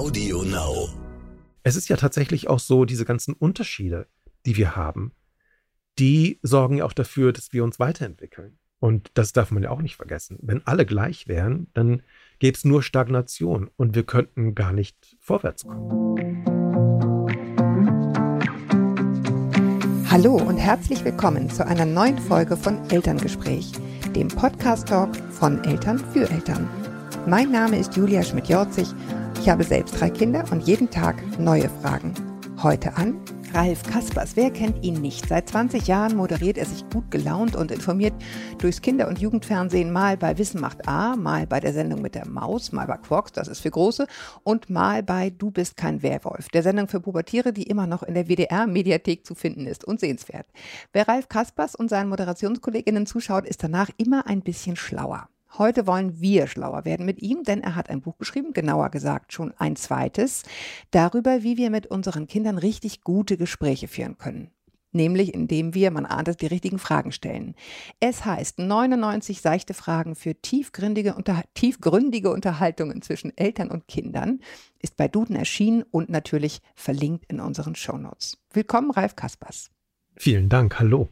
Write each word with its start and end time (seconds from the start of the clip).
Audio 0.00 0.42
Now. 0.44 0.88
Es 1.62 1.76
ist 1.76 1.90
ja 1.90 1.96
tatsächlich 1.96 2.48
auch 2.48 2.58
so, 2.58 2.86
diese 2.86 3.04
ganzen 3.04 3.34
Unterschiede, 3.34 4.06
die 4.46 4.56
wir 4.56 4.74
haben, 4.74 5.12
die 5.98 6.40
sorgen 6.42 6.78
ja 6.78 6.86
auch 6.86 6.94
dafür, 6.94 7.34
dass 7.34 7.52
wir 7.52 7.62
uns 7.64 7.78
weiterentwickeln. 7.78 8.58
Und 8.78 9.10
das 9.12 9.34
darf 9.34 9.50
man 9.50 9.62
ja 9.62 9.68
auch 9.68 9.82
nicht 9.82 9.96
vergessen. 9.96 10.38
Wenn 10.40 10.66
alle 10.66 10.86
gleich 10.86 11.28
wären, 11.28 11.66
dann 11.74 12.00
gäbe 12.38 12.56
es 12.56 12.64
nur 12.64 12.82
Stagnation 12.82 13.68
und 13.76 13.94
wir 13.94 14.04
könnten 14.04 14.54
gar 14.54 14.72
nicht 14.72 15.18
vorwärts 15.20 15.64
kommen. 15.64 16.16
Hallo 20.10 20.36
und 20.36 20.56
herzlich 20.56 21.04
willkommen 21.04 21.50
zu 21.50 21.66
einer 21.66 21.84
neuen 21.84 22.16
Folge 22.16 22.56
von 22.56 22.88
Elterngespräch, 22.88 23.72
dem 24.16 24.28
Podcast-Talk 24.28 25.14
von 25.30 25.62
Eltern 25.64 25.98
für 25.98 26.26
Eltern. 26.30 26.70
Mein 27.26 27.52
Name 27.52 27.78
ist 27.78 27.94
Julia 27.96 28.22
Schmidt-Jorzig. 28.22 28.88
Ich 29.40 29.48
habe 29.48 29.64
selbst 29.64 29.98
drei 29.98 30.10
Kinder 30.10 30.44
und 30.50 30.66
jeden 30.66 30.90
Tag 30.90 31.16
neue 31.38 31.70
Fragen. 31.80 32.12
Heute 32.62 32.94
an 32.98 33.18
Ralf 33.54 33.82
Kaspers. 33.84 34.36
Wer 34.36 34.50
kennt 34.50 34.84
ihn 34.84 35.00
nicht? 35.00 35.26
Seit 35.30 35.48
20 35.48 35.86
Jahren 35.86 36.14
moderiert 36.14 36.58
er 36.58 36.66
sich 36.66 36.86
gut 36.90 37.10
gelaunt 37.10 37.56
und 37.56 37.70
informiert 37.70 38.12
durchs 38.58 38.82
Kinder- 38.82 39.08
und 39.08 39.18
Jugendfernsehen 39.18 39.90
mal 39.92 40.18
bei 40.18 40.36
Wissen 40.36 40.60
macht 40.60 40.86
A, 40.86 41.16
mal 41.16 41.46
bei 41.46 41.58
der 41.58 41.72
Sendung 41.72 42.02
mit 42.02 42.16
der 42.16 42.28
Maus, 42.28 42.70
mal 42.72 42.86
bei 42.86 42.98
Quarks, 42.98 43.32
das 43.32 43.48
ist 43.48 43.60
für 43.60 43.70
Große, 43.70 44.06
und 44.44 44.68
mal 44.68 45.02
bei 45.02 45.30
Du 45.30 45.50
bist 45.50 45.78
kein 45.78 46.02
Werwolf, 46.02 46.50
der 46.50 46.62
Sendung 46.62 46.88
für 46.88 47.00
Pubertiere, 47.00 47.54
die 47.54 47.62
immer 47.62 47.86
noch 47.86 48.02
in 48.02 48.12
der 48.12 48.28
WDR-Mediathek 48.28 49.24
zu 49.24 49.34
finden 49.34 49.66
ist 49.66 49.84
und 49.86 50.00
sehenswert. 50.00 50.48
Wer 50.92 51.08
Ralf 51.08 51.30
Kaspers 51.30 51.74
und 51.74 51.88
seinen 51.88 52.10
Moderationskolleginnen 52.10 53.06
zuschaut, 53.06 53.46
ist 53.46 53.64
danach 53.64 53.88
immer 53.96 54.26
ein 54.26 54.42
bisschen 54.42 54.76
schlauer. 54.76 55.30
Heute 55.58 55.86
wollen 55.86 56.20
wir 56.20 56.46
schlauer 56.46 56.84
werden 56.84 57.04
mit 57.04 57.20
ihm, 57.20 57.42
denn 57.42 57.60
er 57.60 57.74
hat 57.74 57.90
ein 57.90 58.00
Buch 58.00 58.16
geschrieben, 58.18 58.52
genauer 58.52 58.90
gesagt 58.90 59.32
schon 59.32 59.52
ein 59.58 59.74
zweites, 59.76 60.44
darüber, 60.90 61.42
wie 61.42 61.56
wir 61.56 61.70
mit 61.70 61.88
unseren 61.88 62.26
Kindern 62.26 62.56
richtig 62.56 63.02
gute 63.02 63.36
Gespräche 63.36 63.88
führen 63.88 64.16
können. 64.16 64.50
Nämlich 64.92 65.34
indem 65.34 65.74
wir, 65.74 65.90
man 65.90 66.06
ahnt 66.06 66.28
es, 66.28 66.36
die 66.36 66.46
richtigen 66.46 66.78
Fragen 66.78 67.12
stellen. 67.12 67.54
Es 68.00 68.24
heißt 68.24 68.58
99 68.58 69.40
seichte 69.40 69.74
Fragen 69.74 70.16
für 70.16 70.34
tiefgründige, 70.34 71.14
unter, 71.14 71.42
tiefgründige 71.54 72.32
Unterhaltungen 72.32 73.02
zwischen 73.02 73.36
Eltern 73.36 73.70
und 73.70 73.86
Kindern, 73.86 74.40
ist 74.80 74.96
bei 74.96 75.06
Duden 75.06 75.36
erschienen 75.36 75.84
und 75.90 76.10
natürlich 76.10 76.60
verlinkt 76.74 77.24
in 77.26 77.40
unseren 77.40 77.76
Shownotes. 77.76 78.38
Willkommen, 78.52 78.90
Ralf 78.90 79.14
Kaspers. 79.14 79.70
Vielen 80.16 80.48
Dank, 80.48 80.78
hallo. 80.80 81.08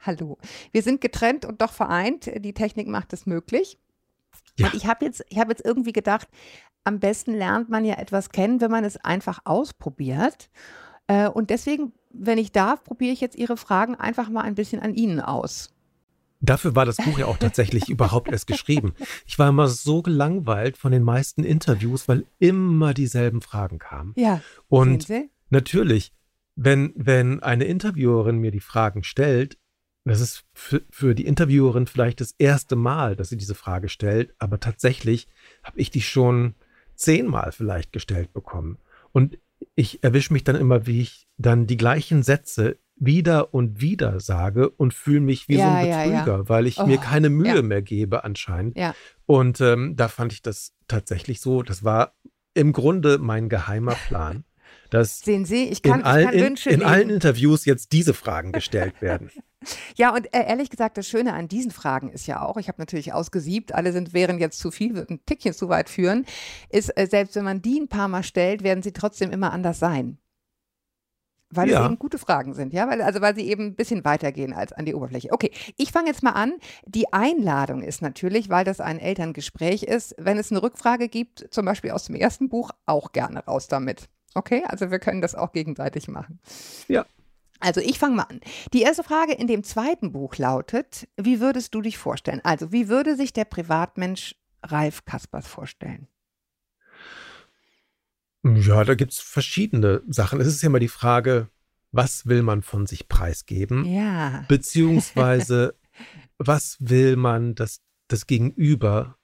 Hallo. 0.00 0.38
Wir 0.72 0.82
sind 0.82 1.00
getrennt 1.00 1.44
und 1.44 1.60
doch 1.60 1.72
vereint. 1.72 2.30
Die 2.44 2.54
Technik 2.54 2.86
macht 2.86 3.12
es 3.12 3.26
möglich. 3.26 3.78
Ja. 4.58 4.66
Und 4.66 4.74
ich 4.74 4.86
habe 4.86 5.04
jetzt, 5.04 5.24
hab 5.34 5.48
jetzt 5.48 5.64
irgendwie 5.64 5.92
gedacht, 5.92 6.28
am 6.84 7.00
besten 7.00 7.34
lernt 7.34 7.68
man 7.68 7.84
ja 7.84 7.94
etwas 7.96 8.30
kennen, 8.30 8.60
wenn 8.60 8.70
man 8.70 8.84
es 8.84 8.96
einfach 8.96 9.40
ausprobiert. 9.44 10.50
Äh, 11.06 11.28
und 11.28 11.50
deswegen, 11.50 11.92
wenn 12.10 12.38
ich 12.38 12.52
darf, 12.52 12.84
probiere 12.84 13.12
ich 13.12 13.20
jetzt 13.20 13.36
Ihre 13.36 13.56
Fragen 13.56 13.94
einfach 13.94 14.28
mal 14.28 14.42
ein 14.42 14.54
bisschen 14.54 14.80
an 14.80 14.94
Ihnen 14.94 15.20
aus. 15.20 15.70
Dafür 16.40 16.76
war 16.76 16.86
das 16.86 16.96
Buch 16.98 17.18
ja 17.18 17.26
auch 17.26 17.38
tatsächlich 17.38 17.88
überhaupt 17.88 18.30
erst 18.30 18.46
geschrieben. 18.46 18.94
Ich 19.26 19.38
war 19.38 19.48
immer 19.48 19.68
so 19.68 20.02
gelangweilt 20.02 20.76
von 20.76 20.92
den 20.92 21.02
meisten 21.02 21.42
Interviews, 21.42 22.08
weil 22.08 22.26
immer 22.38 22.94
dieselben 22.94 23.42
Fragen 23.42 23.78
kamen. 23.78 24.14
Ja. 24.16 24.40
Und 24.68 25.08
natürlich, 25.50 26.12
wenn, 26.54 26.92
wenn 26.94 27.42
eine 27.42 27.64
Interviewerin 27.64 28.38
mir 28.38 28.50
die 28.50 28.60
Fragen 28.60 29.02
stellt, 29.02 29.58
das 30.04 30.20
ist 30.20 30.44
für, 30.54 30.82
für 30.90 31.14
die 31.14 31.26
Interviewerin 31.26 31.86
vielleicht 31.86 32.20
das 32.20 32.34
erste 32.38 32.76
Mal, 32.76 33.16
dass 33.16 33.28
sie 33.28 33.36
diese 33.36 33.54
Frage 33.54 33.88
stellt, 33.88 34.34
aber 34.38 34.60
tatsächlich 34.60 35.28
habe 35.62 35.78
ich 35.78 35.90
die 35.90 36.02
schon 36.02 36.54
zehnmal 36.94 37.52
vielleicht 37.52 37.92
gestellt 37.92 38.32
bekommen. 38.32 38.78
Und 39.12 39.38
ich 39.74 40.02
erwische 40.02 40.32
mich 40.32 40.44
dann 40.44 40.56
immer, 40.56 40.86
wie 40.86 41.00
ich 41.00 41.26
dann 41.36 41.66
die 41.66 41.76
gleichen 41.76 42.22
Sätze 42.22 42.78
wieder 42.96 43.54
und 43.54 43.80
wieder 43.80 44.18
sage 44.20 44.70
und 44.70 44.92
fühle 44.92 45.20
mich 45.20 45.48
wie 45.48 45.56
ja, 45.56 45.64
so 45.64 45.76
ein 45.76 45.86
Betrüger, 45.86 46.32
ja, 46.32 46.38
ja. 46.38 46.48
weil 46.48 46.66
ich 46.66 46.78
oh, 46.78 46.86
mir 46.86 46.98
keine 46.98 47.30
Mühe 47.30 47.62
mehr 47.62 47.82
gebe 47.82 48.24
anscheinend. 48.24 48.76
Und 49.26 49.60
ähm, 49.60 49.94
da 49.96 50.08
fand 50.08 50.32
ich 50.32 50.42
das 50.42 50.74
tatsächlich 50.88 51.40
so, 51.40 51.62
das 51.62 51.84
war 51.84 52.14
im 52.54 52.72
Grunde 52.72 53.18
mein 53.18 53.48
geheimer 53.48 53.94
Plan, 53.94 54.44
dass 54.90 55.20
Sehen 55.20 55.44
Sie, 55.44 55.68
ich 55.68 55.82
kann, 55.82 56.00
in, 56.00 56.06
allen, 56.06 56.28
ich 56.28 56.32
kann 56.32 56.40
Wünsche 56.40 56.70
in, 56.70 56.80
in 56.80 56.86
allen 56.86 57.10
Interviews 57.10 57.64
jetzt 57.64 57.92
diese 57.92 58.14
Fragen 58.14 58.52
gestellt 58.52 59.00
werden. 59.00 59.30
Ja, 59.96 60.14
und 60.14 60.32
äh, 60.32 60.46
ehrlich 60.46 60.70
gesagt, 60.70 60.96
das 60.96 61.08
Schöne 61.08 61.34
an 61.34 61.48
diesen 61.48 61.70
Fragen 61.70 62.10
ist 62.10 62.26
ja 62.26 62.42
auch, 62.42 62.56
ich 62.56 62.68
habe 62.68 62.80
natürlich 62.80 63.12
ausgesiebt, 63.12 63.74
alle 63.74 63.92
sind, 63.92 64.12
wären 64.12 64.38
jetzt 64.38 64.60
zu 64.60 64.70
viel, 64.70 64.94
würden 64.94 65.16
ein 65.16 65.26
Tickchen 65.26 65.52
zu 65.52 65.68
weit 65.68 65.88
führen, 65.88 66.26
ist, 66.70 66.96
äh, 66.96 67.06
selbst 67.10 67.34
wenn 67.34 67.44
man 67.44 67.62
die 67.62 67.80
ein 67.80 67.88
paar 67.88 68.08
Mal 68.08 68.22
stellt, 68.22 68.62
werden 68.62 68.82
sie 68.82 68.92
trotzdem 68.92 69.30
immer 69.30 69.52
anders 69.52 69.78
sein. 69.78 70.18
Weil 71.50 71.70
ja. 71.70 71.80
es 71.80 71.86
eben 71.86 71.98
gute 71.98 72.18
Fragen 72.18 72.52
sind, 72.52 72.74
ja, 72.74 72.88
weil, 72.88 73.00
also 73.00 73.22
weil 73.22 73.34
sie 73.34 73.48
eben 73.48 73.68
ein 73.68 73.74
bisschen 73.74 74.04
weitergehen 74.04 74.52
als 74.52 74.72
an 74.72 74.84
die 74.84 74.94
Oberfläche. 74.94 75.32
Okay, 75.32 75.50
ich 75.76 75.92
fange 75.92 76.08
jetzt 76.08 76.22
mal 76.22 76.32
an. 76.32 76.52
Die 76.84 77.10
Einladung 77.12 77.82
ist 77.82 78.02
natürlich, 78.02 78.50
weil 78.50 78.64
das 78.64 78.80
ein 78.80 78.98
Elterngespräch 78.98 79.82
ist, 79.82 80.14
wenn 80.18 80.36
es 80.36 80.50
eine 80.50 80.62
Rückfrage 80.62 81.08
gibt, 81.08 81.46
zum 81.50 81.64
Beispiel 81.64 81.92
aus 81.92 82.04
dem 82.04 82.16
ersten 82.16 82.50
Buch, 82.50 82.70
auch 82.84 83.12
gerne 83.12 83.44
raus 83.46 83.66
damit. 83.66 84.10
Okay, 84.34 84.62
also 84.66 84.90
wir 84.90 84.98
können 84.98 85.22
das 85.22 85.34
auch 85.34 85.52
gegenseitig 85.52 86.06
machen. 86.06 86.38
Ja. 86.86 87.06
Also 87.60 87.80
ich 87.80 87.98
fange 87.98 88.16
mal 88.16 88.24
an. 88.24 88.40
Die 88.72 88.82
erste 88.82 89.02
Frage 89.02 89.32
in 89.32 89.46
dem 89.46 89.64
zweiten 89.64 90.12
Buch 90.12 90.36
lautet, 90.36 91.08
wie 91.16 91.40
würdest 91.40 91.74
du 91.74 91.82
dich 91.82 91.98
vorstellen? 91.98 92.40
Also 92.44 92.72
wie 92.72 92.88
würde 92.88 93.16
sich 93.16 93.32
der 93.32 93.44
Privatmensch 93.44 94.36
Ralf 94.62 95.04
Kaspers 95.04 95.46
vorstellen? 95.46 96.08
Ja, 98.44 98.84
da 98.84 98.94
gibt 98.94 99.12
es 99.12 99.20
verschiedene 99.20 100.02
Sachen. 100.08 100.40
Es 100.40 100.46
ist 100.46 100.62
ja 100.62 100.68
immer 100.68 100.78
die 100.78 100.88
Frage, 100.88 101.48
was 101.90 102.26
will 102.26 102.42
man 102.42 102.62
von 102.62 102.86
sich 102.86 103.08
preisgeben? 103.08 103.84
Ja. 103.84 104.44
Beziehungsweise, 104.48 105.74
was 106.38 106.76
will 106.80 107.16
man, 107.16 107.54
dass 107.54 107.80
das 108.06 108.26
Gegenüber 108.26 109.16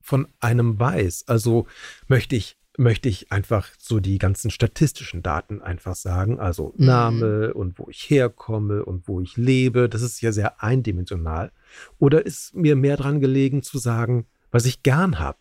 von 0.00 0.28
einem 0.40 0.78
weiß? 0.78 1.28
Also 1.28 1.66
möchte 2.08 2.36
ich 2.36 2.56
möchte 2.82 3.08
ich 3.08 3.32
einfach 3.32 3.68
so 3.78 4.00
die 4.00 4.18
ganzen 4.18 4.50
statistischen 4.50 5.22
Daten 5.22 5.62
einfach 5.62 5.94
sagen, 5.94 6.38
also 6.38 6.74
mhm. 6.76 6.86
Name 6.86 7.54
und 7.54 7.78
wo 7.78 7.88
ich 7.88 8.10
herkomme 8.10 8.84
und 8.84 9.08
wo 9.08 9.20
ich 9.20 9.36
lebe. 9.36 9.88
Das 9.88 10.02
ist 10.02 10.20
ja 10.20 10.32
sehr 10.32 10.62
eindimensional. 10.62 11.52
Oder 11.98 12.26
ist 12.26 12.54
mir 12.54 12.76
mehr 12.76 12.96
dran 12.96 13.20
gelegen 13.20 13.62
zu 13.62 13.78
sagen, 13.78 14.26
was 14.50 14.66
ich 14.66 14.82
gern 14.82 15.18
habe, 15.18 15.38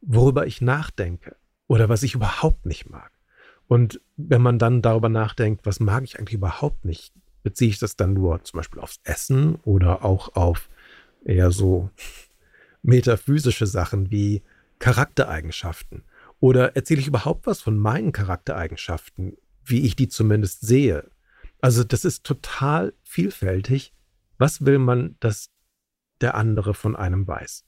worüber 0.00 0.46
ich 0.46 0.60
nachdenke 0.60 1.36
oder 1.66 1.88
was 1.88 2.02
ich 2.02 2.14
überhaupt 2.14 2.66
nicht 2.66 2.88
mag. 2.90 3.10
Und 3.66 4.00
wenn 4.16 4.42
man 4.42 4.58
dann 4.58 4.82
darüber 4.82 5.08
nachdenkt, 5.08 5.64
was 5.64 5.80
mag 5.80 6.04
ich 6.04 6.18
eigentlich 6.18 6.34
überhaupt 6.34 6.84
nicht, 6.84 7.12
beziehe 7.42 7.70
ich 7.70 7.78
das 7.78 7.96
dann 7.96 8.12
nur 8.12 8.44
zum 8.44 8.58
Beispiel 8.58 8.80
aufs 8.80 9.00
Essen 9.04 9.56
oder 9.64 10.04
auch 10.04 10.36
auf 10.36 10.68
eher 11.24 11.50
so 11.50 11.90
metaphysische 12.82 13.66
Sachen 13.66 14.10
wie 14.10 14.42
Charaktereigenschaften 14.78 16.02
oder 16.42 16.74
erzähle 16.74 17.00
ich 17.00 17.06
überhaupt 17.06 17.46
was 17.46 17.60
von 17.60 17.78
meinen 17.78 18.10
Charaktereigenschaften, 18.10 19.36
wie 19.64 19.82
ich 19.82 19.94
die 19.94 20.08
zumindest 20.08 20.62
sehe? 20.62 21.08
Also 21.60 21.84
das 21.84 22.04
ist 22.04 22.24
total 22.24 22.94
vielfältig. 23.04 23.94
Was 24.38 24.66
will 24.66 24.78
man, 24.78 25.14
dass 25.20 25.50
der 26.20 26.34
andere 26.34 26.74
von 26.74 26.96
einem 26.96 27.28
weiß? 27.28 27.64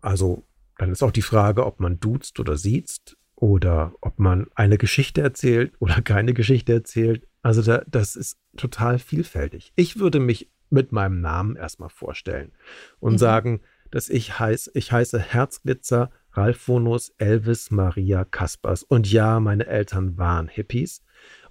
Also 0.00 0.48
dann 0.78 0.90
ist 0.90 1.02
auch 1.02 1.10
die 1.10 1.20
Frage, 1.20 1.66
ob 1.66 1.78
man 1.78 2.00
duzt 2.00 2.40
oder 2.40 2.56
siezt 2.56 3.18
oder 3.34 3.92
ob 4.00 4.18
man 4.18 4.46
eine 4.54 4.78
Geschichte 4.78 5.20
erzählt 5.20 5.74
oder 5.78 6.00
keine 6.00 6.32
Geschichte 6.32 6.72
erzählt. 6.72 7.28
Also 7.42 7.60
da, 7.60 7.82
das 7.86 8.16
ist 8.16 8.38
total 8.56 8.98
vielfältig. 8.98 9.74
Ich 9.76 9.98
würde 9.98 10.20
mich 10.20 10.50
mit 10.70 10.90
meinem 10.90 11.20
Namen 11.20 11.54
erstmal 11.56 11.90
vorstellen 11.90 12.52
und 12.98 13.12
mhm. 13.12 13.18
sagen, 13.18 13.60
dass 13.90 14.08
ich 14.08 14.38
heiße, 14.38 14.70
ich 14.72 14.90
heiße 14.90 15.18
Herzglitzer 15.18 16.10
Ralphonus 16.36 17.10
Elvis 17.18 17.70
Maria 17.70 18.24
Kaspers. 18.24 18.82
Und 18.82 19.10
ja, 19.10 19.40
meine 19.40 19.66
Eltern 19.66 20.18
waren 20.18 20.48
Hippies. 20.48 21.02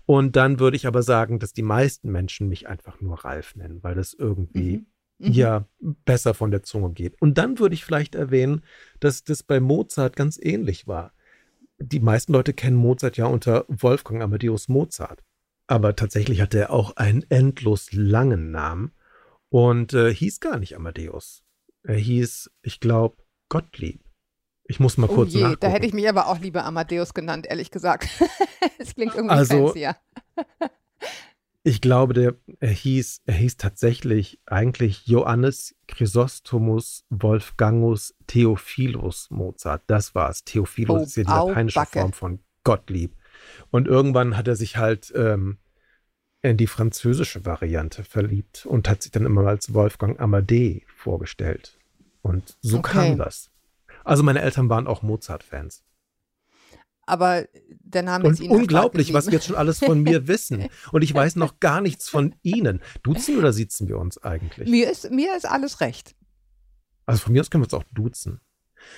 Und 0.05 0.35
dann 0.35 0.59
würde 0.59 0.77
ich 0.77 0.85
aber 0.85 1.01
sagen, 1.01 1.39
dass 1.39 1.53
die 1.53 1.63
meisten 1.63 2.11
Menschen 2.11 2.47
mich 2.47 2.67
einfach 2.67 3.01
nur 3.01 3.25
Ralf 3.25 3.55
nennen, 3.55 3.81
weil 3.81 3.95
das 3.95 4.13
irgendwie 4.13 4.77
mhm. 4.77 4.85
Mhm. 5.17 5.31
ja 5.31 5.67
besser 5.79 6.33
von 6.33 6.51
der 6.51 6.63
Zunge 6.63 6.91
geht. 6.91 7.19
Und 7.21 7.37
dann 7.37 7.59
würde 7.59 7.75
ich 7.75 7.85
vielleicht 7.85 8.15
erwähnen, 8.15 8.61
dass 8.99 9.23
das 9.23 9.43
bei 9.43 9.59
Mozart 9.59 10.15
ganz 10.15 10.39
ähnlich 10.41 10.88
war. 10.88 11.13
Die 11.79 11.99
meisten 11.99 12.33
Leute 12.33 12.53
kennen 12.53 12.77
Mozart 12.77 13.17
ja 13.17 13.25
unter 13.25 13.65
Wolfgang 13.67 14.21
Amadeus 14.21 14.67
Mozart. 14.67 15.23
Aber 15.67 15.95
tatsächlich 15.95 16.41
hatte 16.41 16.59
er 16.59 16.71
auch 16.71 16.95
einen 16.95 17.25
endlos 17.29 17.91
langen 17.91 18.51
Namen 18.51 18.91
und 19.49 19.93
äh, 19.93 20.13
hieß 20.13 20.39
gar 20.39 20.59
nicht 20.59 20.75
Amadeus. 20.75 21.43
Er 21.83 21.97
hieß, 21.97 22.51
ich 22.61 22.79
glaube, 22.79 23.17
Gottlieb. 23.49 24.04
Ich 24.67 24.79
muss 24.79 24.97
mal 24.97 25.09
oh 25.09 25.15
kurz 25.15 25.33
je, 25.33 25.41
nachgucken. 25.41 25.59
Da 25.62 25.67
hätte 25.67 25.85
ich 25.85 25.94
mich 25.94 26.09
aber 26.09 26.27
auch 26.27 26.39
lieber 26.39 26.65
Amadeus 26.65 27.13
genannt, 27.13 27.45
ehrlich 27.47 27.71
gesagt. 27.71 28.07
Es 28.79 28.95
klingt 28.95 29.15
irgendwie 29.15 29.35
also, 29.35 29.67
fancier. 29.67 29.95
Ich 31.67 31.81
glaube, 31.81 32.13
der, 32.13 32.35
er 32.59 32.69
hieß, 32.69 33.21
er 33.25 33.33
hieß 33.33 33.57
tatsächlich 33.57 34.39
eigentlich 34.45 35.07
Johannes 35.07 35.75
Chrysostomus 35.88 37.06
Wolfgangus 37.09 38.13
Theophilus 38.27 39.31
Mozart. 39.31 39.81
Das 39.88 40.13
war 40.13 40.29
es. 40.29 40.44
Theophilus 40.44 41.01
Oh, 41.01 41.03
ist 41.06 41.15
ja 41.17 41.23
die 41.23 41.31
lateinische 41.31 41.79
Backe. 41.79 42.00
Form 42.01 42.13
von 42.13 42.39
Gottlieb. 42.63 43.15
Und 43.71 43.88
irgendwann 43.88 44.38
hat 44.38 44.47
er 44.47 44.56
sich 44.56 44.77
halt 44.77 45.12
ähm, 45.15 45.57
in 46.44 46.57
die 46.57 46.67
französische 46.67 47.45
Variante 47.45 48.03
verliebt 48.03 48.67
und 48.67 48.88
hat 48.88 49.01
sich 49.01 49.12
dann 49.12 49.25
immer 49.25 49.47
als 49.47 49.73
Wolfgang 49.73 50.19
Amadee 50.19 50.83
vorgestellt. 50.95 51.79
Und 52.21 52.57
so 52.62 52.77
Okay. 52.77 52.91
kam 52.91 53.17
das. 53.17 53.50
Also 54.05 54.23
meine 54.23 54.41
Eltern 54.41 54.69
waren 54.69 54.87
auch 54.87 55.01
Mozart-Fans. 55.01 55.83
Aber 57.07 57.45
der 57.81 58.03
Name 58.03 58.29
ist 58.29 58.39
Und 58.39 58.45
Ihnen 58.45 58.55
unglaublich, 58.55 59.13
was 59.13 59.27
wir 59.27 59.33
jetzt 59.33 59.45
schon 59.45 59.55
alles 59.55 59.79
von 59.79 60.01
mir 60.01 60.27
wissen. 60.27 60.67
Und 60.91 61.03
ich 61.03 61.13
weiß 61.13 61.35
noch 61.35 61.59
gar 61.59 61.81
nichts 61.81 62.09
von 62.09 62.33
Ihnen. 62.41 62.81
Duzen 63.03 63.37
oder 63.37 63.53
sitzen 63.53 63.87
wir 63.87 63.99
uns 63.99 64.17
eigentlich? 64.23 64.69
Mir 64.69 64.89
ist, 64.89 65.11
mir 65.11 65.35
ist 65.35 65.45
alles 65.47 65.81
recht. 65.81 66.15
Also 67.05 67.21
von 67.21 67.33
mir 67.33 67.41
aus 67.41 67.51
können 67.51 67.63
wir 67.63 67.65
uns 67.65 67.73
auch 67.73 67.87
duzen. 67.93 68.41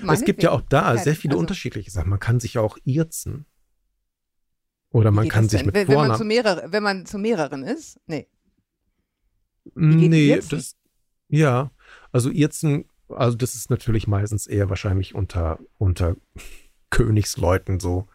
es 0.09 0.23
gibt 0.23 0.43
ja 0.43 0.51
auch 0.51 0.61
da 0.61 0.97
sehr 0.97 1.15
viele 1.15 1.33
Also, 1.33 1.41
unterschiedliche 1.41 1.91
Sachen. 1.91 2.09
Man 2.09 2.19
kann 2.19 2.39
sich 2.39 2.53
ja 2.53 2.61
auch 2.61 2.77
irzen. 2.85 3.45
Oder 4.89 5.11
man 5.11 5.27
kann 5.27 5.49
sich 5.49 5.65
mit 5.65 5.75
wenn, 5.75 5.89
wenn, 5.89 5.95
man 5.95 6.17
zu 6.17 6.23
mehrere, 6.23 6.71
wenn 6.71 6.83
man 6.83 7.05
zu 7.05 7.17
mehreren 7.17 7.63
ist? 7.63 7.99
Nee. 8.05 8.27
Nee, 9.75 10.39
das. 10.49 10.77
Ja, 11.27 11.71
also 12.13 12.29
Irzen, 12.29 12.85
also 13.09 13.37
das 13.37 13.55
ist 13.55 13.69
natürlich 13.69 14.07
meistens 14.07 14.47
eher 14.47 14.69
wahrscheinlich 14.69 15.15
unter, 15.15 15.59
unter 15.77 16.15
Königsleuten 16.89 17.79
so. 17.79 18.07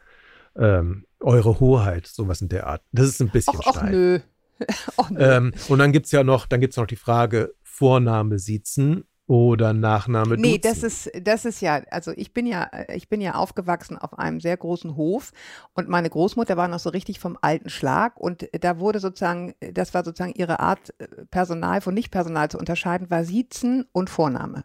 Ähm, 0.56 1.06
eure 1.20 1.60
Hoheit, 1.60 2.06
sowas 2.06 2.42
in 2.42 2.48
der 2.48 2.66
Art. 2.66 2.82
Das 2.92 3.06
ist 3.06 3.20
ein 3.20 3.30
bisschen 3.30 3.54
Och, 3.54 3.66
och 3.66 3.82
nö. 3.84 4.20
och 4.96 5.10
nö. 5.10 5.36
Ähm, 5.36 5.52
und 5.68 5.78
dann 5.78 5.92
gibt's 5.92 6.12
ja 6.12 6.24
noch, 6.24 6.46
dann 6.46 6.60
gibt's 6.60 6.76
noch 6.76 6.86
die 6.86 6.96
Frage, 6.96 7.54
Vorname 7.62 8.38
siezen 8.38 9.04
oder 9.26 9.72
Nachname 9.72 10.36
Nee, 10.36 10.58
duzen. 10.58 10.60
das 10.62 10.82
ist, 10.82 11.10
das 11.22 11.44
ist 11.44 11.62
ja, 11.62 11.80
also 11.90 12.12
ich 12.16 12.34
bin 12.34 12.46
ja, 12.46 12.68
ich 12.92 13.08
bin 13.08 13.20
ja 13.20 13.34
aufgewachsen 13.36 13.96
auf 13.96 14.18
einem 14.18 14.40
sehr 14.40 14.56
großen 14.56 14.96
Hof 14.96 15.32
und 15.74 15.88
meine 15.88 16.10
Großmutter 16.10 16.56
war 16.56 16.68
noch 16.68 16.80
so 16.80 16.90
richtig 16.90 17.18
vom 17.18 17.38
alten 17.40 17.70
Schlag 17.70 18.18
und 18.20 18.48
da 18.60 18.78
wurde 18.78 18.98
sozusagen, 18.98 19.54
das 19.60 19.94
war 19.94 20.04
sozusagen 20.04 20.34
ihre 20.34 20.60
Art, 20.60 20.92
äh, 20.98 21.06
Personal 21.30 21.80
von 21.80 21.94
Nicht-Personal 21.94 22.50
zu 22.50 22.58
unterscheiden, 22.58 23.10
war 23.10 23.24
Siezen 23.24 23.86
und 23.92 24.10
Vorname. 24.10 24.64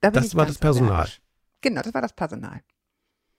Da 0.00 0.10
Das 0.10 0.34
war 0.34 0.46
das 0.46 0.58
Personal. 0.58 0.92
allergisch. 0.92 1.20
Genau, 1.60 1.82
das 1.82 1.92
war 1.94 2.02
das 2.02 2.12
Personal. 2.14 2.60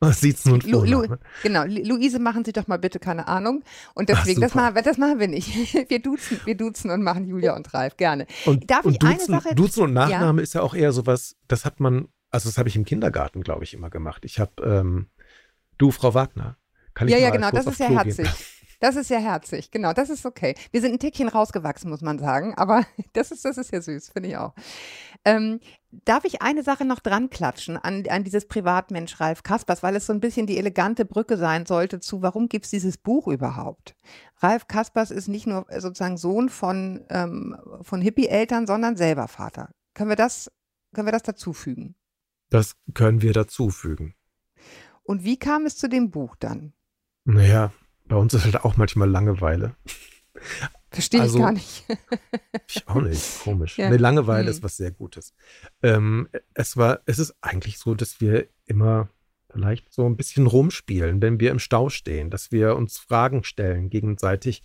Siezen 0.11 0.53
und 0.53 0.63
Lu, 0.65 0.83
Lu, 0.83 0.99
Vorname. 1.01 1.19
genau, 1.43 1.63
Lu- 1.65 1.83
Luise, 1.95 2.17
machen 2.17 2.43
Sie 2.43 2.53
doch 2.53 2.67
mal 2.67 2.77
bitte 2.79 2.97
keine 2.99 3.27
Ahnung. 3.27 3.63
Und 3.93 4.09
Ach, 4.11 4.17
deswegen, 4.17 4.41
das 4.41 4.51
super. 4.53 4.71
machen, 4.71 4.83
das 4.83 4.97
machen 4.97 5.19
wir 5.19 5.27
nicht. 5.27 5.47
Wir 5.89 5.99
duzen, 6.01 6.39
wir 6.45 6.57
duzen 6.57 6.89
und 6.89 7.03
machen 7.03 7.27
Julia 7.27 7.55
und 7.55 7.71
Ralf 7.73 7.97
gerne. 7.97 8.25
Und, 8.45 8.69
Darf 8.71 8.85
und 8.85 8.93
ich 8.95 9.01
eine 9.03 9.15
Duzen, 9.17 9.31
Sache- 9.39 9.55
Duzen 9.55 9.83
und 9.83 9.93
Nachname 9.93 10.41
ist 10.41 10.53
ja 10.53 10.61
auch 10.63 10.73
eher 10.73 10.91
sowas, 10.91 11.35
das 11.47 11.65
hat 11.65 11.79
man, 11.79 12.07
also 12.31 12.49
das 12.49 12.57
habe 12.57 12.67
ich 12.69 12.75
im 12.75 12.85
Kindergarten, 12.85 13.43
glaube 13.43 13.63
ich, 13.63 13.75
immer 13.75 13.91
gemacht. 13.91 14.25
Ich 14.25 14.39
habe, 14.39 14.51
ähm, 14.63 15.07
du, 15.77 15.91
Frau 15.91 16.15
Wagner, 16.15 16.57
kann 16.95 17.07
ich 17.07 17.13
Ja, 17.13 17.19
ja, 17.19 17.29
genau, 17.29 17.51
das 17.51 17.67
ist 17.67 17.79
ja 17.79 17.87
Klo 17.87 17.97
herzig. 17.97 18.27
Das 18.81 18.95
ist 18.95 19.11
ja 19.11 19.19
herzig, 19.19 19.69
genau, 19.69 19.93
das 19.93 20.09
ist 20.09 20.25
okay. 20.25 20.55
Wir 20.71 20.81
sind 20.81 20.93
ein 20.93 20.99
Tickchen 20.99 21.27
rausgewachsen, 21.27 21.87
muss 21.87 22.01
man 22.01 22.17
sagen, 22.17 22.55
aber 22.55 22.83
das 23.13 23.29
ist, 23.31 23.45
das 23.45 23.59
ist 23.59 23.71
ja 23.71 23.79
süß, 23.79 24.09
finde 24.09 24.29
ich 24.29 24.37
auch. 24.37 24.55
Ähm, 25.23 25.59
darf 25.91 26.25
ich 26.25 26.41
eine 26.41 26.63
Sache 26.63 26.83
noch 26.83 26.99
dran 26.99 27.29
klatschen 27.29 27.77
an, 27.77 28.03
an 28.09 28.23
dieses 28.23 28.47
Privatmensch 28.47 29.19
Ralf 29.19 29.43
Kaspers, 29.43 29.83
weil 29.83 29.95
es 29.95 30.07
so 30.07 30.13
ein 30.13 30.19
bisschen 30.19 30.47
die 30.47 30.57
elegante 30.57 31.05
Brücke 31.05 31.37
sein 31.37 31.67
sollte 31.67 31.99
zu, 31.99 32.23
warum 32.23 32.49
gibt 32.49 32.65
es 32.65 32.71
dieses 32.71 32.97
Buch 32.97 33.27
überhaupt? 33.27 33.95
Ralf 34.37 34.67
Kaspers 34.67 35.11
ist 35.11 35.27
nicht 35.27 35.45
nur 35.45 35.67
sozusagen 35.77 36.17
Sohn 36.17 36.49
von, 36.49 37.05
ähm, 37.09 37.55
von 37.83 38.01
Hippie-Eltern, 38.01 38.65
sondern 38.65 38.97
selber 38.97 39.27
Vater. 39.27 39.69
Können 39.93 40.09
wir 40.09 40.15
das, 40.15 40.51
können 40.95 41.05
wir 41.07 41.13
das 41.13 41.23
dazufügen? 41.23 41.93
Das 42.49 42.75
können 42.95 43.21
wir 43.21 43.33
dazufügen. 43.33 44.15
Und 45.03 45.23
wie 45.23 45.37
kam 45.37 45.67
es 45.67 45.77
zu 45.77 45.87
dem 45.87 46.09
Buch 46.09 46.35
dann? 46.35 46.73
Naja, 47.25 47.71
bei 48.11 48.17
uns 48.17 48.33
ist 48.33 48.43
halt 48.43 48.65
auch 48.65 48.75
manchmal 48.75 49.09
Langeweile. 49.09 49.73
Verstehe 50.91 51.21
Also- 51.21 51.37
ich 51.37 51.41
gar 51.43 51.51
nicht. 51.53 51.85
Ich 52.67 52.87
auch 52.87 53.01
nicht, 53.01 53.39
komisch. 53.41 53.77
Ja. 53.77 53.89
Nee, 53.89 53.95
Langeweile 53.95 54.47
Hm. 54.47 54.51
ist 54.51 54.63
was 54.63 54.75
sehr 54.75 54.91
Gutes. 54.91 55.33
Ähm, 55.81 56.27
es 56.53 56.75
war, 56.75 56.99
es 57.05 57.19
ist 57.19 57.35
eigentlich 57.39 57.77
so, 57.79 57.95
dass 57.95 58.19
wir 58.19 58.49
immer 58.65 59.07
vielleicht 59.49 59.93
so 59.93 60.05
ein 60.05 60.17
bisschen 60.17 60.45
rumspielen, 60.45 61.21
wenn 61.21 61.39
wir 61.39 61.51
im 61.51 61.59
Stau 61.59 61.89
stehen, 61.89 62.29
dass 62.29 62.51
wir 62.51 62.75
uns 62.75 62.97
Fragen 62.97 63.45
stellen 63.45 63.89
gegenseitig. 63.89 64.63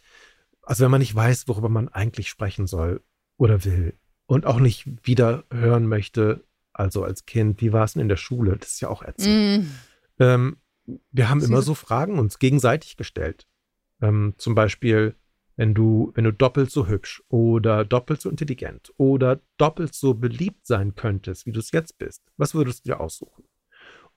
Also 0.63 0.83
wenn 0.85 0.91
man 0.91 1.01
nicht 1.01 1.15
weiß, 1.15 1.47
worüber 1.47 1.69
man 1.69 1.89
eigentlich 1.89 2.29
sprechen 2.29 2.67
soll 2.67 3.01
oder 3.37 3.65
will 3.65 3.95
und 4.27 4.45
auch 4.47 4.59
nicht 4.59 5.07
wieder 5.07 5.45
hören 5.53 5.87
möchte, 5.87 6.45
also 6.73 7.05
als 7.05 7.27
Kind, 7.27 7.61
wie 7.61 7.73
war 7.73 7.85
es 7.85 7.93
denn 7.93 8.03
in 8.03 8.09
der 8.09 8.17
Schule? 8.17 8.57
Das 8.57 8.71
ist 8.73 8.81
ja 8.81 8.89
auch 8.89 9.03
ätzend. 9.05 9.65
Mm. 9.65 9.71
Ähm, 10.19 10.57
wir 11.11 11.29
haben 11.31 11.41
Sie 11.41 11.47
immer 11.47 11.63
so 11.63 11.75
Fragen 11.75 12.19
uns 12.19 12.39
gegenseitig 12.39 12.97
gestellt. 12.97 13.47
Ähm, 14.01 14.35
zum 14.39 14.55
Beispiel, 14.55 15.15
wenn 15.57 15.75
du, 15.75 16.13
wenn 16.15 16.25
du 16.25 16.33
doppelt 16.33 16.71
so 16.71 16.87
hübsch 16.87 17.23
oder 17.29 17.85
doppelt 17.85 18.21
so 18.21 18.29
intelligent 18.29 18.93
oder 18.99 19.41
doppelt 19.57 19.95
so 19.95 20.15
beliebt 20.15 20.67
sein 20.67 20.95
könntest, 20.95 21.47
wie 21.47 21.53
du 21.53 21.61
es 21.61 21.71
jetzt 21.73 21.99
bist, 21.99 22.23
was 22.37 22.55
würdest 22.55 22.85
du 22.85 22.91
dir 22.91 23.01
aussuchen? 23.01 23.45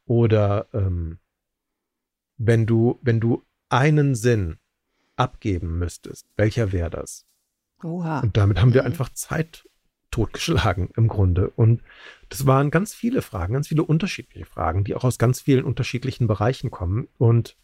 Oder 0.06 0.68
ähm, 0.74 1.19
wenn 2.38 2.66
du, 2.66 3.00
wenn 3.01 3.19
du 3.19 3.44
einen 3.69 4.15
Sinn 4.15 4.60
abgeben 5.15 5.77
müsstest, 5.80 6.25
welcher 6.36 6.72
wäre 6.72 6.89
das? 6.89 7.25
Oha. 7.83 8.19
Und 8.19 8.36
damit 8.36 8.60
haben 8.60 8.74
wir 8.74 8.81
Mhm. 8.81 8.88
einfach 8.88 9.10
Zeit 9.10 9.68
totgeschlagen 10.11 10.89
im 10.95 11.07
Grunde. 11.07 11.50
Und 11.50 11.81
das 12.29 12.45
waren 12.45 12.71
ganz 12.71 12.94
viele 12.94 13.21
Fragen, 13.21 13.53
ganz 13.53 13.67
viele 13.67 13.83
unterschiedliche 13.83 14.45
Fragen, 14.45 14.83
die 14.83 14.95
auch 14.95 15.03
aus 15.03 15.17
ganz 15.17 15.41
vielen 15.41 15.63
unterschiedlichen 15.65 16.27
Bereichen 16.27 16.71
kommen. 16.71 17.07
Und 17.17 17.57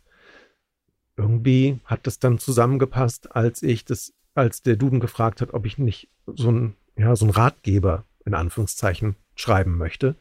irgendwie 1.18 1.80
hat 1.86 2.08
das 2.08 2.20
dann 2.20 2.40
zusammengepasst, 2.40 3.36
als 3.36 3.64
ich 3.64 3.86
das, 3.86 4.14
als 4.34 4.62
der 4.62 4.76
Duden 4.76 5.00
gefragt 5.00 5.42
hat, 5.42 5.54
ob 5.54 5.66
ich 5.66 5.78
nicht 5.78 6.10
so 6.26 6.52
ein, 6.52 6.76
ja, 6.98 7.16
so 7.16 7.26
ein 7.26 7.32
Ratgeber 7.32 8.06
in 8.26 8.34
Anführungszeichen 8.34 9.16
schreiben 9.36 9.78
möchte. 9.78 10.16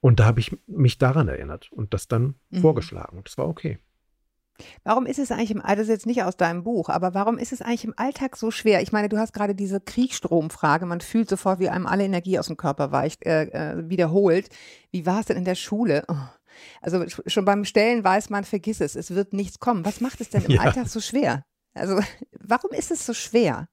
Und 0.00 0.20
da 0.20 0.26
habe 0.26 0.40
ich 0.40 0.56
mich 0.66 0.98
daran 0.98 1.28
erinnert 1.28 1.70
und 1.72 1.92
das 1.92 2.08
dann 2.08 2.34
Mhm. 2.50 2.60
vorgeschlagen. 2.60 3.18
Und 3.18 3.26
das 3.28 3.36
war 3.36 3.48
okay. 3.48 3.78
Warum 4.84 5.06
ist 5.06 5.18
es 5.18 5.30
eigentlich 5.30 5.50
im 5.50 5.60
Alltag, 5.60 5.76
das 5.76 5.84
ist 5.88 5.92
jetzt 5.92 6.06
nicht 6.06 6.22
aus 6.22 6.36
deinem 6.36 6.64
Buch, 6.64 6.88
aber 6.88 7.14
warum 7.14 7.38
ist 7.38 7.52
es 7.52 7.62
eigentlich 7.62 7.84
im 7.84 7.94
Alltag 7.96 8.36
so 8.36 8.50
schwer? 8.50 8.82
Ich 8.82 8.92
meine, 8.92 9.08
du 9.08 9.18
hast 9.18 9.32
gerade 9.32 9.54
diese 9.54 9.80
Kriegsstromfrage, 9.80 10.86
man 10.86 11.00
fühlt 11.00 11.28
sofort, 11.28 11.60
wie 11.60 11.68
einem 11.68 11.86
alle 11.86 12.04
Energie 12.04 12.38
aus 12.38 12.46
dem 12.48 12.56
Körper 12.56 12.90
weicht, 12.92 13.24
äh, 13.26 13.44
äh, 13.44 13.88
wiederholt. 13.88 14.48
Wie 14.90 15.06
war 15.06 15.20
es 15.20 15.26
denn 15.26 15.36
in 15.36 15.44
der 15.44 15.54
Schule? 15.54 16.04
Oh. 16.08 16.14
Also 16.80 16.98
sch- 16.98 17.28
schon 17.30 17.44
beim 17.44 17.64
Stellen 17.64 18.02
weiß 18.02 18.30
man, 18.30 18.44
vergiss 18.44 18.80
es, 18.80 18.96
es 18.96 19.14
wird 19.14 19.32
nichts 19.32 19.58
kommen. 19.60 19.84
Was 19.84 20.00
macht 20.00 20.20
es 20.20 20.28
denn 20.30 20.42
im 20.44 20.50
Ja. 20.52 20.62
Alltag 20.62 20.88
so 20.88 21.00
schwer? 21.00 21.44
Also 21.74 22.00
warum 22.32 22.72
ist 22.72 22.90
es 22.90 23.06
so 23.06 23.14
schwer? 23.14 23.68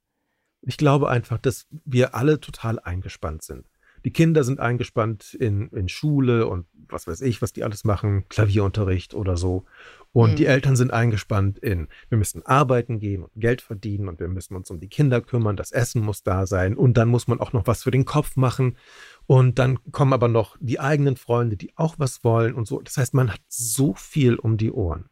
Ich 0.61 0.77
glaube 0.77 1.09
einfach, 1.09 1.37
dass 1.39 1.65
wir 1.85 2.13
alle 2.15 2.39
total 2.39 2.79
eingespannt 2.79 3.43
sind. 3.43 3.65
Die 4.05 4.13
Kinder 4.13 4.43
sind 4.43 4.59
eingespannt 4.59 5.33
in, 5.33 5.67
in 5.69 5.89
Schule 5.89 6.47
und 6.47 6.67
was 6.87 7.07
weiß 7.07 7.21
ich, 7.21 7.41
was 7.41 7.53
die 7.53 7.63
alles 7.63 7.83
machen, 7.83 8.25
Klavierunterricht 8.29 9.15
oder 9.15 9.35
so. 9.35 9.65
Und 10.13 10.31
Mhm. 10.31 10.35
die 10.35 10.45
Eltern 10.45 10.75
sind 10.75 10.93
eingespannt 10.93 11.57
in, 11.57 11.87
wir 12.09 12.17
müssen 12.19 12.45
arbeiten 12.45 12.99
gehen 12.99 13.23
und 13.23 13.31
Geld 13.35 13.61
verdienen 13.61 14.07
und 14.07 14.19
wir 14.19 14.27
müssen 14.27 14.55
uns 14.55 14.69
um 14.69 14.79
die 14.79 14.87
Kinder 14.87 15.21
kümmern, 15.21 15.57
das 15.57 15.71
Essen 15.71 16.01
muss 16.03 16.21
da 16.21 16.45
sein 16.45 16.77
und 16.77 16.95
dann 16.97 17.09
muss 17.09 17.27
man 17.27 17.39
auch 17.39 17.51
noch 17.51 17.65
was 17.65 17.83
für 17.83 17.91
den 17.91 18.05
Kopf 18.05 18.35
machen. 18.35 18.77
Und 19.25 19.57
dann 19.57 19.79
kommen 19.91 20.13
aber 20.13 20.27
noch 20.27 20.55
die 20.59 20.79
eigenen 20.79 21.17
Freunde, 21.17 21.57
die 21.57 21.75
auch 21.75 21.95
was 21.97 22.23
wollen 22.23 22.53
und 22.53 22.67
so. 22.67 22.79
Das 22.81 22.97
heißt, 22.97 23.15
man 23.15 23.33
hat 23.33 23.41
so 23.47 23.95
viel 23.95 24.35
um 24.35 24.57
die 24.57 24.71
Ohren. 24.71 25.09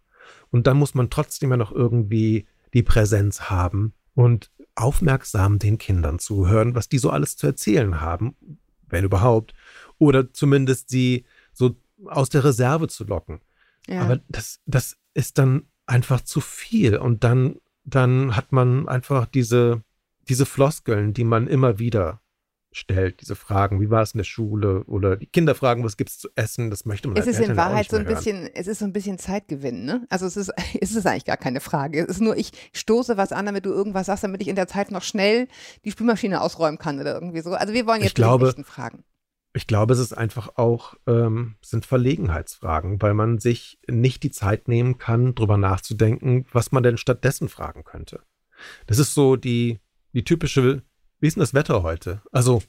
Und 0.51 0.67
dann 0.67 0.77
muss 0.77 0.93
man 0.93 1.09
trotzdem 1.09 1.49
ja 1.49 1.57
noch 1.57 1.71
irgendwie 1.71 2.45
die 2.75 2.83
Präsenz 2.83 3.49
haben 3.49 3.93
und 4.13 4.51
aufmerksam 4.75 5.59
den 5.59 5.77
Kindern 5.79 6.19
zuhören, 6.19 6.75
was 6.75 6.89
die 6.89 6.99
so 6.99 7.09
alles 7.09 7.35
zu 7.37 7.47
erzählen 7.47 8.01
haben, 8.01 8.35
wenn 8.93 9.03
überhaupt, 9.03 9.53
oder 9.97 10.31
zumindest 10.31 10.89
sie 10.89 11.25
so 11.51 11.75
aus 12.05 12.29
der 12.29 12.43
Reserve 12.43 12.87
zu 12.87 13.03
locken. 13.03 13.41
Ja. 13.87 14.01
Aber 14.01 14.21
das, 14.29 14.61
das 14.65 14.97
ist 15.13 15.37
dann 15.37 15.67
einfach 15.85 16.21
zu 16.21 16.39
viel 16.39 16.97
und 16.97 17.23
dann, 17.23 17.57
dann 17.83 18.35
hat 18.35 18.51
man 18.51 18.87
einfach 18.87 19.25
diese, 19.25 19.83
diese 20.29 20.45
Floskeln, 20.45 21.13
die 21.13 21.25
man 21.25 21.47
immer 21.47 21.79
wieder 21.79 22.21
stellt, 22.73 23.21
diese 23.21 23.35
Fragen, 23.35 23.79
wie 23.81 23.89
war 23.89 24.01
es 24.01 24.13
in 24.13 24.17
der 24.19 24.25
Schule 24.25 24.83
oder 24.85 25.15
die 25.15 25.25
Kinder 25.27 25.55
fragen, 25.55 25.83
was 25.83 25.97
gibt's 25.97 26.17
zu 26.17 26.29
essen, 26.35 26.69
das 26.69 26.85
möchte 26.85 27.07
man 27.07 27.17
es 27.17 27.27
als 27.27 27.39
ist 27.39 27.47
in 27.47 27.55
Wahrheit 27.57 27.89
so 27.89 27.97
ein 27.97 28.05
hören. 28.05 28.15
bisschen, 28.15 28.49
es 28.53 28.67
ist 28.67 28.79
so 28.79 28.85
ein 28.85 28.93
bisschen 28.93 29.17
Zeitgewinn, 29.17 29.85
ne? 29.85 30.05
Also 30.09 30.25
es 30.25 30.37
ist, 30.37 30.51
es 30.81 30.95
ist 30.95 31.05
eigentlich 31.07 31.25
gar 31.25 31.37
keine 31.37 31.59
Frage. 31.59 32.01
Es 32.01 32.07
ist 32.09 32.21
nur, 32.21 32.35
ich 32.37 32.51
stoße 32.73 33.17
was 33.17 33.31
an, 33.31 33.45
damit 33.45 33.65
du 33.65 33.69
irgendwas 33.71 34.07
sagst, 34.07 34.23
damit 34.23 34.41
ich 34.41 34.47
in 34.47 34.55
der 34.55 34.67
Zeit 34.67 34.91
noch 34.91 35.03
schnell 35.03 35.47
die 35.85 35.91
Spülmaschine 35.91 36.41
ausräumen 36.41 36.77
kann 36.77 36.99
oder 36.99 37.13
irgendwie 37.13 37.41
so. 37.41 37.51
Also 37.53 37.73
wir 37.73 37.85
wollen 37.85 38.01
jetzt 38.01 38.15
glaube- 38.15 38.49
echten 38.49 38.63
Fragen. 38.63 39.03
Ich 39.55 39.67
glaube, 39.67 39.93
es 39.93 39.99
ist 39.99 40.13
einfach 40.13 40.57
auch, 40.57 40.95
ähm, 41.05 41.57
sind 41.63 41.85
Verlegenheitsfragen, 41.85 42.99
weil 43.03 43.13
man 43.13 43.37
sich 43.37 43.77
nicht 43.87 44.23
die 44.23 44.31
Zeit 44.31 44.67
nehmen 44.67 44.97
kann, 44.97 45.35
drüber 45.35 45.57
nachzudenken, 45.57 46.47
was 46.51 46.71
man 46.71 46.81
denn 46.81 46.97
stattdessen 46.97 47.49
fragen 47.49 47.83
könnte. 47.83 48.21
Das 48.87 48.97
ist 48.97 49.13
so 49.13 49.35
die, 49.35 49.79
die 50.13 50.23
typische, 50.23 50.81
wie 51.23 51.27
ist 51.27 51.37
denn 51.37 51.41
das 51.41 51.53
Wetter 51.53 51.83
heute? 51.83 52.21
Also, 52.33 52.61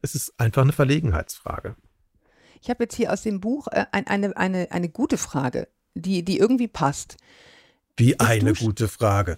es 0.00 0.14
ist 0.14 0.32
einfach 0.40 0.62
eine 0.62 0.72
Verlegenheitsfrage. 0.72 1.76
Ich 2.62 2.70
habe 2.70 2.84
jetzt 2.84 2.96
hier 2.96 3.12
aus 3.12 3.20
dem 3.20 3.42
Buch 3.42 3.68
äh, 3.70 3.84
eine, 3.92 4.34
eine, 4.38 4.72
eine 4.72 4.88
gute 4.88 5.18
Frage, 5.18 5.68
die, 5.92 6.24
die 6.24 6.38
irgendwie 6.38 6.66
passt. 6.66 7.18
Wie 7.98 8.18
eine 8.20 8.54
gute 8.54 8.88
Frage. 8.88 9.36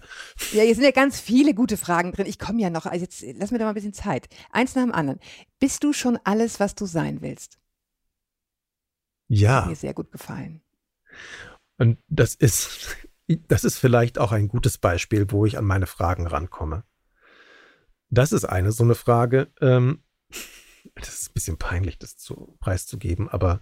Ja, 0.53 0.63
hier 0.63 0.75
sind 0.75 0.85
ja 0.85 0.91
ganz 0.91 1.19
viele 1.19 1.53
gute 1.53 1.75
Fragen 1.75 2.13
drin. 2.13 2.25
Ich 2.25 2.39
komme 2.39 2.61
ja 2.61 2.69
noch. 2.69 2.85
Also 2.85 3.03
jetzt 3.03 3.21
lass 3.37 3.51
mir 3.51 3.57
da 3.57 3.65
mal 3.65 3.71
ein 3.71 3.75
bisschen 3.75 3.91
Zeit. 3.91 4.29
Eins 4.49 4.73
nach 4.75 4.83
dem 4.83 4.93
anderen. 4.93 5.19
Bist 5.59 5.83
du 5.83 5.91
schon 5.91 6.17
alles, 6.23 6.61
was 6.61 6.73
du 6.73 6.85
sein 6.85 7.19
willst? 7.19 7.59
Ja. 9.27 9.63
Hat 9.63 9.67
mir 9.67 9.75
sehr 9.75 9.93
gut 9.93 10.09
gefallen. 10.13 10.61
Und 11.77 11.99
das 12.07 12.33
ist, 12.33 12.95
das 13.49 13.65
ist 13.65 13.77
vielleicht 13.77 14.19
auch 14.19 14.31
ein 14.31 14.47
gutes 14.47 14.77
Beispiel, 14.77 15.29
wo 15.31 15.45
ich 15.45 15.57
an 15.57 15.65
meine 15.65 15.85
Fragen 15.85 16.27
rankomme. 16.27 16.85
Das 18.09 18.31
ist 18.31 18.45
eine 18.45 18.71
so 18.71 18.83
eine 18.83 18.95
Frage. 18.95 19.51
Ähm, 19.61 20.03
das 20.95 21.19
ist 21.19 21.29
ein 21.29 21.33
bisschen 21.33 21.57
peinlich, 21.57 21.97
das 21.99 22.17
zu, 22.17 22.57
preiszugeben, 22.59 23.29
aber 23.29 23.61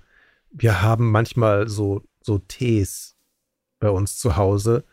wir 0.50 0.82
haben 0.82 1.12
manchmal 1.12 1.68
so, 1.68 2.04
so 2.22 2.40
Tees 2.40 3.18
bei 3.80 3.90
uns 3.90 4.18
zu 4.18 4.38
Hause. 4.38 4.86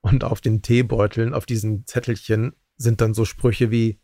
Und 0.00 0.22
auf 0.22 0.40
den 0.40 0.62
Teebeuteln, 0.62 1.34
auf 1.34 1.44
diesen 1.44 1.84
Zettelchen 1.86 2.54
sind 2.76 3.00
dann 3.00 3.14
so 3.14 3.24
Sprüche 3.24 3.70
wie, 3.70 4.00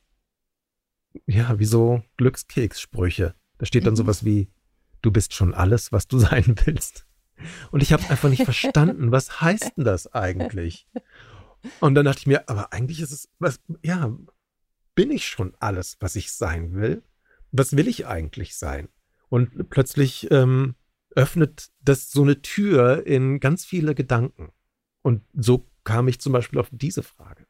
ja, 1.26 1.58
wie 1.58 1.64
so 1.64 2.02
Glückskekssprüche. 2.16 3.34
Da 3.58 3.66
steht 3.66 3.87
dann 3.87 3.94
mhm. 3.94 3.99
sowas 3.99 4.25
wie, 4.25 4.50
du 5.02 5.12
bist 5.12 5.34
schon 5.34 5.54
alles, 5.54 5.92
was 5.92 6.08
du 6.08 6.18
sein 6.18 6.56
willst. 6.64 7.06
Und 7.70 7.82
ich 7.82 7.92
habe 7.92 8.08
einfach 8.11 8.28
nicht 8.28 8.42
verstanden, 8.44 9.12
was 9.12 9.40
heißt 9.40 9.76
denn 9.76 9.84
das 9.84 10.12
eigentlich? 10.12 10.88
Und 11.80 11.94
dann 11.94 12.04
dachte 12.04 12.20
ich 12.20 12.26
mir, 12.26 12.49
aber 12.49 12.73
eigentlich 12.73 13.00
ist 13.00 13.12
es, 13.12 13.28
was, 13.38 13.61
ja, 13.82 14.14
bin 14.94 15.10
ich 15.10 15.26
schon 15.26 15.54
alles, 15.58 15.96
was 16.00 16.16
ich 16.16 16.32
sein 16.32 16.74
will? 16.74 17.02
Was 17.52 17.76
will 17.76 17.88
ich 17.88 18.06
eigentlich 18.06 18.56
sein? 18.56 18.88
Und 19.28 19.70
plötzlich 19.70 20.30
ähm, 20.30 20.74
öffnet 21.14 21.70
das 21.80 22.10
so 22.10 22.22
eine 22.22 22.42
Tür 22.42 23.06
in 23.06 23.40
ganz 23.40 23.64
viele 23.64 23.94
Gedanken. 23.94 24.52
Und 25.02 25.22
so 25.32 25.68
kam 25.84 26.08
ich 26.08 26.20
zum 26.20 26.32
Beispiel 26.32 26.58
auf 26.58 26.68
diese 26.70 27.02
Frage. 27.02 27.46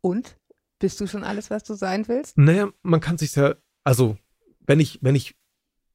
Und? 0.00 0.38
Bist 0.78 1.00
du 1.00 1.06
schon 1.06 1.24
alles, 1.24 1.48
was 1.48 1.64
du 1.64 1.74
sein 1.74 2.06
willst? 2.06 2.36
Naja, 2.36 2.70
man 2.82 3.00
kann 3.00 3.16
sich 3.16 3.34
ja, 3.34 3.56
also, 3.82 4.18
wenn 4.66 4.78
ich, 4.78 4.98
wenn 5.00 5.14
ich, 5.14 5.34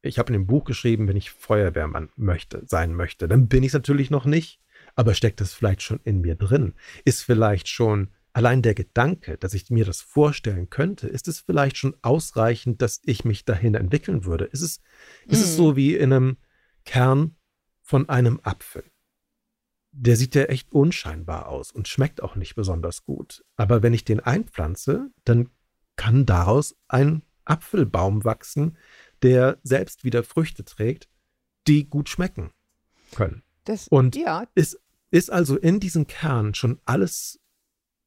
ich 0.02 0.18
habe 0.18 0.34
in 0.34 0.40
dem 0.40 0.48
Buch 0.48 0.64
geschrieben, 0.64 1.08
wenn 1.08 1.18
ich 1.18 1.30
Feuerwehrmann 1.30 2.10
möchte, 2.16 2.64
sein 2.66 2.96
möchte, 2.96 3.28
dann 3.28 3.48
bin 3.48 3.62
ich 3.62 3.70
es 3.70 3.74
natürlich 3.74 4.10
noch 4.10 4.26
nicht. 4.26 4.60
Aber 4.96 5.14
steckt 5.14 5.40
das 5.40 5.54
vielleicht 5.54 5.84
schon 5.84 6.00
in 6.04 6.22
mir 6.22 6.36
drin? 6.36 6.74
Ist 7.06 7.22
vielleicht 7.22 7.68
schon 7.68 8.10
allein 8.34 8.62
der 8.62 8.74
Gedanke, 8.74 9.38
dass 9.38 9.54
ich 9.54 9.70
mir 9.70 9.86
das 9.86 10.02
vorstellen 10.02 10.70
könnte, 10.70 11.08
ist 11.08 11.28
es 11.28 11.40
vielleicht 11.40 11.78
schon 11.78 11.96
ausreichend, 12.02 12.82
dass 12.82 13.02
ich 13.04 13.26
mich 13.26 13.46
dahin 13.46 13.76
entwickeln 13.76 14.26
würde? 14.26 14.46
Ist 14.46 14.62
es, 14.62 14.80
mhm. 15.26 15.34
ist 15.34 15.44
es 15.44 15.56
so 15.56 15.72
mhm. 15.72 15.76
wie 15.76 15.96
in 15.96 16.14
einem 16.14 16.38
Kern 16.86 17.36
von 17.82 18.10
einem 18.10 18.40
Apfel? 18.44 18.84
Der 19.94 20.16
sieht 20.16 20.36
ja 20.36 20.44
echt 20.44 20.72
unscheinbar 20.72 21.50
aus 21.50 21.72
und 21.72 21.88
schmeckt 21.88 22.24
auch 22.24 22.36
nicht 22.36 22.56
besonders 22.56 23.04
gut. 23.04 23.44
Aber 23.58 23.84
wenn 23.84 23.94
ich 23.94 24.06
den 24.06 24.22
einpflanze, 24.22 25.10
dann 25.26 25.50
kann 25.98 26.26
daraus 26.26 26.78
ein 26.88 27.24
Apfelbaum 27.44 28.24
wachsen, 28.24 28.78
der 29.22 29.60
selbst 29.64 30.06
wieder 30.06 30.24
Früchte 30.24 30.64
trägt, 30.64 31.10
die 31.68 31.90
gut 31.90 32.08
schmecken 32.08 32.52
können. 33.14 33.44
Das, 33.66 33.90
und 33.90 34.16
ja. 34.16 34.48
ist, 34.56 34.80
ist 35.12 35.30
also 35.30 35.58
in 35.58 35.82
diesem 35.82 36.08
Kern 36.08 36.54
schon 36.56 36.80
alles 36.86 37.41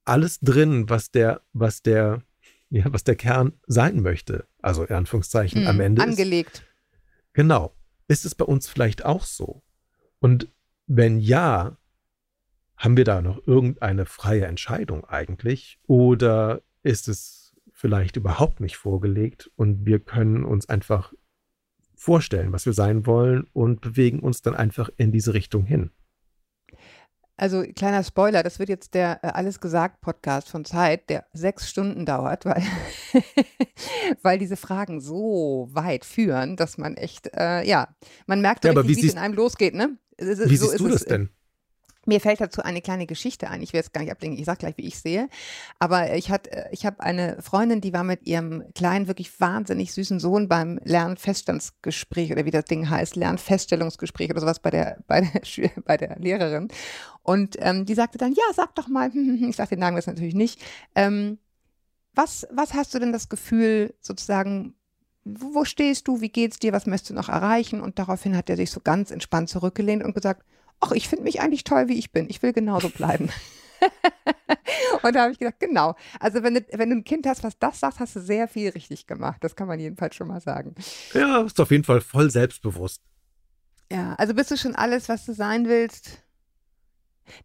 alles 0.05 0.41
drin, 0.41 0.89
was 0.89 1.11
der, 1.11 1.43
was 1.53 1.83
der, 1.83 2.23
ja, 2.71 2.93
was 2.93 3.05
der 3.05 3.17
Kern 3.17 3.53
sein 3.67 4.01
möchte. 4.01 4.47
Also 4.61 4.85
in 4.85 4.95
Anführungszeichen 4.95 5.63
mhm, 5.63 5.69
am 5.69 5.81
Ende. 5.81 6.03
Angelegt. 6.03 6.57
Ist, 6.57 6.65
genau. 7.33 7.75
Ist 8.07 8.25
es 8.25 8.35
bei 8.35 8.45
uns 8.45 8.69
vielleicht 8.69 9.05
auch 9.05 9.25
so? 9.25 9.63
Und 10.21 10.49
wenn 10.87 11.21
ja, 11.21 11.79
haben 12.77 12.97
wir 12.97 13.05
da 13.05 13.23
noch 13.23 13.47
irgendeine 13.47 14.05
freie 14.05 14.47
Entscheidung 14.47 15.05
eigentlich? 15.05 15.79
Oder 15.87 16.63
ist 16.83 17.09
es 17.09 17.55
vielleicht 17.73 18.17
überhaupt 18.17 18.61
nicht 18.61 18.77
vorgelegt 18.77 19.51
und 19.57 19.87
wir 19.87 20.01
können 20.01 20.45
uns 20.45 20.69
einfach 20.69 21.13
vorstellen, 21.95 22.53
was 22.53 22.67
wir 22.67 22.73
sein 22.73 23.07
wollen 23.07 23.47
und 23.53 23.81
bewegen 23.81 24.21
uns 24.21 24.43
dann 24.43 24.55
einfach 24.55 24.91
in 24.97 25.13
diese 25.13 25.35
Richtung 25.35 25.65
hin? 25.65 25.91
Also 27.37 27.65
kleiner 27.75 28.05
Spoiler, 28.05 28.45
das 28.45 28.59
wird 28.61 28.69
jetzt 28.69 28.95
der 28.95 29.19
äh, 29.23 29.29
Alles 29.29 29.61
gesagt 29.61 30.01
Podcast 30.01 30.49
von 30.49 30.65
Zeit, 30.65 31.11
der 31.11 31.27
sechs 31.33 31.69
Stunden 31.69 32.07
dauert, 32.07 32.45
weil, 32.45 32.63
weil 34.23 34.39
diese 34.39 34.57
Fragen 34.57 35.01
so 35.01 35.69
weit 35.73 36.05
führen, 36.05 36.57
dass 36.57 36.79
man 36.79 36.97
echt, 36.97 37.31
äh, 37.35 37.65
ja, 37.65 37.89
man 38.27 38.41
merkt, 38.41 38.65
ja, 38.65 38.87
wie 38.87 38.93
es 38.93 39.13
in 39.13 39.19
einem 39.19 39.35
losgeht, 39.35 39.75
ne? 39.75 39.99
Wie 40.17 40.57
so 40.57 40.69
siehst 40.69 40.81
du 40.81 40.89
das 40.89 41.03
äh, 41.03 41.09
denn? 41.09 41.31
Mir 42.07 42.21
fällt 42.21 42.41
dazu 42.41 42.63
eine 42.63 42.83
kleine 42.83 43.07
Geschichte 43.07 43.49
ein. 43.49 43.63
Ich 43.63 43.73
will 43.73 43.79
jetzt 43.79 43.93
gar 43.93 44.03
nicht 44.03 44.11
ablenken. 44.11 44.39
Ich 44.39 44.45
sage 44.45 44.59
gleich, 44.59 44.77
wie 44.77 44.87
ich 44.87 44.99
sehe. 44.99 45.29
Aber 45.79 46.15
ich 46.15 46.31
hatte, 46.31 46.69
ich 46.71 46.85
habe 46.85 47.01
eine 47.01 47.41
Freundin, 47.41 47.81
die 47.81 47.93
war 47.93 48.05
mit 48.05 48.27
ihrem 48.27 48.65
kleinen, 48.75 49.09
wirklich 49.09 49.41
wahnsinnig 49.41 49.93
süßen 49.93 50.21
Sohn 50.21 50.49
beim 50.49 50.79
Lernfeststandsgespräch 50.85 52.31
oder 52.33 52.45
wie 52.45 52.51
das 52.51 52.67
Ding 52.67 52.91
heißt, 52.91 53.17
Lernfeststellungsgespräch 53.17 54.31
oder 54.31 54.41
sowas 54.41 54.61
bei 54.61 54.71
der, 54.71 54.99
bei 55.07 55.23
der, 55.23 55.71
bei 55.85 55.97
der 55.97 56.19
Lehrerin. 56.19 56.69
Und 57.25 57.57
ähm, 57.59 57.87
die 57.87 57.95
sagte 57.95 58.19
dann, 58.19 58.35
ja, 58.35 58.45
sag 58.55 58.75
doch 58.77 58.87
mal, 58.87 59.11
ich 59.17 59.57
sage 59.57 59.71
den 59.71 59.81
Namen 59.81 59.97
jetzt 59.97 60.07
natürlich 60.07 60.35
nicht. 60.35 60.61
Ähm, 60.95 61.39
was, 62.15 62.47
was 62.53 62.75
hast 62.75 62.95
du 62.95 63.01
denn 63.01 63.13
das 63.13 63.29
Gefühl, 63.29 63.95
sozusagen, 64.01 64.75
wo 65.25 65.65
stehst 65.65 66.07
du, 66.07 66.21
wie 66.21 66.29
geht's 66.29 66.59
dir, 66.59 66.73
was 66.73 66.87
möchtest 66.87 67.11
du 67.11 67.15
noch 67.15 67.31
erreichen? 67.31 67.81
Und 67.81 67.99
daraufhin 67.99 68.37
hat 68.37 68.51
er 68.51 68.57
sich 68.57 68.71
so 68.71 68.81
ganz 68.81 69.11
entspannt 69.11 69.49
zurückgelehnt 69.49 70.05
und 70.05 70.15
gesagt, 70.15 70.45
ach, 70.81 70.93
ich 70.93 71.09
finde 71.09 71.25
mich 71.25 71.41
eigentlich 71.41 71.65
toll, 71.65 71.89
wie 71.89 71.99
ich 71.99 72.13
bin. 72.13 72.29
Ich 72.29 72.43
will 72.43 72.53
genauso 72.53 72.91
bleiben. 72.91 73.31
und 75.03 75.15
da 75.15 75.23
habe 75.23 75.33
ich 75.33 75.39
gedacht, 75.39 75.59
genau. 75.61 75.97
Also 76.21 76.43
wenn 76.43 76.55
du, 76.55 76.67
wenn 76.73 76.91
du 76.91 76.97
ein 76.97 77.05
Kind 77.05 77.27
hast, 77.27 77.43
was 77.43 77.59
das 77.59 77.81
sagt, 77.81 78.01
hast 78.01 78.17
du 78.17 78.21
sehr 78.21 78.49
viel 78.49 78.69
richtig 78.69 79.07
gemacht. 79.07 79.43
Das 79.43 79.57
kann 79.57 79.67
man 79.67 79.81
jedenfalls 79.81 80.15
schon 80.15 80.29
mal 80.29 80.43
sagen. 80.43 80.75
Ja, 81.15 81.41
ist 81.41 81.59
auf 81.59 81.71
jeden 81.71 81.85
Fall 81.85 82.03
voll 82.03 82.31
selbstbewusst. 82.31 83.03
Ja, 83.91 84.15
also 84.15 84.35
bist 84.35 84.51
du 84.51 84.59
schon 84.59 84.75
alles, 84.75 85.09
was 85.09 85.25
du 85.25 85.33
sein 85.33 85.69
willst? 85.69 86.24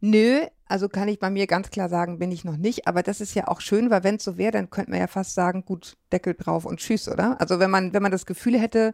Nö, 0.01 0.41
also 0.65 0.89
kann 0.89 1.07
ich 1.07 1.19
bei 1.19 1.29
mir 1.29 1.47
ganz 1.47 1.69
klar 1.69 1.89
sagen, 1.89 2.19
bin 2.19 2.31
ich 2.31 2.45
noch 2.45 2.57
nicht. 2.57 2.87
Aber 2.87 3.03
das 3.03 3.21
ist 3.21 3.33
ja 3.33 3.47
auch 3.47 3.61
schön, 3.61 3.89
weil 3.89 4.03
wenn 4.03 4.15
es 4.15 4.23
so 4.23 4.37
wäre, 4.37 4.51
dann 4.51 4.69
könnte 4.69 4.91
man 4.91 4.99
ja 4.99 5.07
fast 5.07 5.33
sagen, 5.33 5.65
gut, 5.65 5.97
Deckel 6.11 6.35
drauf 6.35 6.65
und 6.65 6.79
tschüss, 6.79 7.07
oder? 7.07 7.39
Also 7.41 7.59
wenn 7.59 7.71
man, 7.71 7.93
wenn 7.93 8.03
man 8.03 8.11
das 8.11 8.25
Gefühl 8.25 8.59
hätte, 8.59 8.93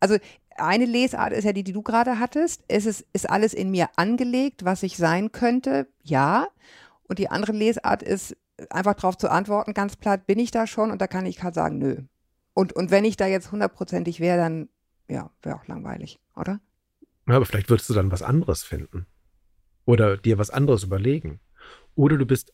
also 0.00 0.16
eine 0.56 0.84
Lesart 0.84 1.32
ist 1.32 1.44
ja 1.44 1.52
die, 1.52 1.64
die 1.64 1.72
du 1.72 1.82
gerade 1.82 2.18
hattest. 2.18 2.62
Ist 2.68 2.86
es 2.86 3.04
ist 3.12 3.28
alles 3.28 3.54
in 3.54 3.70
mir 3.70 3.88
angelegt, 3.96 4.64
was 4.64 4.82
ich 4.82 4.96
sein 4.96 5.32
könnte? 5.32 5.88
Ja. 6.02 6.48
Und 7.08 7.18
die 7.18 7.30
andere 7.30 7.52
Lesart 7.52 8.02
ist 8.02 8.36
einfach 8.70 8.94
darauf 8.94 9.16
zu 9.16 9.30
antworten, 9.30 9.74
ganz 9.74 9.96
platt, 9.96 10.26
bin 10.26 10.38
ich 10.38 10.50
da 10.50 10.66
schon? 10.66 10.90
Und 10.90 11.00
da 11.00 11.06
kann 11.06 11.26
ich 11.26 11.36
gerade 11.36 11.54
sagen, 11.54 11.78
nö. 11.78 12.02
Und, 12.54 12.72
und 12.72 12.90
wenn 12.90 13.04
ich 13.04 13.16
da 13.16 13.26
jetzt 13.26 13.50
hundertprozentig 13.50 14.20
wäre, 14.20 14.38
dann, 14.38 14.68
ja, 15.08 15.30
wäre 15.42 15.56
auch 15.56 15.66
langweilig, 15.66 16.20
oder? 16.36 16.60
Ja, 17.26 17.36
aber 17.36 17.46
vielleicht 17.46 17.70
würdest 17.70 17.88
du 17.88 17.94
dann 17.94 18.12
was 18.12 18.22
anderes 18.22 18.62
finden. 18.62 19.06
Oder 19.84 20.16
dir 20.16 20.38
was 20.38 20.50
anderes 20.50 20.84
überlegen. 20.84 21.40
Oder 21.94 22.16
du 22.16 22.26
bist 22.26 22.52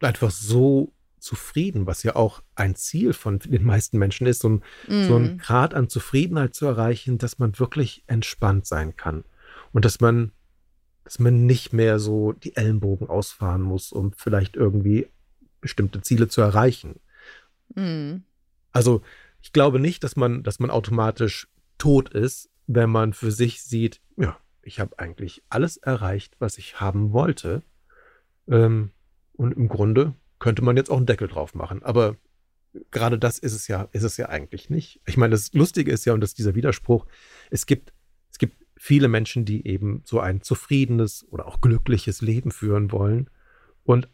einfach 0.00 0.30
so 0.30 0.92
zufrieden, 1.18 1.86
was 1.86 2.02
ja 2.02 2.14
auch 2.14 2.42
ein 2.54 2.76
Ziel 2.76 3.12
von 3.12 3.38
den 3.38 3.64
meisten 3.64 3.98
Menschen 3.98 4.26
ist, 4.26 4.40
so 4.40 4.48
ein, 4.48 4.62
mm. 4.86 5.06
so 5.06 5.16
ein 5.16 5.32
mhm. 5.32 5.38
Grad 5.38 5.74
an 5.74 5.88
Zufriedenheit 5.88 6.54
zu 6.54 6.66
erreichen, 6.66 7.18
dass 7.18 7.38
man 7.38 7.58
wirklich 7.58 8.04
entspannt 8.06 8.66
sein 8.66 8.96
kann. 8.96 9.24
Und 9.72 9.84
dass 9.84 10.00
man, 10.00 10.32
dass 11.04 11.18
man 11.18 11.46
nicht 11.46 11.72
mehr 11.72 11.98
so 11.98 12.32
die 12.32 12.56
Ellenbogen 12.56 13.08
ausfahren 13.08 13.62
muss, 13.62 13.92
um 13.92 14.12
vielleicht 14.12 14.56
irgendwie 14.56 15.08
bestimmte 15.60 16.00
Ziele 16.02 16.28
zu 16.28 16.42
erreichen. 16.42 17.00
Mm. 17.74 18.18
Also, 18.72 19.02
ich 19.42 19.52
glaube 19.52 19.80
nicht, 19.80 20.04
dass 20.04 20.16
man, 20.16 20.42
dass 20.42 20.58
man 20.58 20.70
automatisch 20.70 21.48
tot 21.78 22.10
ist, 22.10 22.50
wenn 22.66 22.90
man 22.90 23.12
für 23.12 23.30
sich 23.30 23.62
sieht, 23.62 24.00
ich 24.66 24.80
habe 24.80 24.98
eigentlich 24.98 25.42
alles 25.48 25.76
erreicht, 25.76 26.36
was 26.38 26.58
ich 26.58 26.80
haben 26.80 27.12
wollte. 27.12 27.62
Ähm, 28.48 28.90
und 29.32 29.52
im 29.52 29.68
Grunde 29.68 30.14
könnte 30.38 30.62
man 30.62 30.76
jetzt 30.76 30.90
auch 30.90 30.96
einen 30.96 31.06
Deckel 31.06 31.28
drauf 31.28 31.54
machen. 31.54 31.82
Aber 31.82 32.16
gerade 32.90 33.18
das 33.18 33.38
ist 33.38 33.54
es 33.54 33.68
ja, 33.68 33.88
ist 33.92 34.02
es 34.02 34.16
ja 34.16 34.28
eigentlich 34.28 34.70
nicht. 34.70 35.00
Ich 35.06 35.16
meine, 35.16 35.32
das 35.32 35.52
Lustige 35.52 35.92
ist 35.92 36.04
ja, 36.04 36.12
und 36.12 36.20
das 36.20 36.30
ist 36.30 36.38
dieser 36.38 36.54
Widerspruch, 36.54 37.06
es 37.50 37.66
gibt, 37.66 37.92
es 38.30 38.38
gibt 38.38 38.56
viele 38.76 39.08
Menschen, 39.08 39.44
die 39.44 39.66
eben 39.66 40.02
so 40.04 40.20
ein 40.20 40.42
zufriedenes 40.42 41.26
oder 41.30 41.46
auch 41.46 41.60
glückliches 41.60 42.20
Leben 42.20 42.50
führen 42.50 42.92
wollen 42.92 43.30
und 43.84 44.08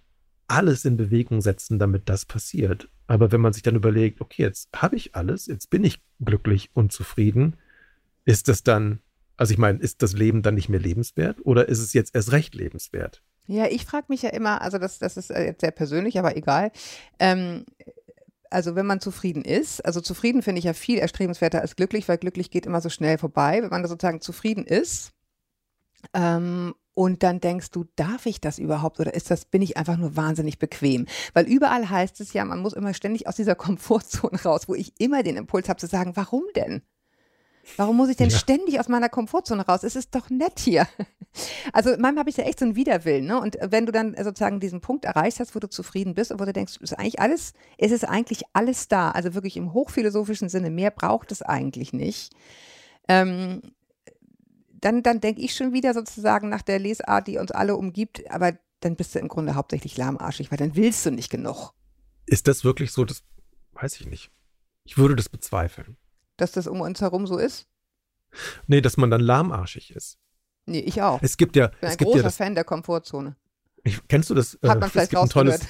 alles 0.48 0.84
in 0.84 0.96
Bewegung 0.96 1.40
setzen, 1.40 1.78
damit 1.78 2.08
das 2.08 2.26
passiert. 2.26 2.88
Aber 3.06 3.32
wenn 3.32 3.40
man 3.40 3.52
sich 3.52 3.62
dann 3.62 3.76
überlegt, 3.76 4.20
okay, 4.20 4.42
jetzt 4.42 4.68
habe 4.76 4.96
ich 4.96 5.14
alles, 5.14 5.46
jetzt 5.46 5.70
bin 5.70 5.82
ich 5.82 6.02
glücklich 6.20 6.70
und 6.74 6.92
zufrieden, 6.92 7.56
ist 8.24 8.48
das 8.48 8.62
dann, 8.62 9.00
also 9.42 9.54
ich 9.54 9.58
meine, 9.58 9.80
ist 9.80 10.02
das 10.02 10.12
Leben 10.12 10.42
dann 10.42 10.54
nicht 10.54 10.68
mehr 10.68 10.78
lebenswert 10.78 11.44
oder 11.44 11.68
ist 11.68 11.80
es 11.80 11.92
jetzt 11.94 12.14
erst 12.14 12.30
recht 12.30 12.54
lebenswert? 12.54 13.24
Ja, 13.48 13.66
ich 13.66 13.84
frage 13.84 14.06
mich 14.08 14.22
ja 14.22 14.30
immer, 14.30 14.62
also 14.62 14.78
das, 14.78 15.00
das 15.00 15.16
ist 15.16 15.30
äh, 15.30 15.46
jetzt 15.46 15.62
sehr 15.62 15.72
persönlich, 15.72 16.16
aber 16.16 16.36
egal. 16.36 16.70
Ähm, 17.18 17.64
also 18.50 18.76
wenn 18.76 18.86
man 18.86 19.00
zufrieden 19.00 19.44
ist, 19.44 19.84
also 19.84 20.00
zufrieden 20.00 20.42
finde 20.42 20.60
ich 20.60 20.64
ja 20.64 20.74
viel 20.74 21.00
erstrebenswerter 21.00 21.60
als 21.60 21.74
glücklich, 21.74 22.06
weil 22.06 22.18
glücklich 22.18 22.52
geht 22.52 22.66
immer 22.66 22.80
so 22.80 22.88
schnell 22.88 23.18
vorbei. 23.18 23.60
Wenn 23.60 23.70
man 23.70 23.84
sozusagen 23.84 24.20
zufrieden 24.20 24.64
ist 24.64 25.10
ähm, 26.14 26.72
und 26.94 27.24
dann 27.24 27.40
denkst 27.40 27.72
du, 27.72 27.84
darf 27.96 28.26
ich 28.26 28.40
das 28.40 28.60
überhaupt 28.60 29.00
oder 29.00 29.12
ist 29.12 29.28
das, 29.32 29.44
bin 29.44 29.60
ich 29.60 29.76
einfach 29.76 29.96
nur 29.96 30.14
wahnsinnig 30.14 30.60
bequem? 30.60 31.06
Weil 31.32 31.48
überall 31.48 31.90
heißt 31.90 32.20
es 32.20 32.32
ja, 32.32 32.44
man 32.44 32.60
muss 32.60 32.74
immer 32.74 32.94
ständig 32.94 33.26
aus 33.26 33.34
dieser 33.34 33.54
Komfortzone 33.56 34.40
raus, 34.40 34.68
wo 34.68 34.76
ich 34.76 34.92
immer 35.00 35.24
den 35.24 35.36
Impuls 35.36 35.68
habe 35.68 35.80
zu 35.80 35.88
sagen, 35.88 36.12
warum 36.14 36.44
denn? 36.54 36.82
Warum 37.76 37.96
muss 37.96 38.08
ich 38.08 38.16
denn 38.16 38.30
ja. 38.30 38.36
ständig 38.36 38.80
aus 38.80 38.88
meiner 38.88 39.08
Komfortzone 39.08 39.64
raus? 39.64 39.84
Es 39.84 39.96
ist 39.96 40.14
doch 40.14 40.30
nett 40.30 40.58
hier. 40.58 40.86
Also 41.72 41.92
manchmal 41.92 42.18
habe 42.18 42.28
ich 42.28 42.36
ja 42.36 42.44
echt 42.44 42.58
so 42.58 42.66
einen 42.66 42.76
Widerwillen. 42.76 43.24
Ne? 43.24 43.40
Und 43.40 43.56
wenn 43.62 43.86
du 43.86 43.92
dann 43.92 44.14
sozusagen 44.22 44.60
diesen 44.60 44.82
Punkt 44.82 45.06
erreicht 45.06 45.40
hast, 45.40 45.54
wo 45.54 45.60
du 45.60 45.66
zufrieden 45.66 46.12
bist 46.12 46.30
und 46.30 46.38
wo 46.38 46.44
du 46.44 46.52
denkst, 46.52 46.76
ist 46.82 46.92
eigentlich 46.92 47.20
alles, 47.20 47.54
es 47.78 47.90
ist 47.90 48.04
eigentlich 48.06 48.42
alles 48.52 48.88
da. 48.88 49.12
Also 49.12 49.32
wirklich 49.32 49.56
im 49.56 49.72
hochphilosophischen 49.72 50.50
Sinne, 50.50 50.68
mehr 50.68 50.90
braucht 50.90 51.32
es 51.32 51.40
eigentlich 51.40 51.94
nicht. 51.94 52.34
Ähm, 53.08 53.62
dann, 54.74 55.02
dann 55.02 55.22
denke 55.22 55.40
ich 55.40 55.54
schon 55.54 55.72
wieder 55.72 55.94
sozusagen 55.94 56.50
nach 56.50 56.60
der 56.60 56.78
Lesart, 56.78 57.26
die 57.28 57.38
uns 57.38 57.50
alle 57.50 57.76
umgibt, 57.76 58.30
aber 58.30 58.52
dann 58.80 58.96
bist 58.96 59.14
du 59.14 59.18
im 59.18 59.28
Grunde 59.28 59.54
hauptsächlich 59.54 59.96
lahmarschig, 59.96 60.50
weil 60.50 60.58
dann 60.58 60.76
willst 60.76 61.06
du 61.06 61.10
nicht 61.10 61.30
genug. 61.30 61.72
Ist 62.26 62.46
das 62.46 62.62
wirklich 62.62 62.92
so? 62.92 63.06
Das 63.06 63.22
weiß 63.72 63.98
ich 64.00 64.06
nicht. 64.06 64.30
Ich 64.84 64.98
würde 64.98 65.16
das 65.16 65.30
bezweifeln 65.30 65.96
dass 66.36 66.52
das 66.52 66.66
um 66.66 66.80
uns 66.80 67.00
herum 67.00 67.26
so 67.26 67.38
ist? 67.38 67.68
Nee, 68.66 68.80
dass 68.80 68.96
man 68.96 69.10
dann 69.10 69.20
lahmarschig 69.20 69.94
ist. 69.94 70.18
Nee, 70.66 70.80
ich 70.80 71.02
auch. 71.02 71.20
Es 71.22 71.36
gibt 71.36 71.56
ja. 71.56 71.66
Ich 71.66 71.80
bin 71.80 71.88
ein 71.88 71.92
es 71.92 71.98
großer 71.98 72.16
ja 72.18 72.22
das, 72.22 72.36
Fan 72.36 72.54
der 72.54 72.64
Komfortzone. 72.64 73.36
Ich, 73.84 74.00
kennst 74.08 74.30
du 74.30 74.34
das? 74.34 74.58
Hat 74.62 74.80
man 74.80 74.82
äh, 74.82 74.88
vielleicht 74.88 75.12
es 75.12 75.20
gibt, 75.20 75.32
tolles, 75.32 75.60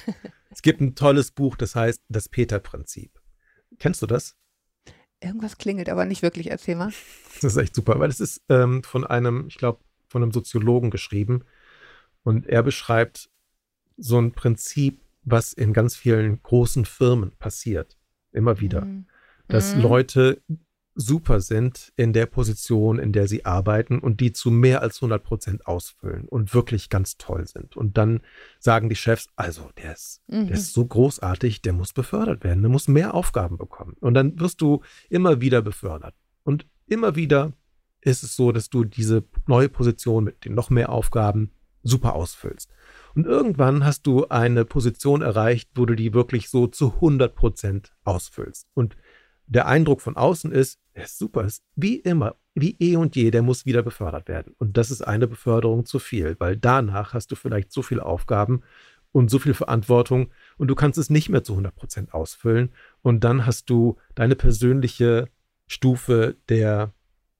es 0.51 0.61
gibt 0.61 0.81
ein 0.81 0.95
tolles 0.95 1.31
Buch, 1.31 1.55
das 1.55 1.75
heißt 1.75 2.03
Das 2.09 2.29
Peter-Prinzip. 2.29 3.19
Kennst 3.79 4.01
du 4.01 4.07
das? 4.07 4.35
Irgendwas 5.19 5.57
klingelt, 5.57 5.89
aber 5.89 6.05
nicht 6.05 6.21
wirklich. 6.21 6.51
Erzähl 6.51 6.75
mal. 6.75 6.93
Das 7.41 7.55
ist 7.55 7.57
echt 7.57 7.75
super, 7.75 7.99
weil 7.99 8.09
es 8.09 8.19
ist 8.19 8.41
ähm, 8.49 8.83
von 8.83 9.05
einem, 9.05 9.47
ich 9.47 9.57
glaube, 9.57 9.79
von 10.07 10.21
einem 10.21 10.31
Soziologen 10.31 10.91
geschrieben. 10.91 11.43
Und 12.23 12.45
er 12.45 12.61
beschreibt 12.61 13.29
so 13.97 14.19
ein 14.19 14.31
Prinzip, 14.31 15.01
was 15.23 15.53
in 15.53 15.73
ganz 15.73 15.95
vielen 15.95 16.41
großen 16.43 16.85
Firmen 16.85 17.31
passiert. 17.37 17.97
Immer 18.31 18.59
wieder. 18.59 18.85
Mhm 18.85 19.07
dass 19.47 19.75
mhm. 19.75 19.81
Leute 19.81 20.41
super 20.95 21.39
sind 21.41 21.91
in 21.95 22.13
der 22.13 22.25
Position, 22.25 22.99
in 22.99 23.13
der 23.13 23.27
sie 23.27 23.45
arbeiten 23.45 23.99
und 23.99 24.19
die 24.19 24.31
zu 24.31 24.51
mehr 24.51 24.81
als 24.81 24.97
100 24.97 25.23
Prozent 25.23 25.67
ausfüllen 25.67 26.27
und 26.27 26.53
wirklich 26.53 26.89
ganz 26.89 27.17
toll 27.17 27.47
sind. 27.47 27.75
Und 27.75 27.97
dann 27.97 28.21
sagen 28.59 28.89
die 28.89 28.95
Chefs, 28.95 29.27
also 29.35 29.69
der 29.81 29.93
ist, 29.93 30.21
mhm. 30.27 30.47
der 30.47 30.57
ist 30.57 30.73
so 30.73 30.85
großartig, 30.85 31.61
der 31.61 31.73
muss 31.73 31.93
befördert 31.93 32.43
werden, 32.43 32.61
der 32.61 32.69
muss 32.69 32.87
mehr 32.87 33.13
Aufgaben 33.13 33.57
bekommen. 33.57 33.95
Und 33.99 34.13
dann 34.13 34.39
wirst 34.39 34.61
du 34.61 34.81
immer 35.09 35.41
wieder 35.41 35.61
befördert. 35.61 36.13
Und 36.43 36.67
immer 36.87 37.15
wieder 37.15 37.53
ist 38.01 38.23
es 38.23 38.35
so, 38.35 38.51
dass 38.51 38.69
du 38.69 38.83
diese 38.83 39.23
neue 39.47 39.69
Position 39.69 40.25
mit 40.25 40.45
den 40.45 40.53
noch 40.53 40.69
mehr 40.69 40.89
Aufgaben 40.89 41.51
super 41.83 42.15
ausfüllst. 42.15 42.69
Und 43.15 43.25
irgendwann 43.25 43.83
hast 43.83 44.07
du 44.07 44.27
eine 44.29 44.65
Position 44.65 45.21
erreicht, 45.21 45.69
wo 45.75 45.85
du 45.85 45.95
die 45.95 46.13
wirklich 46.13 46.49
so 46.49 46.67
zu 46.67 46.93
100 46.95 47.35
Prozent 47.35 47.93
ausfüllst. 48.03 48.67
Und 48.73 48.95
der 49.47 49.67
Eindruck 49.67 50.01
von 50.01 50.15
außen 50.15 50.51
ist, 50.51 50.79
er 50.93 51.05
ist 51.05 51.17
super, 51.17 51.43
ist 51.43 51.63
wie 51.75 51.97
immer, 51.97 52.35
wie 52.55 52.75
eh 52.79 52.95
und 52.95 53.15
je, 53.15 53.31
der 53.31 53.41
muss 53.41 53.65
wieder 53.65 53.83
befördert 53.83 54.27
werden. 54.27 54.53
Und 54.57 54.77
das 54.77 54.91
ist 54.91 55.01
eine 55.01 55.27
Beförderung 55.27 55.85
zu 55.85 55.99
viel, 55.99 56.35
weil 56.39 56.57
danach 56.57 57.13
hast 57.13 57.31
du 57.31 57.35
vielleicht 57.35 57.71
so 57.71 57.81
viele 57.81 58.05
Aufgaben 58.05 58.61
und 59.11 59.29
so 59.29 59.39
viel 59.39 59.53
Verantwortung 59.53 60.31
und 60.57 60.67
du 60.67 60.75
kannst 60.75 60.97
es 60.97 61.09
nicht 61.09 61.29
mehr 61.29 61.43
zu 61.43 61.53
100 61.53 61.75
Prozent 61.75 62.13
ausfüllen. 62.13 62.71
Und 63.01 63.23
dann 63.23 63.45
hast 63.45 63.69
du 63.69 63.97
deine 64.15 64.35
persönliche 64.35 65.29
Stufe 65.67 66.35
der 66.49 66.93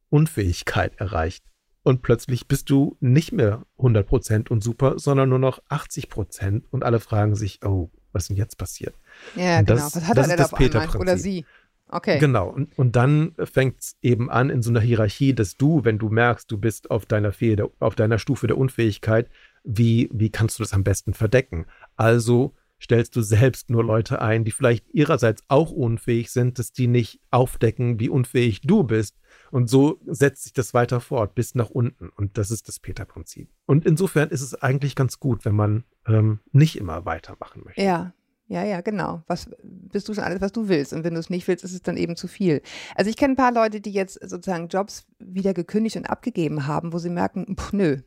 Unfähigkeit 0.09 0.99
erreicht. 0.99 1.43
Und 1.83 2.01
plötzlich 2.01 2.47
bist 2.47 2.69
du 2.69 2.95
nicht 3.01 3.33
mehr 3.33 3.65
100 3.77 4.07
Prozent 4.07 4.51
und 4.51 4.63
super, 4.63 4.99
sondern 4.99 5.29
nur 5.29 5.39
noch 5.39 5.61
80 5.67 6.09
Prozent 6.09 6.65
und 6.71 6.83
alle 6.83 7.01
fragen 7.01 7.35
sich, 7.35 7.59
oh, 7.65 7.91
was 8.13 8.23
ist 8.23 8.27
denn 8.29 8.37
jetzt 8.37 8.57
passiert? 8.57 8.95
Ja, 9.35 9.59
und 9.59 9.65
genau. 9.65 9.81
was 9.81 9.95
hat 10.07 10.17
er 10.17 10.27
denn 10.27 10.39
auf 10.39 10.53
einmal? 10.53 10.95
Oder 10.95 11.17
sie? 11.17 11.45
Okay. 11.93 12.19
Genau. 12.19 12.49
Und, 12.49 12.77
und 12.77 12.95
dann 12.95 13.35
fängt 13.43 13.79
es 13.79 13.97
eben 14.01 14.29
an 14.29 14.49
in 14.49 14.61
so 14.61 14.71
einer 14.71 14.81
Hierarchie, 14.81 15.33
dass 15.33 15.57
du, 15.57 15.85
wenn 15.85 15.99
du 15.99 16.09
merkst, 16.09 16.51
du 16.51 16.57
bist 16.57 16.91
auf 16.91 17.05
deiner, 17.05 17.31
Fehde, 17.31 17.69
auf 17.79 17.95
deiner 17.95 18.19
Stufe 18.19 18.47
der 18.47 18.57
Unfähigkeit, 18.57 19.29
wie, 19.63 20.09
wie 20.11 20.29
kannst 20.29 20.59
du 20.59 20.63
das 20.63 20.73
am 20.73 20.83
besten 20.83 21.13
verdecken? 21.13 21.65
Also 21.95 22.53
stellst 22.81 23.15
du 23.15 23.21
selbst 23.21 23.69
nur 23.69 23.83
Leute 23.83 24.21
ein, 24.21 24.43
die 24.43 24.51
vielleicht 24.51 24.89
ihrerseits 24.93 25.43
auch 25.47 25.71
unfähig 25.71 26.31
sind, 26.31 26.59
dass 26.59 26.73
die 26.73 26.87
nicht 26.87 27.21
aufdecken, 27.31 27.99
wie 27.99 28.09
unfähig 28.09 28.61
du 28.61 28.83
bist. 28.83 29.17
Und 29.51 29.69
so 29.69 29.99
setzt 30.05 30.43
sich 30.43 30.53
das 30.53 30.73
weiter 30.73 30.99
fort 30.99 31.33
bis 31.33 31.55
nach 31.55 31.69
unten. 31.69 32.09
Und 32.09 32.37
das 32.37 32.51
ist 32.51 32.67
das 32.67 32.79
Peter-Prinzip. 32.79 33.49
Und 33.65 33.85
insofern 33.85 34.29
ist 34.29 34.41
es 34.41 34.55
eigentlich 34.55 34.95
ganz 34.95 35.19
gut, 35.19 35.45
wenn 35.45 35.55
man 35.55 35.85
ähm, 36.07 36.39
nicht 36.51 36.77
immer 36.77 37.05
weitermachen 37.05 37.61
möchte. 37.63 37.81
Ja, 37.81 38.13
ja, 38.47 38.63
ja, 38.63 38.81
genau. 38.81 39.23
Was 39.27 39.49
bist 39.63 40.09
du 40.09 40.13
schon 40.13 40.23
alles, 40.23 40.41
was 40.41 40.51
du 40.51 40.67
willst? 40.67 40.93
Und 40.93 41.03
wenn 41.03 41.13
du 41.13 41.19
es 41.19 41.29
nicht 41.29 41.47
willst, 41.47 41.63
ist 41.63 41.73
es 41.73 41.81
dann 41.81 41.97
eben 41.97 42.15
zu 42.15 42.27
viel. 42.27 42.61
Also 42.95 43.09
ich 43.09 43.17
kenne 43.17 43.33
ein 43.33 43.37
paar 43.37 43.53
Leute, 43.53 43.81
die 43.81 43.91
jetzt 43.91 44.19
sozusagen 44.21 44.67
Jobs 44.67 45.05
wieder 45.19 45.53
gekündigt 45.53 45.95
und 45.95 46.09
abgegeben 46.09 46.67
haben, 46.67 46.93
wo 46.93 46.99
sie 46.99 47.09
merken, 47.09 47.55
pff, 47.57 47.73
nö. 47.73 47.97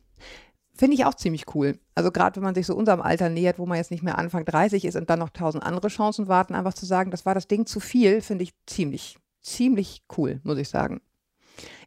Finde 0.75 0.95
ich 0.95 1.05
auch 1.05 1.15
ziemlich 1.15 1.55
cool. 1.55 1.79
Also 1.95 2.11
gerade 2.11 2.35
wenn 2.35 2.43
man 2.43 2.53
sich 2.53 2.67
so 2.67 2.75
unserem 2.75 3.01
Alter 3.01 3.29
nähert, 3.29 3.57
wo 3.57 3.65
man 3.65 3.77
jetzt 3.77 3.89
nicht 3.89 4.03
mehr 4.03 4.19
Anfang 4.19 4.45
30 4.45 4.85
ist 4.85 4.95
und 4.95 5.09
dann 5.09 5.17
noch 5.17 5.31
tausend 5.31 5.63
andere 5.63 5.87
Chancen 5.87 6.27
warten, 6.27 6.53
einfach 6.53 6.75
zu 6.75 6.85
sagen, 6.85 7.09
das 7.09 7.25
war 7.25 7.33
das 7.33 7.47
Ding 7.47 7.65
zu 7.65 7.79
viel, 7.79 8.21
finde 8.21 8.43
ich 8.43 8.53
ziemlich, 8.67 9.17
ziemlich 9.41 10.03
cool, 10.17 10.39
muss 10.43 10.59
ich 10.59 10.69
sagen. 10.69 11.01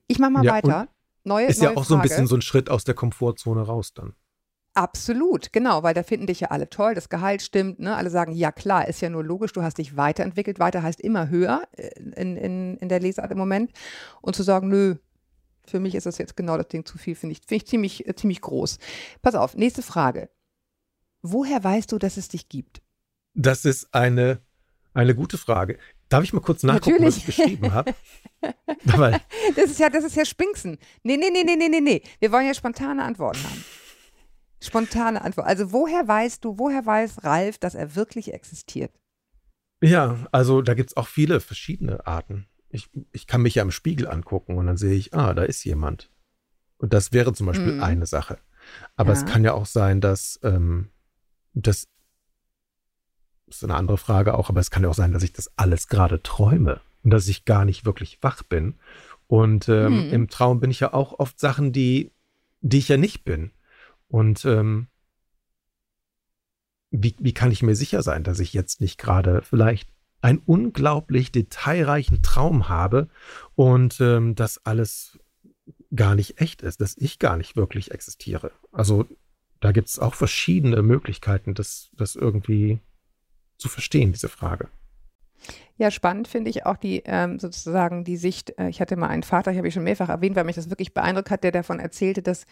Ich 0.09 0.19
mache 0.19 0.33
mal 0.33 0.45
ja, 0.45 0.55
weiter. 0.55 0.89
Neue, 1.23 1.47
ist 1.47 1.61
neue 1.61 1.71
ja 1.71 1.71
auch 1.71 1.85
Frage. 1.85 1.87
so 1.87 1.95
ein 1.95 2.03
bisschen 2.03 2.27
so 2.27 2.35
ein 2.35 2.43
Schritt 2.43 2.69
aus 2.69 2.83
der 2.83 2.95
Komfortzone 2.95 3.63
raus 3.63 3.93
dann. 3.95 4.15
Absolut, 4.81 5.53
genau, 5.53 5.83
weil 5.83 5.93
da 5.93 6.03
finden 6.03 6.27
dich 6.27 6.41
ja 6.41 6.49
alle 6.49 6.71
toll, 6.71 6.95
das 6.95 7.11
Gehalt 7.11 7.43
stimmt, 7.43 7.81
ne? 7.81 7.95
alle 7.97 8.09
sagen, 8.09 8.33
ja 8.33 8.51
klar, 8.51 8.89
ist 8.89 9.03
ja 9.03 9.11
nur 9.11 9.23
logisch, 9.23 9.53
du 9.53 9.61
hast 9.61 9.77
dich 9.77 9.99
weiterentwickelt, 9.99 10.59
weiter 10.59 10.83
heißt 10.83 11.03
immer 11.03 11.29
höher 11.29 11.69
äh, 11.73 11.91
in, 12.17 12.39
in, 12.39 12.79
in 12.79 12.89
der 12.89 12.99
Lesart 12.99 13.31
im 13.31 13.37
Moment. 13.37 13.73
Und 14.23 14.37
zu 14.37 14.43
sagen, 14.43 14.71
nö, 14.71 14.95
für 15.67 15.81
mich 15.81 15.95
ist 15.95 16.07
das 16.07 16.17
jetzt 16.17 16.35
genau 16.35 16.57
das 16.57 16.69
Ding 16.69 16.87
zu 16.87 16.97
viel, 16.97 17.15
finde 17.15 17.35
ich, 17.35 17.41
find 17.47 17.61
ich 17.61 17.69
ziemlich, 17.69 18.09
äh, 18.09 18.15
ziemlich 18.15 18.41
groß. 18.41 18.79
Pass 19.21 19.35
auf, 19.35 19.55
nächste 19.55 19.83
Frage. 19.83 20.31
Woher 21.21 21.63
weißt 21.63 21.93
du, 21.93 21.99
dass 21.99 22.17
es 22.17 22.29
dich 22.29 22.49
gibt? 22.49 22.81
Das 23.35 23.67
ist 23.67 23.93
eine, 23.93 24.41
eine 24.95 25.15
gute 25.15 25.37
Frage. 25.37 25.77
Darf 26.09 26.25
ich 26.25 26.33
mal 26.33 26.41
kurz 26.41 26.63
nachgucken, 26.63 27.05
Natürlich. 27.05 27.17
was 27.17 27.29
ich 27.29 27.37
geschrieben 27.37 27.75
habe? 27.75 27.95
das 29.57 29.73
ist 29.73 29.79
ja, 29.79 29.91
das 29.91 30.05
ist 30.05 30.17
ja 30.17 30.25
Spinksen. 30.25 30.79
Nee, 31.03 31.19
nee, 31.19 31.29
nee, 31.31 31.45
nee, 31.45 31.57
nee, 31.57 31.69
nee, 31.69 31.81
nee. 31.81 32.03
Wir 32.19 32.33
wollen 32.33 32.47
ja 32.47 32.55
spontane 32.55 33.05
Antworten 33.05 33.45
haben. 33.45 33.63
Spontane 34.63 35.23
Antwort. 35.23 35.47
Also 35.47 35.73
woher 35.73 36.07
weißt 36.07 36.45
du, 36.45 36.59
woher 36.59 36.85
weiß 36.85 37.25
Ralf, 37.25 37.59
dass 37.59 37.75
er 37.75 37.95
wirklich 37.97 38.33
existiert? 38.35 38.93
Ja, 39.83 40.19
also 40.33 40.61
da 40.61 40.75
gibt 40.75 40.91
es 40.91 40.97
auch 40.97 41.09
viele 41.09 41.41
verschiedene 41.41 42.07
Arten. 42.07 42.47
Ich, 42.69 42.91
ich 43.13 43.27
kann 43.27 43.43
mich 43.43 43.55
ja 43.55 43.63
im 43.63 43.71
Spiegel 43.71 44.09
angucken 44.09 44.57
und 44.57 44.67
dann 44.67 44.77
sehe 44.77 44.95
ich, 44.95 45.15
ah, 45.15 45.33
da 45.33 45.43
ist 45.43 45.65
jemand. 45.65 46.11
Und 46.77 46.93
das 46.93 47.13
wäre 47.13 47.33
zum 47.33 47.47
Beispiel 47.47 47.75
mhm. 47.75 47.83
eine 47.83 48.07
Sache. 48.07 48.39
Aber 48.97 49.15
ja. 49.15 49.19
es 49.19 49.27
kann 49.27 49.45
ja 49.45 49.55
auch 49.55 49.67
sein, 49.67 50.01
dass 50.01 50.39
ähm, 50.43 50.91
das 51.55 51.89
ist 53.47 53.65
eine 53.65 53.75
andere 53.75 53.99
Frage 53.99 54.35
auch, 54.35 54.49
aber 54.49 54.61
es 54.61 54.71
kann 54.71 54.83
ja 54.83 54.89
auch 54.89 54.95
sein, 54.95 55.13
dass 55.13 55.23
ich 55.23 55.33
das 55.33 55.51
alles 55.57 55.89
gerade 55.89 56.23
träume 56.23 56.81
und 57.03 57.11
dass 57.11 57.29
ich 57.29 57.45
gar 57.45 57.65
nicht 57.65 57.85
wirklich 57.85 58.19
wach 58.23 58.43
bin. 58.43 58.79
Und 59.27 59.69
ähm, 59.69 60.07
mhm. 60.07 60.13
im 60.13 60.29
Traum 60.29 60.61
bin 60.61 60.71
ich 60.71 60.81
ja 60.81 60.93
auch 60.93 61.19
oft 61.19 61.39
Sachen, 61.41 61.73
die, 61.73 62.13
die 62.61 62.79
ich 62.79 62.89
ja 62.89 62.97
nicht 62.97 63.25
bin. 63.25 63.53
Und 64.11 64.45
ähm, 64.45 64.89
wie, 66.91 67.15
wie 67.19 67.33
kann 67.33 67.53
ich 67.53 67.63
mir 67.63 67.77
sicher 67.77 68.03
sein, 68.03 68.25
dass 68.25 68.41
ich 68.41 68.53
jetzt 68.53 68.81
nicht 68.81 68.99
gerade 68.99 69.43
vielleicht 69.43 69.89
einen 70.21 70.43
unglaublich 70.45 71.33
detailreichen 71.33 72.23
Traum 72.23 72.69
habe 72.69 73.09
und 73.55 74.01
ähm, 74.01 74.35
das 74.35 74.65
alles 74.67 75.19
gar 75.95 76.15
nicht 76.15 76.41
echt 76.41 76.63
ist, 76.63 76.81
dass 76.81 76.97
ich 76.97 77.19
gar 77.19 77.37
nicht 77.37 77.57
wirklich 77.57 77.93
existiere. 77.93 78.53
Also 78.73 79.07
da 79.61 79.73
gibt 79.73 79.89
es 79.89 79.99
auch 79.99 80.15
verschiedene 80.15 80.83
Möglichkeiten, 80.83 81.55
das, 81.55 81.91
das 81.97 82.17
irgendwie 82.17 82.81
zu 83.57 83.69
verstehen, 83.69 84.13
diese 84.13 84.29
Frage. 84.29 84.69
Ja, 85.79 85.91
spannend 85.91 86.29
finde 86.29 86.51
ich 86.51 86.67
auch 86.67 86.77
die 86.77 87.03
ähm, 87.07 87.39
sozusagen 87.39 88.05
die 88.05 88.17
Sicht. 88.17 88.59
Äh, 88.59 88.69
ich 88.69 88.81
hatte 88.81 88.97
mal 88.97 89.09
einen 89.09 89.23
Vater, 89.23 89.53
ich 89.53 89.57
habe 89.57 89.69
ich 89.69 89.75
schon 89.75 89.85
mehrfach 89.85 90.09
erwähnt, 90.09 90.37
weil 90.37 90.45
mich 90.45 90.57
das 90.57 90.69
wirklich 90.69 90.93
beeindruckt 90.93 91.31
hat, 91.31 91.45
der 91.45 91.53
davon 91.53 91.79
erzählte, 91.79 92.23
dass 92.23 92.45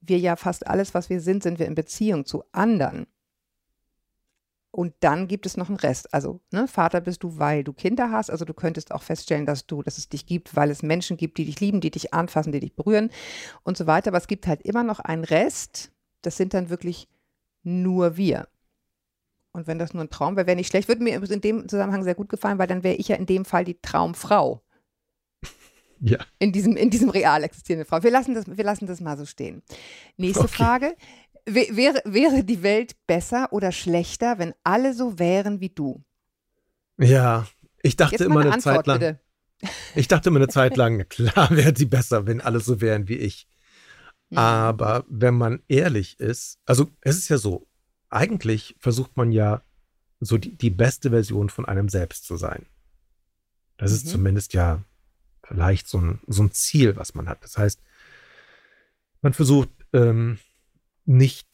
wir 0.00 0.18
ja 0.18 0.36
fast 0.36 0.66
alles, 0.66 0.94
was 0.94 1.10
wir 1.10 1.20
sind, 1.20 1.42
sind 1.42 1.58
wir 1.58 1.66
in 1.66 1.74
Beziehung 1.74 2.24
zu 2.24 2.44
anderen. 2.52 3.06
Und 4.70 4.94
dann 5.00 5.28
gibt 5.28 5.46
es 5.46 5.56
noch 5.56 5.68
einen 5.68 5.78
Rest. 5.78 6.12
Also, 6.12 6.40
ne, 6.52 6.68
Vater 6.68 7.00
bist 7.00 7.22
du, 7.22 7.38
weil 7.38 7.64
du 7.64 7.72
Kinder 7.72 8.10
hast. 8.12 8.30
Also 8.30 8.44
du 8.44 8.54
könntest 8.54 8.92
auch 8.92 9.02
feststellen, 9.02 9.46
dass 9.46 9.66
du, 9.66 9.82
dass 9.82 9.98
es 9.98 10.08
dich 10.08 10.26
gibt, 10.26 10.54
weil 10.56 10.70
es 10.70 10.82
Menschen 10.82 11.16
gibt, 11.16 11.38
die 11.38 11.46
dich 11.46 11.58
lieben, 11.60 11.80
die 11.80 11.90
dich 11.90 12.12
anfassen, 12.14 12.52
die 12.52 12.60
dich 12.60 12.76
berühren 12.76 13.10
und 13.64 13.76
so 13.76 13.86
weiter. 13.86 14.08
Aber 14.08 14.18
es 14.18 14.28
gibt 14.28 14.46
halt 14.46 14.62
immer 14.62 14.84
noch 14.84 15.00
einen 15.00 15.24
Rest. 15.24 15.90
Das 16.22 16.36
sind 16.36 16.54
dann 16.54 16.68
wirklich 16.68 17.08
nur 17.62 18.16
wir. 18.16 18.46
Und 19.52 19.66
wenn 19.66 19.78
das 19.78 19.94
nur 19.94 20.04
ein 20.04 20.10
Traum 20.10 20.36
wäre, 20.36 20.46
wäre 20.46 20.56
nicht 20.56 20.68
schlecht. 20.68 20.86
Würde 20.88 21.02
mir 21.02 21.20
in 21.20 21.40
dem 21.40 21.68
Zusammenhang 21.68 22.04
sehr 22.04 22.14
gut 22.14 22.28
gefallen, 22.28 22.58
weil 22.58 22.66
dann 22.66 22.84
wäre 22.84 22.96
ich 22.96 23.08
ja 23.08 23.16
in 23.16 23.26
dem 23.26 23.44
Fall 23.44 23.64
die 23.64 23.80
Traumfrau. 23.80 24.62
Ja. 26.00 26.18
In 26.38 26.52
diesem, 26.52 26.76
in 26.76 26.90
diesem 26.90 27.08
real 27.10 27.42
existierenden 27.42 27.88
Frau. 27.88 28.02
Wir 28.02 28.10
lassen 28.10 28.34
das, 28.34 28.46
wir 28.46 28.64
lassen 28.64 28.86
das 28.86 29.00
mal 29.00 29.16
so 29.18 29.26
stehen. 29.26 29.62
Nächste 30.16 30.44
Okay. 30.44 30.48
Frage. 30.56 30.96
Wäre, 31.46 32.02
wäre 32.04 32.44
die 32.44 32.62
Welt 32.62 32.94
besser 33.06 33.48
oder 33.52 33.72
schlechter, 33.72 34.38
wenn 34.38 34.52
alle 34.64 34.92
so 34.92 35.18
wären 35.18 35.60
wie 35.60 35.70
du? 35.70 36.04
Ja, 36.98 37.46
ich 37.82 37.96
dachte 37.96 38.24
immer 38.24 38.40
eine 38.40 38.52
eine 38.52 38.54
Antwort, 38.54 38.76
Zeit 38.76 38.86
lang, 38.86 38.98
bitte. 38.98 39.20
ich 39.94 40.08
dachte 40.08 40.28
immer 40.28 40.40
eine 40.40 40.48
Zeit 40.48 40.76
lang, 40.76 41.08
klar 41.08 41.48
wäre 41.50 41.72
die 41.72 41.86
besser, 41.86 42.26
wenn 42.26 42.40
alle 42.42 42.60
so 42.60 42.80
wären 42.82 43.08
wie 43.08 43.16
ich. 43.16 43.48
Mhm. 44.30 44.36
Aber 44.38 45.04
wenn 45.08 45.34
man 45.34 45.62
ehrlich 45.68 46.20
ist, 46.20 46.58
also 46.66 46.90
es 47.00 47.16
ist 47.16 47.28
ja 47.30 47.38
so, 47.38 47.66
eigentlich 48.10 48.76
versucht 48.78 49.16
man 49.16 49.32
ja 49.32 49.62
so 50.20 50.36
die, 50.36 50.54
die 50.56 50.70
beste 50.70 51.10
Version 51.10 51.48
von 51.48 51.64
einem 51.64 51.88
selbst 51.88 52.24
zu 52.26 52.36
sein. 52.36 52.66
Das 53.78 53.90
ist 53.92 54.04
Mhm. 54.06 54.10
zumindest 54.10 54.52
ja 54.52 54.82
vielleicht 55.48 55.88
so 55.88 55.98
ein, 55.98 56.20
so 56.26 56.42
ein 56.42 56.52
Ziel, 56.52 56.96
was 56.96 57.14
man 57.14 57.28
hat. 57.28 57.42
Das 57.42 57.58
heißt, 57.58 57.80
man 59.22 59.32
versucht 59.32 59.70
ähm, 59.92 60.38
nicht 61.04 61.48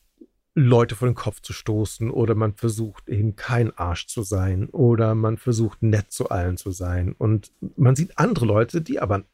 Leute 0.55 0.95
vor 0.95 1.09
den 1.09 1.15
Kopf 1.17 1.41
zu 1.41 1.53
stoßen 1.53 2.11
oder 2.11 2.35
man 2.35 2.55
versucht 2.55 3.09
eben 3.09 3.35
kein 3.35 3.77
Arsch 3.77 4.07
zu 4.07 4.23
sein 4.23 4.69
oder 4.69 5.15
man 5.15 5.37
versucht 5.37 5.83
nett 5.83 6.13
zu 6.13 6.29
allen 6.29 6.57
zu 6.57 6.71
sein 6.71 7.13
und 7.19 7.51
man 7.77 7.97
sieht 7.97 8.19
andere 8.19 8.47
Leute, 8.47 8.81
die 8.81 9.01
aber 9.01 9.25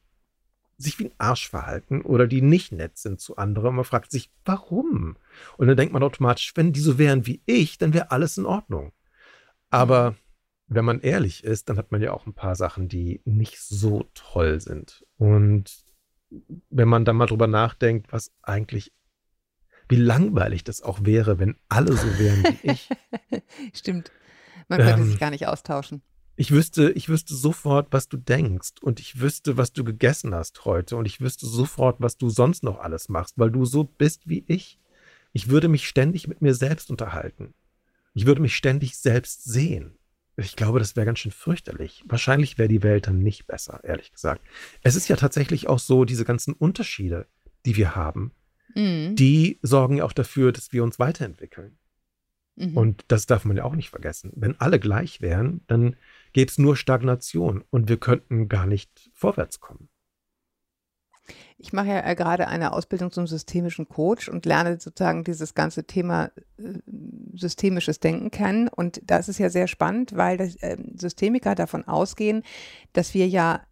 sich 0.78 0.98
wie 0.98 1.06
ein 1.06 1.14
Arsch 1.18 1.50
verhalten 1.50 2.00
oder 2.00 2.26
die 2.26 2.40
nicht 2.40 2.72
nett 2.72 2.96
sind 2.96 3.20
zu 3.20 3.36
anderen 3.36 3.68
und 3.70 3.76
man 3.76 3.84
fragt 3.84 4.10
sich, 4.10 4.30
warum? 4.46 5.16
Und 5.58 5.68
dann 5.68 5.76
denkt 5.76 5.92
man 5.92 6.02
automatisch, 6.02 6.52
wenn 6.56 6.72
die 6.72 6.80
so 6.80 6.96
wären 6.96 7.26
wie 7.26 7.42
ich, 7.44 7.76
dann 7.76 7.92
wäre 7.92 8.10
alles 8.10 8.38
in 8.38 8.46
Ordnung. 8.46 8.92
Aber 9.68 10.16
wenn 10.70 10.84
man 10.84 11.00
ehrlich 11.00 11.42
ist, 11.44 11.68
dann 11.68 11.76
hat 11.76 11.90
man 11.90 12.00
ja 12.00 12.12
auch 12.12 12.26
ein 12.26 12.32
paar 12.32 12.54
Sachen, 12.54 12.88
die 12.88 13.20
nicht 13.24 13.58
so 13.60 14.08
toll 14.14 14.60
sind. 14.60 15.04
Und 15.18 15.84
wenn 16.70 16.88
man 16.88 17.04
dann 17.04 17.16
mal 17.16 17.26
drüber 17.26 17.48
nachdenkt, 17.48 18.12
was 18.12 18.32
eigentlich, 18.40 18.92
wie 19.88 19.96
langweilig 19.96 20.62
das 20.62 20.80
auch 20.80 21.00
wäre, 21.02 21.40
wenn 21.40 21.56
alle 21.68 21.92
so 21.92 22.06
wären 22.18 22.44
wie 22.44 22.70
ich. 22.70 22.88
Stimmt. 23.74 24.12
Man 24.68 24.78
könnte 24.78 25.02
Ähm, 25.02 25.08
sich 25.08 25.18
gar 25.18 25.30
nicht 25.30 25.48
austauschen. 25.48 26.02
Ich 26.36 26.52
wüsste, 26.52 26.92
ich 26.92 27.08
wüsste 27.08 27.34
sofort, 27.34 27.88
was 27.90 28.08
du 28.08 28.16
denkst 28.16 28.74
und 28.80 29.00
ich 29.00 29.20
wüsste, 29.20 29.56
was 29.56 29.72
du 29.72 29.82
gegessen 29.82 30.34
hast 30.34 30.64
heute 30.64 30.96
und 30.96 31.04
ich 31.04 31.20
wüsste 31.20 31.46
sofort, 31.46 31.96
was 32.00 32.16
du 32.16 32.30
sonst 32.30 32.62
noch 32.62 32.78
alles 32.78 33.08
machst, 33.08 33.36
weil 33.38 33.50
du 33.50 33.64
so 33.64 33.82
bist 33.82 34.28
wie 34.28 34.44
ich. 34.46 34.78
Ich 35.32 35.48
würde 35.48 35.66
mich 35.68 35.88
ständig 35.88 36.28
mit 36.28 36.40
mir 36.40 36.54
selbst 36.54 36.90
unterhalten. 36.90 37.54
Ich 38.14 38.26
würde 38.26 38.40
mich 38.40 38.54
ständig 38.56 38.96
selbst 38.96 39.44
sehen. 39.44 39.98
Ich 40.40 40.56
glaube, 40.56 40.78
das 40.78 40.96
wäre 40.96 41.06
ganz 41.06 41.18
schön 41.18 41.32
fürchterlich. 41.32 42.02
Wahrscheinlich 42.06 42.58
wäre 42.58 42.68
die 42.68 42.82
Welt 42.82 43.06
dann 43.06 43.22
nicht 43.22 43.46
besser, 43.46 43.80
ehrlich 43.84 44.12
gesagt. 44.12 44.42
Es 44.82 44.96
ist 44.96 45.08
ja 45.08 45.16
tatsächlich 45.16 45.68
auch 45.68 45.78
so, 45.78 46.04
diese 46.04 46.24
ganzen 46.24 46.54
Unterschiede, 46.54 47.26
die 47.66 47.76
wir 47.76 47.94
haben, 47.94 48.32
Mhm. 48.74 49.16
die 49.16 49.58
sorgen 49.62 49.96
ja 49.96 50.04
auch 50.04 50.12
dafür, 50.12 50.52
dass 50.52 50.72
wir 50.72 50.84
uns 50.84 50.98
weiterentwickeln. 50.98 51.76
Mhm. 52.56 52.76
Und 52.76 53.04
das 53.08 53.26
darf 53.26 53.44
man 53.44 53.56
ja 53.56 53.64
auch 53.64 53.74
nicht 53.74 53.90
vergessen. 53.90 54.32
Wenn 54.36 54.60
alle 54.60 54.78
gleich 54.78 55.20
wären, 55.20 55.62
dann 55.66 55.96
gäbe 56.32 56.50
es 56.50 56.58
nur 56.58 56.76
Stagnation 56.76 57.64
und 57.70 57.88
wir 57.88 57.96
könnten 57.98 58.48
gar 58.48 58.66
nicht 58.66 59.10
vorwärts 59.12 59.60
kommen. 59.60 59.88
Ich 61.58 61.72
mache 61.72 61.88
ja 61.88 62.06
äh, 62.06 62.14
gerade 62.14 62.48
eine 62.48 62.72
Ausbildung 62.72 63.10
zum 63.10 63.26
systemischen 63.26 63.88
Coach 63.88 64.28
und 64.28 64.46
lerne 64.46 64.80
sozusagen 64.80 65.24
dieses 65.24 65.54
ganze 65.54 65.84
Thema 65.84 66.30
äh, 66.58 66.78
systemisches 67.34 68.00
Denken 68.00 68.30
kennen. 68.30 68.68
Und 68.68 69.00
das 69.04 69.28
ist 69.28 69.38
ja 69.38 69.50
sehr 69.50 69.66
spannend, 69.66 70.16
weil 70.16 70.54
ähm, 70.62 70.92
Systemiker 70.96 71.54
davon 71.54 71.86
ausgehen, 71.86 72.42
dass 72.92 73.14
wir 73.14 73.28
ja, 73.28 73.62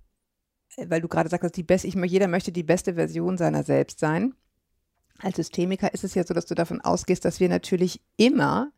äh, 0.77 0.87
weil 0.89 1.01
du 1.01 1.09
gerade 1.09 1.29
sagst, 1.29 1.57
die 1.57 1.63
beste, 1.63 1.89
ich, 1.89 1.95
jeder 1.95 2.29
möchte 2.29 2.53
die 2.53 2.63
beste 2.63 2.95
Version 2.95 3.39
seiner 3.39 3.63
selbst 3.63 4.01
sein. 4.01 4.35
Als 5.21 5.37
Systemiker 5.37 5.93
ist 5.93 6.05
es 6.05 6.15
ja 6.15 6.25
so, 6.25 6.35
dass 6.35 6.47
du 6.47 6.55
davon 6.55 6.81
ausgehst, 6.81 7.25
dass 7.25 7.41
wir 7.41 7.49
natürlich 7.49 8.01
immer 8.17 8.71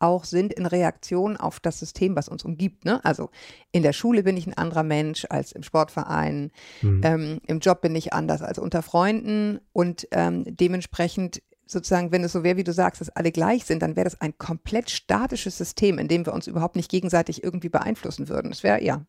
auch 0.00 0.24
sind 0.24 0.52
in 0.52 0.66
Reaktion 0.66 1.36
auf 1.36 1.60
das 1.60 1.78
System, 1.78 2.16
was 2.16 2.28
uns 2.28 2.44
umgibt. 2.44 2.84
Ne? 2.84 3.04
Also 3.04 3.30
in 3.72 3.82
der 3.82 3.92
Schule 3.92 4.22
bin 4.22 4.36
ich 4.36 4.46
ein 4.46 4.56
anderer 4.56 4.82
Mensch 4.82 5.26
als 5.28 5.52
im 5.52 5.62
Sportverein. 5.62 6.50
Hm. 6.80 7.00
Ähm, 7.04 7.40
Im 7.46 7.60
Job 7.60 7.80
bin 7.80 7.94
ich 7.96 8.12
anders 8.12 8.42
als 8.42 8.58
unter 8.58 8.82
Freunden 8.82 9.60
und 9.72 10.08
ähm, 10.12 10.44
dementsprechend 10.46 11.42
sozusagen, 11.66 12.12
wenn 12.12 12.24
es 12.24 12.32
so 12.32 12.42
wäre, 12.42 12.56
wie 12.56 12.64
du 12.64 12.72
sagst, 12.72 13.00
dass 13.00 13.10
alle 13.10 13.30
gleich 13.30 13.64
sind, 13.64 13.82
dann 13.82 13.94
wäre 13.96 14.04
das 14.04 14.20
ein 14.20 14.36
komplett 14.38 14.90
statisches 14.90 15.58
System, 15.58 15.98
in 15.98 16.08
dem 16.08 16.24
wir 16.24 16.32
uns 16.32 16.46
überhaupt 16.46 16.76
nicht 16.76 16.90
gegenseitig 16.90 17.44
irgendwie 17.44 17.68
beeinflussen 17.68 18.28
würden. 18.28 18.50
Das 18.50 18.62
wäre, 18.62 18.82
ja, 18.82 19.04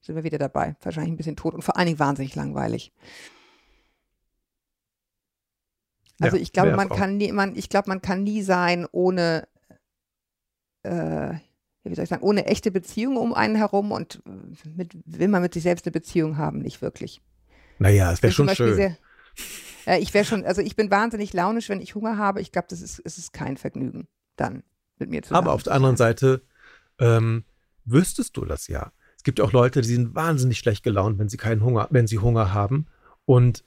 sind 0.00 0.14
wir 0.14 0.24
wieder 0.24 0.38
dabei. 0.38 0.76
Wahrscheinlich 0.82 1.12
ein 1.12 1.16
bisschen 1.16 1.36
tot 1.36 1.54
und 1.54 1.62
vor 1.62 1.76
allen 1.76 1.86
Dingen 1.86 1.98
wahnsinnig 1.98 2.34
langweilig. 2.34 2.92
Also 6.20 6.36
Ja, 6.36 6.42
ich 6.42 6.52
glaube, 6.52 6.76
man 6.76 6.90
auch. 6.90 6.96
kann 6.96 7.16
nie, 7.16 7.32
man, 7.32 7.56
ich 7.56 7.68
glaube, 7.68 7.88
man 7.88 8.00
kann 8.00 8.22
nie 8.22 8.42
sein 8.42 8.86
ohne, 8.92 9.48
äh, 10.82 11.34
wie 11.84 11.94
soll 11.94 12.04
ich 12.04 12.10
sagen, 12.10 12.22
ohne 12.22 12.46
echte 12.46 12.70
Beziehung 12.70 13.16
um 13.16 13.34
einen 13.34 13.56
herum 13.56 13.92
und 13.92 14.22
äh, 14.26 14.68
mit, 14.76 14.96
will 15.04 15.28
man 15.28 15.42
mit 15.42 15.54
sich 15.54 15.62
selbst 15.62 15.86
eine 15.86 15.92
Beziehung 15.92 16.38
haben, 16.38 16.58
nicht 16.58 16.82
wirklich. 16.82 17.20
Naja, 17.78 18.12
es 18.12 18.22
wäre 18.22 18.32
schon 18.32 18.48
schön. 18.50 18.74
Sehr, 18.74 18.96
äh, 19.86 19.98
ich 19.98 20.14
wäre 20.14 20.24
schon, 20.24 20.44
also 20.44 20.62
ich 20.62 20.76
bin 20.76 20.90
wahnsinnig 20.90 21.32
launisch, 21.32 21.68
wenn 21.68 21.80
ich 21.80 21.94
Hunger 21.94 22.18
habe. 22.18 22.40
Ich 22.40 22.52
glaube, 22.52 22.68
das 22.70 22.80
ist, 22.80 23.00
es 23.04 23.18
ist 23.18 23.32
kein 23.32 23.56
Vergnügen, 23.56 24.06
dann 24.36 24.62
mit 24.98 25.10
mir 25.10 25.22
zusammen. 25.22 25.46
Aber 25.46 25.52
auf 25.52 25.62
der 25.62 25.74
anderen. 25.74 25.96
Seite 25.96 26.42
ähm, 26.98 27.44
wüsstest 27.84 28.36
du 28.36 28.44
das 28.44 28.68
ja. 28.68 28.92
Es 29.16 29.24
gibt 29.24 29.38
ja 29.38 29.44
auch 29.44 29.52
Leute, 29.52 29.80
die 29.80 29.88
sind 29.88 30.14
wahnsinnig 30.14 30.58
schlecht 30.58 30.82
gelaunt, 30.82 31.18
wenn 31.18 31.28
sie 31.28 31.36
keinen 31.36 31.62
Hunger, 31.62 31.88
wenn 31.90 32.06
sie 32.06 32.18
Hunger 32.18 32.52
haben 32.52 32.86
und 33.24 33.64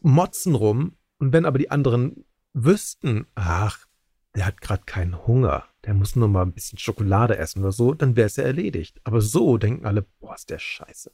motzen 0.00 0.54
rum. 0.54 0.96
Und 1.18 1.32
wenn 1.32 1.44
aber 1.44 1.58
die 1.58 1.70
anderen 1.70 2.24
wüssten, 2.52 3.26
ach, 3.34 3.86
der 4.34 4.46
hat 4.46 4.60
gerade 4.60 4.84
keinen 4.86 5.26
Hunger, 5.26 5.67
der 5.84 5.94
muss 5.94 6.16
nur 6.16 6.28
mal 6.28 6.42
ein 6.42 6.52
bisschen 6.52 6.78
Schokolade 6.78 7.36
essen 7.38 7.60
oder 7.60 7.72
so, 7.72 7.94
dann 7.94 8.16
wäre 8.16 8.26
es 8.26 8.36
ja 8.36 8.44
erledigt. 8.44 9.00
Aber 9.04 9.20
so 9.20 9.58
denken 9.58 9.86
alle, 9.86 10.02
boah, 10.20 10.34
ist 10.34 10.50
der 10.50 10.58
scheiße. 10.58 11.12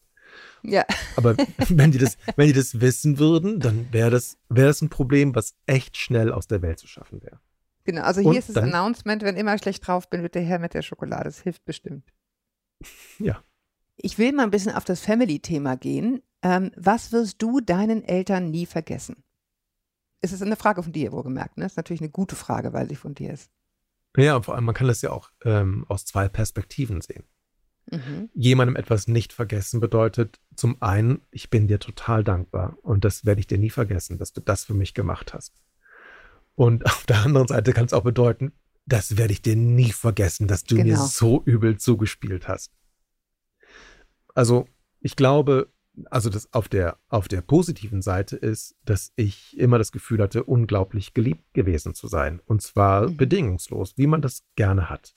Ja, 0.63 0.85
Aber 1.17 1.37
wenn 1.69 1.93
die 1.93 1.99
das, 1.99 2.17
wenn 2.37 2.47
die 2.49 2.53
das 2.55 2.81
wissen 2.81 3.19
würden, 3.19 3.61
dann 3.61 3.93
wäre 3.93 4.11
das, 4.11 4.39
wäre 4.49 4.69
das 4.69 4.81
ein 4.83 4.89
Problem, 4.89 5.35
was 5.35 5.55
echt 5.67 5.97
schnell 5.97 6.33
aus 6.33 6.47
der 6.47 6.63
Welt 6.63 6.79
zu 6.79 6.87
schaffen 6.89 7.23
wäre. 7.23 7.39
genau. 7.85 8.03
Also 8.03 8.21
Und 8.23 8.31
hier 8.33 8.39
ist 8.41 8.49
das 8.49 8.55
dann- 8.55 8.73
Announcement, 8.73 9.23
wenn 9.23 9.37
immer 9.37 9.57
schlecht 9.59 9.87
drauf 9.87 10.09
bin, 10.09 10.23
wird 10.23 10.35
der 10.35 10.43
Herr 10.43 10.59
mit 10.59 10.75
der 10.75 10.83
Schokolade. 10.83 11.25
Das 11.25 11.41
hilft 11.43 11.65
bestimmt. 11.65 12.13
Ja. 13.19 13.43
Ich 13.97 14.19
will 14.19 14.33
mal 14.33 14.43
ein 14.45 14.51
bisschen 14.51 14.73
auf 14.75 14.85
das 14.85 15.01
Family-Thema 15.01 15.77
gehen. 15.77 16.21
Ähm, 16.43 16.73
was 16.77 17.13
wirst 17.13 17.41
du 17.41 17.61
deinen 17.61 18.03
Eltern 18.03 18.51
nie 18.51 18.67
vergessen? 18.67 19.23
Es 20.21 20.33
ist 20.33 20.43
eine 20.43 20.57
Frage 20.57 20.83
von 20.83 20.93
dir, 20.93 21.13
wohlgemerkt. 21.13 21.59
Ne? 21.59 21.65
Das 21.65 21.73
ist 21.73 21.77
natürlich 21.77 22.01
eine 22.01 22.11
gute 22.11 22.35
Frage, 22.35 22.73
weil 22.73 22.89
sie 22.89 22.97
von 22.97 23.15
dir 23.15 23.33
ist. 23.33 23.51
Ja, 24.17 24.37
und 24.37 24.45
vor 24.45 24.55
allem, 24.55 24.65
man 24.65 24.75
kann 24.75 24.87
das 24.87 25.03
ja 25.03 25.11
auch 25.11 25.31
ähm, 25.45 25.85
aus 25.89 26.05
zwei 26.05 26.29
Perspektiven 26.29 27.01
sehen. 27.01 27.25
Mhm. 27.91 28.31
Jemandem 28.35 28.77
etwas 28.77 29.09
nicht 29.09 29.33
vergessen 29.33 29.81
bedeutet, 29.81 30.41
zum 30.57 30.81
einen, 30.81 31.21
ich 31.31 31.51
bin 31.51 31.67
dir 31.69 31.79
total 31.81 32.25
dankbar 32.25 32.79
und 32.83 33.05
das 33.05 33.25
werde 33.25 33.41
ich 33.41 33.47
dir 33.47 33.59
nie 33.59 33.71
vergessen, 33.71 34.19
dass 34.19 34.33
du 34.33 34.41
das 34.41 34.65
für 34.65 34.75
mich 34.75 34.95
gemacht 34.95 35.35
hast. 35.35 35.53
Und 36.55 36.87
auf 36.87 37.05
der 37.07 37.23
anderen 37.25 37.49
Seite 37.49 37.73
kann 37.73 37.87
es 37.87 37.93
auch 37.93 38.05
bedeuten, 38.05 38.53
das 38.87 39.17
werde 39.17 39.33
ich 39.33 39.43
dir 39.43 39.57
nie 39.57 39.93
vergessen, 39.93 40.47
dass 40.47 40.65
du 40.65 40.77
mir 40.77 40.85
Genau. 40.85 41.07
so 41.07 41.43
übel 41.45 41.79
zugespielt 41.79 42.49
hast. 42.49 42.71
Also, 44.35 44.67
ich 45.01 45.17
glaube, 45.17 45.73
also 46.11 46.29
das 46.31 46.53
auf 46.53 46.69
der, 46.69 46.99
auf 47.09 47.29
der 47.29 47.41
positiven 47.41 48.03
Seite 48.03 48.37
ist, 48.37 48.77
dass 48.85 49.13
ich 49.17 49.57
immer 49.59 49.79
das 49.79 49.93
Gefühl 49.93 50.21
hatte, 50.21 50.45
unglaublich 50.45 51.15
geliebt 51.15 51.55
gewesen 51.55 51.95
zu 51.95 52.09
sein. 52.09 52.41
Und 52.47 52.63
zwar 52.63 53.09
Mhm. 53.11 53.17
bedingungslos, 53.17 53.97
wie 53.97 54.07
man 54.07 54.23
das 54.23 54.43
gerne 54.57 54.91
hat. 54.91 55.15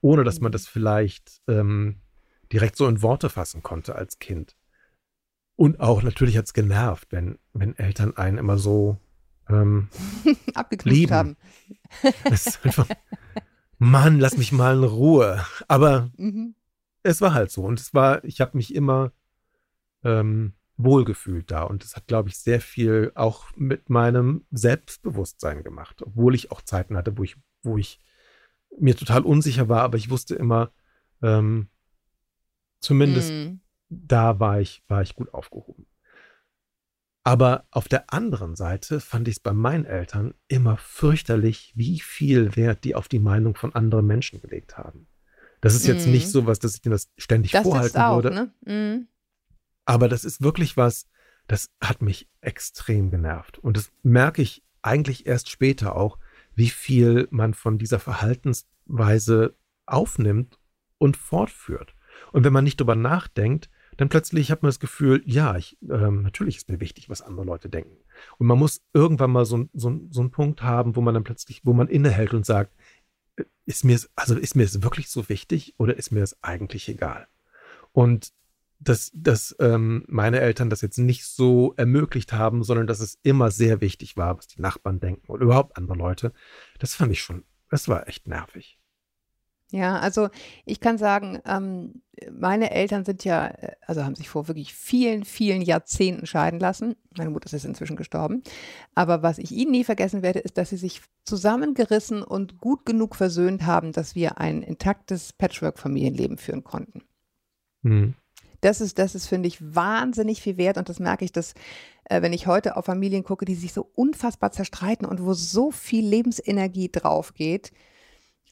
Ohne 0.00 0.24
dass 0.24 0.40
man 0.40 0.50
Mhm. 0.50 0.52
das 0.52 0.66
vielleicht 0.68 1.40
ähm, 1.48 2.00
direkt 2.52 2.76
so 2.76 2.86
in 2.86 3.02
Worte 3.02 3.28
fassen 3.30 3.62
konnte 3.62 3.94
als 3.94 4.18
Kind. 4.18 4.56
Und 5.56 5.80
auch 5.80 6.02
natürlich 6.02 6.36
hat 6.38 6.44
es 6.46 6.52
genervt, 6.52 7.08
wenn, 7.10 7.38
wenn 7.52 7.76
Eltern 7.76 8.16
einen 8.16 8.38
immer 8.38 8.58
so 8.58 8.98
ähm, 9.48 9.88
Abgeknüpft 10.54 11.10
haben. 11.10 11.36
das 12.24 12.46
ist 12.46 12.64
einfach, 12.64 12.86
Mann, 13.78 14.20
lass 14.20 14.36
mich 14.36 14.52
mal 14.52 14.76
in 14.76 14.84
Ruhe. 14.84 15.44
Aber 15.68 16.10
Mhm. 16.16 16.54
es 17.02 17.20
war 17.20 17.32
halt 17.34 17.50
so. 17.50 17.64
Und 17.64 17.80
es 17.80 17.94
war, 17.94 18.22
ich 18.24 18.40
habe 18.40 18.56
mich 18.56 18.74
immer 18.74 19.12
ähm, 20.04 20.54
wohlgefühlt 20.76 21.50
da. 21.50 21.62
Und 21.64 21.82
das 21.84 21.96
hat, 21.96 22.06
glaube 22.06 22.28
ich, 22.28 22.38
sehr 22.38 22.60
viel 22.60 23.12
auch 23.14 23.46
mit 23.56 23.90
meinem 23.90 24.46
Selbstbewusstsein 24.50 25.64
gemacht. 25.64 26.02
Obwohl 26.02 26.34
ich 26.34 26.52
auch 26.52 26.62
Zeiten 26.62 26.96
hatte, 26.96 27.18
wo 27.18 27.24
ich, 27.24 27.36
wo 27.62 27.76
ich 27.76 28.00
mir 28.78 28.96
total 28.96 29.22
unsicher 29.22 29.68
war, 29.68 29.82
aber 29.82 29.96
ich 29.96 30.10
wusste 30.10 30.34
immer, 30.34 30.72
ähm, 31.22 31.68
zumindest 32.80 33.30
Mhm. 33.30 33.60
da 33.88 34.38
war 34.38 34.60
ich, 34.60 34.84
war 34.88 35.02
ich 35.02 35.16
gut 35.16 35.34
aufgehoben. 35.34 35.86
Aber 37.24 37.66
auf 37.70 37.88
der 37.88 38.10
anderen 38.12 38.56
Seite 38.56 39.00
fand 39.00 39.28
ich 39.28 39.36
es 39.36 39.40
bei 39.40 39.52
meinen 39.52 39.84
Eltern 39.84 40.32
immer 40.46 40.78
fürchterlich, 40.78 41.72
wie 41.76 42.00
viel 42.00 42.56
Wert 42.56 42.84
die 42.84 42.94
auf 42.94 43.08
die 43.08 43.18
Meinung 43.18 43.54
von 43.54 43.74
anderen 43.74 44.06
Menschen 44.06 44.40
gelegt 44.40 44.78
haben. 44.78 45.08
Das 45.60 45.74
ist 45.74 45.86
jetzt 45.86 46.06
mm. 46.06 46.10
nicht 46.10 46.30
so 46.30 46.46
was, 46.46 46.58
dass 46.58 46.76
ich 46.76 46.86
ihnen 46.86 46.92
das 46.92 47.10
ständig 47.18 47.50
das 47.50 47.64
vorhalten 47.64 47.98
auch, 47.98 48.22
würde. 48.22 48.52
Ne? 48.64 49.04
Mm. 49.04 49.08
Aber 49.88 50.10
das 50.10 50.22
ist 50.26 50.42
wirklich 50.42 50.76
was, 50.76 51.06
das 51.46 51.70
hat 51.80 52.02
mich 52.02 52.28
extrem 52.42 53.10
genervt. 53.10 53.58
Und 53.58 53.78
das 53.78 53.90
merke 54.02 54.42
ich 54.42 54.62
eigentlich 54.82 55.26
erst 55.26 55.48
später 55.48 55.96
auch, 55.96 56.18
wie 56.54 56.68
viel 56.68 57.26
man 57.30 57.54
von 57.54 57.78
dieser 57.78 57.98
Verhaltensweise 57.98 59.56
aufnimmt 59.86 60.58
und 60.98 61.16
fortführt. 61.16 61.94
Und 62.32 62.44
wenn 62.44 62.52
man 62.52 62.64
nicht 62.64 62.78
drüber 62.78 62.96
nachdenkt, 62.96 63.70
dann 63.96 64.10
plötzlich 64.10 64.50
hat 64.50 64.62
man 64.62 64.68
das 64.68 64.78
Gefühl, 64.78 65.22
ja, 65.24 65.56
ich, 65.56 65.78
ähm, 65.88 66.20
natürlich 66.20 66.58
ist 66.58 66.68
mir 66.68 66.80
wichtig, 66.80 67.08
was 67.08 67.22
andere 67.22 67.46
Leute 67.46 67.70
denken. 67.70 67.96
Und 68.36 68.46
man 68.46 68.58
muss 68.58 68.82
irgendwann 68.92 69.30
mal 69.30 69.46
so, 69.46 69.70
so, 69.72 69.98
so 70.10 70.20
einen 70.20 70.30
Punkt 70.30 70.62
haben, 70.62 70.96
wo 70.96 71.00
man 71.00 71.14
dann 71.14 71.24
plötzlich, 71.24 71.62
wo 71.64 71.72
man 71.72 71.88
innehält 71.88 72.34
und 72.34 72.44
sagt, 72.44 72.76
äh, 73.36 73.44
ist 73.64 73.86
mir 73.86 73.98
also 74.16 74.36
ist 74.36 74.54
mir 74.54 74.64
es 74.64 74.82
wirklich 74.82 75.08
so 75.08 75.30
wichtig 75.30 75.76
oder 75.78 75.96
ist 75.96 76.10
mir 76.10 76.22
es 76.22 76.42
eigentlich 76.42 76.90
egal? 76.90 77.26
Und 77.92 78.32
dass, 78.80 79.10
dass 79.14 79.56
ähm, 79.58 80.04
meine 80.08 80.40
Eltern 80.40 80.70
das 80.70 80.80
jetzt 80.80 80.98
nicht 80.98 81.24
so 81.24 81.74
ermöglicht 81.76 82.32
haben, 82.32 82.62
sondern 82.62 82.86
dass 82.86 83.00
es 83.00 83.18
immer 83.22 83.50
sehr 83.50 83.80
wichtig 83.80 84.16
war, 84.16 84.38
was 84.38 84.46
die 84.46 84.60
Nachbarn 84.60 85.00
denken 85.00 85.30
oder 85.30 85.44
überhaupt 85.44 85.76
andere 85.76 85.96
Leute, 85.96 86.32
das 86.78 86.94
fand 86.94 87.12
ich 87.12 87.20
schon, 87.20 87.44
das 87.70 87.88
war 87.88 88.08
echt 88.08 88.28
nervig. 88.28 88.78
Ja, 89.70 89.98
also 89.98 90.30
ich 90.64 90.80
kann 90.80 90.96
sagen, 90.96 91.40
ähm, 91.44 92.00
meine 92.32 92.70
Eltern 92.70 93.04
sind 93.04 93.24
ja, 93.24 93.48
äh, 93.48 93.72
also 93.86 94.02
haben 94.02 94.14
sich 94.14 94.28
vor 94.30 94.48
wirklich 94.48 94.72
vielen, 94.72 95.24
vielen 95.24 95.60
Jahrzehnten 95.60 96.26
scheiden 96.26 96.58
lassen. 96.58 96.96
Meine 97.18 97.28
Mutter 97.28 97.52
ist 97.54 97.66
inzwischen 97.66 97.96
gestorben. 97.96 98.42
Aber 98.94 99.22
was 99.22 99.36
ich 99.36 99.52
ihnen 99.52 99.72
nie 99.72 99.84
vergessen 99.84 100.22
werde, 100.22 100.38
ist, 100.38 100.56
dass 100.56 100.70
sie 100.70 100.78
sich 100.78 101.02
zusammengerissen 101.24 102.22
und 102.22 102.56
gut 102.58 102.86
genug 102.86 103.14
versöhnt 103.14 103.66
haben, 103.66 103.92
dass 103.92 104.14
wir 104.14 104.38
ein 104.38 104.62
intaktes 104.62 105.34
Patchwork-Familienleben 105.34 106.38
führen 106.38 106.64
konnten. 106.64 107.02
Mhm. 107.82 108.14
Das 108.60 108.80
ist, 108.80 108.98
das 108.98 109.14
ist, 109.14 109.26
finde 109.26 109.48
ich, 109.48 109.74
wahnsinnig 109.74 110.42
viel 110.42 110.56
wert. 110.56 110.78
Und 110.78 110.88
das 110.88 110.98
merke 110.98 111.24
ich, 111.24 111.32
dass, 111.32 111.54
äh, 112.04 112.22
wenn 112.22 112.32
ich 112.32 112.46
heute 112.46 112.76
auf 112.76 112.86
Familien 112.86 113.24
gucke, 113.24 113.44
die 113.44 113.54
sich 113.54 113.72
so 113.72 113.90
unfassbar 113.94 114.52
zerstreiten 114.52 115.06
und 115.06 115.22
wo 115.22 115.34
so 115.34 115.70
viel 115.70 116.06
Lebensenergie 116.06 116.90
drauf 116.90 117.34
geht, 117.34 117.72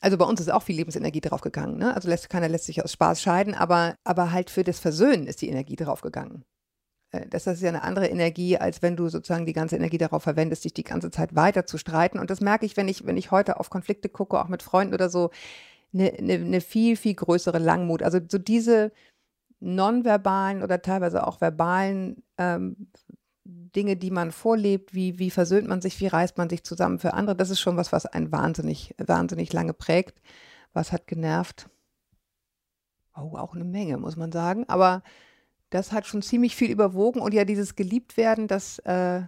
also 0.01 0.19
bei 0.19 0.25
uns 0.25 0.40
ist 0.40 0.51
auch 0.51 0.62
viel 0.62 0.77
Lebensenergie 0.77 1.21
draufgegangen. 1.21 1.79
Ne? 1.79 1.95
Also 1.95 2.09
lässt, 2.09 2.29
keiner 2.29 2.49
lässt 2.49 2.66
sich 2.66 2.85
aus 2.85 2.92
Spaß 2.92 3.21
scheiden, 3.21 3.55
aber, 3.55 3.97
aber 4.05 4.33
halt 4.33 4.51
für 4.51 4.62
das 4.62 4.79
Versöhnen 4.79 5.27
ist 5.27 5.42
die 5.42 5.49
Energie 5.49 5.77
draufgegangen. 5.77 6.45
Äh, 7.12 7.27
das 7.29 7.47
ist 7.47 7.62
ja 7.62 7.69
eine 7.69 7.83
andere 7.83 8.07
Energie, 8.07 8.57
als 8.59 8.83
wenn 8.83 8.97
du 8.97 9.09
sozusagen 9.09 9.47
die 9.47 9.53
ganze 9.53 9.77
Energie 9.77 9.99
darauf 9.99 10.23
verwendest, 10.23 10.64
dich 10.64 10.75
die 10.75 10.85
ganze 10.85 11.11
Zeit 11.11 11.35
weiter 11.35 11.66
zu 11.66 11.79
streiten. 11.79 12.19
Und 12.19 12.31
das 12.31 12.40
merke 12.40 12.66
ich, 12.66 12.77
wenn 12.77 12.88
ich, 12.88 13.07
wenn 13.07 13.16
ich 13.16 13.31
heute 13.31 13.59
auf 13.59 13.71
Konflikte 13.71 14.09
gucke, 14.09 14.40
auch 14.40 14.49
mit 14.49 14.62
Freunden 14.62 14.95
oder 14.95 15.09
so, 15.09 15.31
eine, 15.95 16.12
eine, 16.12 16.35
eine 16.35 16.61
viel, 16.61 16.97
viel 16.97 17.14
größere 17.14 17.59
Langmut. 17.59 18.03
Also 18.03 18.19
so 18.29 18.38
diese 18.38 18.92
nonverbalen 19.66 20.62
oder 20.62 20.81
teilweise 20.81 21.26
auch 21.26 21.40
verbalen 21.40 22.22
ähm, 22.38 22.88
Dinge, 23.44 23.96
die 23.96 24.11
man 24.11 24.33
vorlebt, 24.33 24.94
wie, 24.94 25.18
wie 25.18 25.31
versöhnt 25.31 25.68
man 25.68 25.81
sich, 25.81 26.00
wie 26.00 26.07
reißt 26.07 26.38
man 26.38 26.48
sich 26.48 26.64
zusammen 26.64 26.98
für 26.98 27.14
andere, 27.14 27.37
das 27.37 27.50
ist 27.50 27.61
schon 27.61 27.76
was, 27.76 27.92
was 27.92 28.07
einen 28.07 28.33
wahnsinnig, 28.33 28.94
wahnsinnig 28.98 29.52
lange 29.52 29.72
prägt. 29.72 30.20
Was 30.72 30.92
hat 30.92 31.07
genervt? 31.07 31.68
Oh, 33.16 33.37
auch 33.37 33.55
eine 33.55 33.64
Menge, 33.64 33.96
muss 33.96 34.16
man 34.16 34.31
sagen. 34.31 34.68
Aber 34.68 35.02
das 35.70 35.92
hat 35.92 36.07
schon 36.07 36.22
ziemlich 36.22 36.55
viel 36.55 36.70
überwogen 36.70 37.20
und 37.20 37.35
ja, 37.35 37.44
dieses 37.44 37.76
Geliebtwerden, 37.76 38.46
das, 38.46 38.79
äh, 38.81 39.22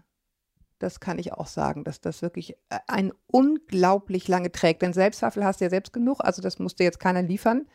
das 0.78 1.00
kann 1.00 1.18
ich 1.18 1.32
auch 1.32 1.46
sagen, 1.46 1.84
dass 1.84 2.00
das 2.00 2.22
wirklich 2.22 2.52
äh, 2.68 2.78
ein 2.86 3.12
unglaublich 3.26 4.28
lange 4.28 4.52
trägt. 4.52 4.82
Denn 4.82 4.92
Selbstzweifel 4.92 5.44
hast 5.44 5.60
du 5.60 5.64
ja 5.64 5.70
selbst 5.70 5.92
genug, 5.92 6.20
also 6.20 6.42
das 6.42 6.58
musste 6.58 6.84
jetzt 6.84 7.00
keiner 7.00 7.22
liefern. 7.22 7.66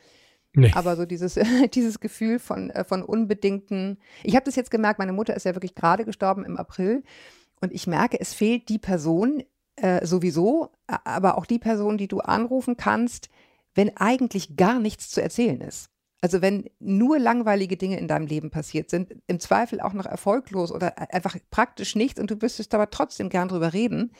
Nee. 0.56 0.72
Aber 0.76 0.96
so 0.96 1.06
dieses, 1.06 1.40
dieses 1.74 2.00
Gefühl 2.00 2.40
von, 2.40 2.70
äh, 2.70 2.84
von 2.84 3.04
unbedingten. 3.04 3.98
Ich 4.24 4.36
habe 4.36 4.46
das 4.46 4.56
jetzt 4.56 4.72
gemerkt, 4.72 5.00
meine 5.00 5.14
Mutter 5.14 5.36
ist 5.36 5.46
ja 5.46 5.56
wirklich 5.56 5.76
gerade 5.76 6.06
gestorben 6.06 6.46
im 6.46 6.58
April. 6.58 7.04
Und 7.62 7.74
ich 7.74 7.88
merke, 7.88 8.20
es 8.20 8.34
fehlt 8.34 8.70
die 8.70 8.78
Person 8.78 9.44
äh, 9.78 10.06
sowieso, 10.06 10.70
aber 10.88 11.38
auch 11.38 11.46
die 11.46 11.60
Person, 11.60 11.98
die 11.98 12.08
du 12.08 12.20
anrufen 12.20 12.78
kannst, 12.78 13.30
wenn 13.74 13.96
eigentlich 13.98 14.56
gar 14.56 14.80
nichts 14.80 15.10
zu 15.10 15.22
erzählen 15.22 15.62
ist. 15.62 15.90
Also 16.22 16.42
wenn 16.42 16.70
nur 16.80 17.20
langweilige 17.20 17.76
Dinge 17.76 18.00
in 18.00 18.08
deinem 18.08 18.28
Leben 18.28 18.50
passiert 18.50 18.90
sind, 18.90 19.14
im 19.28 19.40
Zweifel 19.40 19.82
auch 19.82 19.94
noch 19.94 20.06
erfolglos 20.06 20.72
oder 20.72 20.98
äh, 20.98 21.08
einfach 21.12 21.36
praktisch 21.52 21.96
nichts 21.96 22.20
und 22.20 22.30
du 22.30 22.36
müsstest 22.36 22.74
aber 22.74 22.90
trotzdem 22.90 23.30
gern 23.30 23.50
drüber 23.50 23.74
reden, 23.74 24.12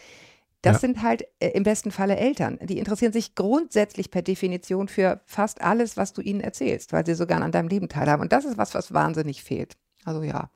das 0.64 0.76
ja. 0.76 0.80
sind 0.80 1.02
halt 1.02 1.26
äh, 1.40 1.50
im 1.50 1.64
besten 1.64 1.92
Falle 1.92 2.16
Eltern. 2.16 2.58
Die 2.62 2.80
interessieren 2.80 3.12
sich 3.12 3.36
grundsätzlich 3.36 4.10
per 4.10 4.22
Definition 4.22 4.88
für 4.88 5.22
fast 5.26 5.62
alles, 5.62 5.98
was 5.98 6.14
du 6.14 6.22
ihnen 6.22 6.40
erzählst, 6.40 6.94
weil 6.94 7.06
sie 7.06 7.16
sogar 7.16 7.42
an 7.42 7.52
deinem 7.52 7.68
Leben 7.68 7.90
teilhaben. 7.90 8.22
Und 8.22 8.32
das 8.32 8.46
ist 8.46 8.58
was, 8.58 8.74
was 8.74 8.94
wahnsinnig 8.94 9.44
fehlt. 9.44 9.76
Also 10.06 10.24
ja, 10.24 10.50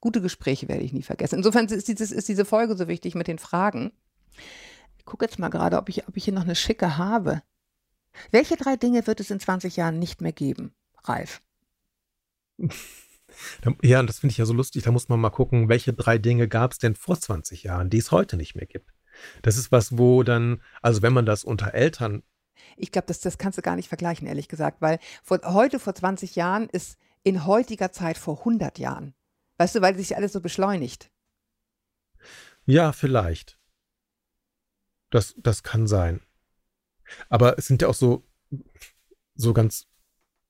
gute 0.00 0.20
Gespräche 0.20 0.68
werde 0.68 0.84
ich 0.84 0.92
nie 0.92 1.02
vergessen. 1.02 1.36
Insofern 1.36 1.66
ist, 1.66 1.88
dieses, 1.88 2.12
ist 2.12 2.28
diese 2.28 2.44
Folge 2.44 2.76
so 2.76 2.86
wichtig 2.86 3.16
mit 3.16 3.26
den 3.26 3.40
Fragen. 3.40 3.90
Ich 4.96 5.04
gucke 5.04 5.24
jetzt 5.24 5.40
mal 5.40 5.48
gerade, 5.48 5.76
ob 5.76 5.88
ich, 5.88 6.06
ob 6.06 6.16
ich 6.16 6.24
hier 6.24 6.34
noch 6.34 6.44
eine 6.44 6.54
schicke 6.54 6.96
habe. 6.96 7.42
Welche 8.30 8.56
drei 8.56 8.76
Dinge 8.76 9.08
wird 9.08 9.18
es 9.18 9.32
in 9.32 9.40
20 9.40 9.76
Jahren 9.76 9.98
nicht 9.98 10.20
mehr 10.20 10.32
geben, 10.32 10.72
Ralf? 11.04 11.42
Ja, 13.82 14.00
und 14.00 14.08
das 14.08 14.20
finde 14.20 14.32
ich 14.32 14.38
ja 14.38 14.46
so 14.46 14.54
lustig. 14.54 14.82
Da 14.82 14.90
muss 14.90 15.10
man 15.10 15.20
mal 15.20 15.28
gucken, 15.28 15.68
welche 15.68 15.92
drei 15.92 16.16
Dinge 16.16 16.48
gab 16.48 16.72
es 16.72 16.78
denn 16.78 16.94
vor 16.94 17.20
20 17.20 17.62
Jahren, 17.62 17.90
die 17.90 17.98
es 17.98 18.10
heute 18.10 18.38
nicht 18.38 18.56
mehr 18.56 18.66
gibt. 18.66 18.90
Das 19.42 19.56
ist 19.56 19.72
was, 19.72 19.98
wo 19.98 20.22
dann, 20.22 20.62
also 20.82 21.02
wenn 21.02 21.12
man 21.12 21.26
das 21.26 21.44
unter 21.44 21.74
Eltern. 21.74 22.22
Ich 22.76 22.92
glaube, 22.92 23.06
das, 23.06 23.20
das 23.20 23.38
kannst 23.38 23.58
du 23.58 23.62
gar 23.62 23.76
nicht 23.76 23.88
vergleichen, 23.88 24.26
ehrlich 24.26 24.48
gesagt, 24.48 24.80
weil 24.80 24.98
vor, 25.22 25.40
heute 25.44 25.78
vor 25.78 25.94
20 25.94 26.36
Jahren 26.36 26.68
ist 26.68 26.98
in 27.22 27.46
heutiger 27.46 27.92
Zeit 27.92 28.18
vor 28.18 28.38
100 28.38 28.78
Jahren. 28.78 29.14
Weißt 29.58 29.74
du, 29.74 29.80
weil 29.80 29.96
sich 29.96 30.16
alles 30.16 30.32
so 30.32 30.40
beschleunigt. 30.40 31.10
Ja, 32.64 32.92
vielleicht. 32.92 33.58
Das, 35.10 35.34
das 35.38 35.62
kann 35.62 35.86
sein. 35.86 36.20
Aber 37.28 37.58
es 37.58 37.66
sind 37.66 37.82
ja 37.82 37.88
auch 37.88 37.94
so, 37.94 38.26
so 39.34 39.52
ganz 39.52 39.86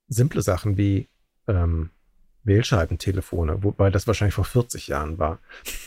simple 0.09 0.43
Sachen 0.43 0.77
wie, 0.77 1.09
ähm, 1.47 1.91
Wählscheibentelefone, 2.45 3.63
wobei 3.63 3.91
das 3.91 4.07
wahrscheinlich 4.07 4.35
vor 4.35 4.45
40 4.45 4.89
Jahren 4.89 5.19
war. 5.19 5.39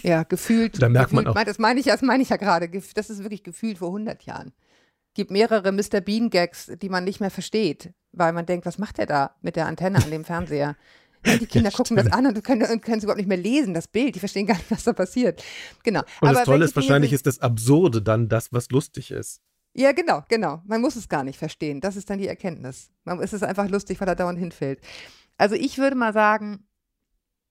Ja, 0.04 0.24
gefühlt. 0.24 0.82
da 0.82 0.90
merkt 0.90 1.10
gefühlt, 1.10 1.26
man 1.26 1.36
auch. 1.36 1.44
Das 1.44 1.60
meine 1.60 1.80
ich, 1.80 1.88
das 1.88 2.02
meine 2.02 2.24
ich 2.24 2.30
ja 2.30 2.38
gerade. 2.38 2.70
Das 2.70 3.10
ist 3.10 3.20
wirklich 3.24 3.44
gefühlt 3.44 3.80
vor 3.80 3.90
100 3.90 4.24
Jahren. 4.24 4.54
Gibt 5.14 5.32
mehrere 5.32 5.72
Mr. 5.72 6.00
Bean 6.02 6.30
Gags, 6.30 6.72
die 6.82 6.90
man 6.90 7.04
nicht 7.04 7.20
mehr 7.20 7.32
versteht, 7.32 7.94
weil 8.14 8.32
man 8.32 8.46
denkt, 8.46 8.66
was 8.66 8.78
macht 8.78 9.00
er 9.00 9.06
da 9.06 9.36
mit 9.42 9.56
der 9.56 9.66
Antenne 9.66 10.02
an 10.04 10.10
dem 10.10 10.24
Fernseher? 10.24 10.78
Ja, 11.26 11.38
die 11.38 11.48
Kinder 11.48 11.70
ja, 11.72 11.76
gucken 11.76 11.98
das 11.98 12.12
an 12.12 12.26
und 12.26 12.44
können, 12.44 12.82
können 12.82 12.98
es 12.98 13.04
überhaupt 13.04 13.20
nicht 13.20 13.28
mehr 13.28 13.38
lesen, 13.38 13.74
das 13.74 13.88
Bild. 13.88 14.16
Die 14.16 14.20
verstehen 14.20 14.48
gar 14.48 14.56
nicht, 14.56 14.72
was 14.72 14.84
da 14.84 14.94
passiert. 14.94 15.44
Genau. 15.84 16.02
Und 16.22 16.30
Aber 16.30 16.34
das 16.34 16.46
Tolle 16.46 16.66
ist, 16.66 16.76
wahrscheinlich 16.76 17.14
ist 17.14 17.28
das 17.28 17.40
Absurde 17.40 18.02
dann 18.02 18.30
das, 18.30 18.54
was 18.54 18.70
lustig 18.70 19.12
ist. 19.12 19.42
Ja, 19.74 19.94
genau, 19.94 20.24
genau. 20.28 20.62
Man 20.66 20.82
muss 20.82 20.96
es 20.96 21.08
gar 21.08 21.24
nicht 21.24 21.40
verstehen. 21.40 21.80
Das 21.80 21.96
ist 21.96 22.10
dann 22.10 22.20
die 22.20 22.28
Erkenntnis. 22.28 22.90
Man, 23.06 23.22
es 23.22 23.34
ist 23.34 23.44
einfach 23.44 23.70
lustig, 23.70 24.00
weil 24.02 24.08
er 24.08 24.16
dauernd 24.16 24.40
hinfällt. 24.40 24.80
Also 25.38 25.56
ich 25.56 25.78
würde 25.78 25.96
mal 25.96 26.14
sagen, 26.14 26.68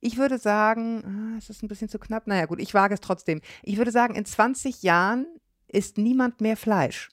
ich 0.00 0.16
würde 0.16 0.38
sagen, 0.38 1.04
ah, 1.04 1.38
es 1.38 1.50
ist 1.50 1.62
ein 1.62 1.68
bisschen 1.68 1.88
zu 1.88 1.98
knapp. 1.98 2.26
Naja, 2.26 2.46
gut, 2.46 2.60
ich 2.60 2.74
wage 2.74 2.94
es 2.94 3.00
trotzdem. 3.00 3.40
Ich 3.62 3.76
würde 3.76 3.90
sagen, 3.90 4.14
in 4.14 4.24
20 4.24 4.82
Jahren 4.82 5.26
isst 5.68 5.98
niemand 5.98 6.40
mehr 6.40 6.56
Fleisch. 6.56 7.10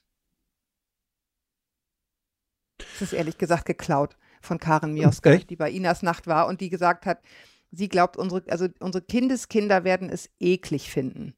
Das 2.78 3.02
ist 3.02 3.12
ehrlich 3.12 3.38
gesagt 3.38 3.66
geklaut 3.66 4.16
von 4.40 4.58
Karen 4.58 4.94
Mioska, 4.94 5.36
die 5.36 5.56
bei 5.56 5.70
Inas 5.70 6.02
Nacht 6.02 6.26
war 6.26 6.46
und 6.46 6.60
die 6.60 6.70
gesagt 6.70 7.06
hat, 7.06 7.22
sie 7.70 7.88
glaubt, 7.88 8.16
unsere, 8.16 8.44
also 8.48 8.68
unsere 8.80 9.04
Kindeskinder 9.04 9.84
werden 9.84 10.08
es 10.08 10.30
eklig 10.38 10.90
finden. 10.90 11.34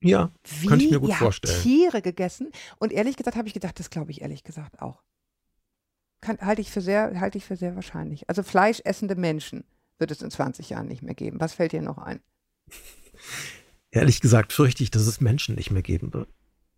Ja, 0.00 0.30
Wie? 0.44 0.68
kann 0.68 0.80
ich 0.80 0.90
mir 0.90 1.00
gut 1.00 1.12
vorstellen. 1.12 1.60
Tiere 1.60 2.02
gegessen 2.02 2.52
und 2.78 2.92
ehrlich 2.92 3.16
gesagt 3.16 3.36
habe 3.36 3.48
ich 3.48 3.54
gedacht, 3.54 3.78
das 3.80 3.90
glaube 3.90 4.12
ich 4.12 4.22
ehrlich 4.22 4.44
gesagt 4.44 4.80
auch 4.80 5.02
halte 6.26 6.60
ich 6.60 6.70
für 6.70 6.80
sehr, 6.80 7.20
halte 7.20 7.38
ich 7.38 7.44
für 7.44 7.56
sehr 7.56 7.74
wahrscheinlich. 7.74 8.28
Also 8.28 8.42
fleischessende 8.42 9.16
Menschen 9.16 9.64
wird 9.98 10.10
es 10.10 10.22
in 10.22 10.30
20 10.30 10.70
Jahren 10.70 10.88
nicht 10.88 11.02
mehr 11.02 11.14
geben. 11.14 11.40
Was 11.40 11.54
fällt 11.54 11.72
dir 11.72 11.82
noch 11.82 11.98
ein? 11.98 12.20
Ehrlich 13.90 14.20
gesagt 14.20 14.52
fürchte 14.52 14.82
ich, 14.82 14.90
dass 14.90 15.06
es 15.06 15.20
Menschen 15.20 15.54
nicht 15.54 15.70
mehr 15.70 15.82
geben 15.82 16.12
wird. 16.12 16.28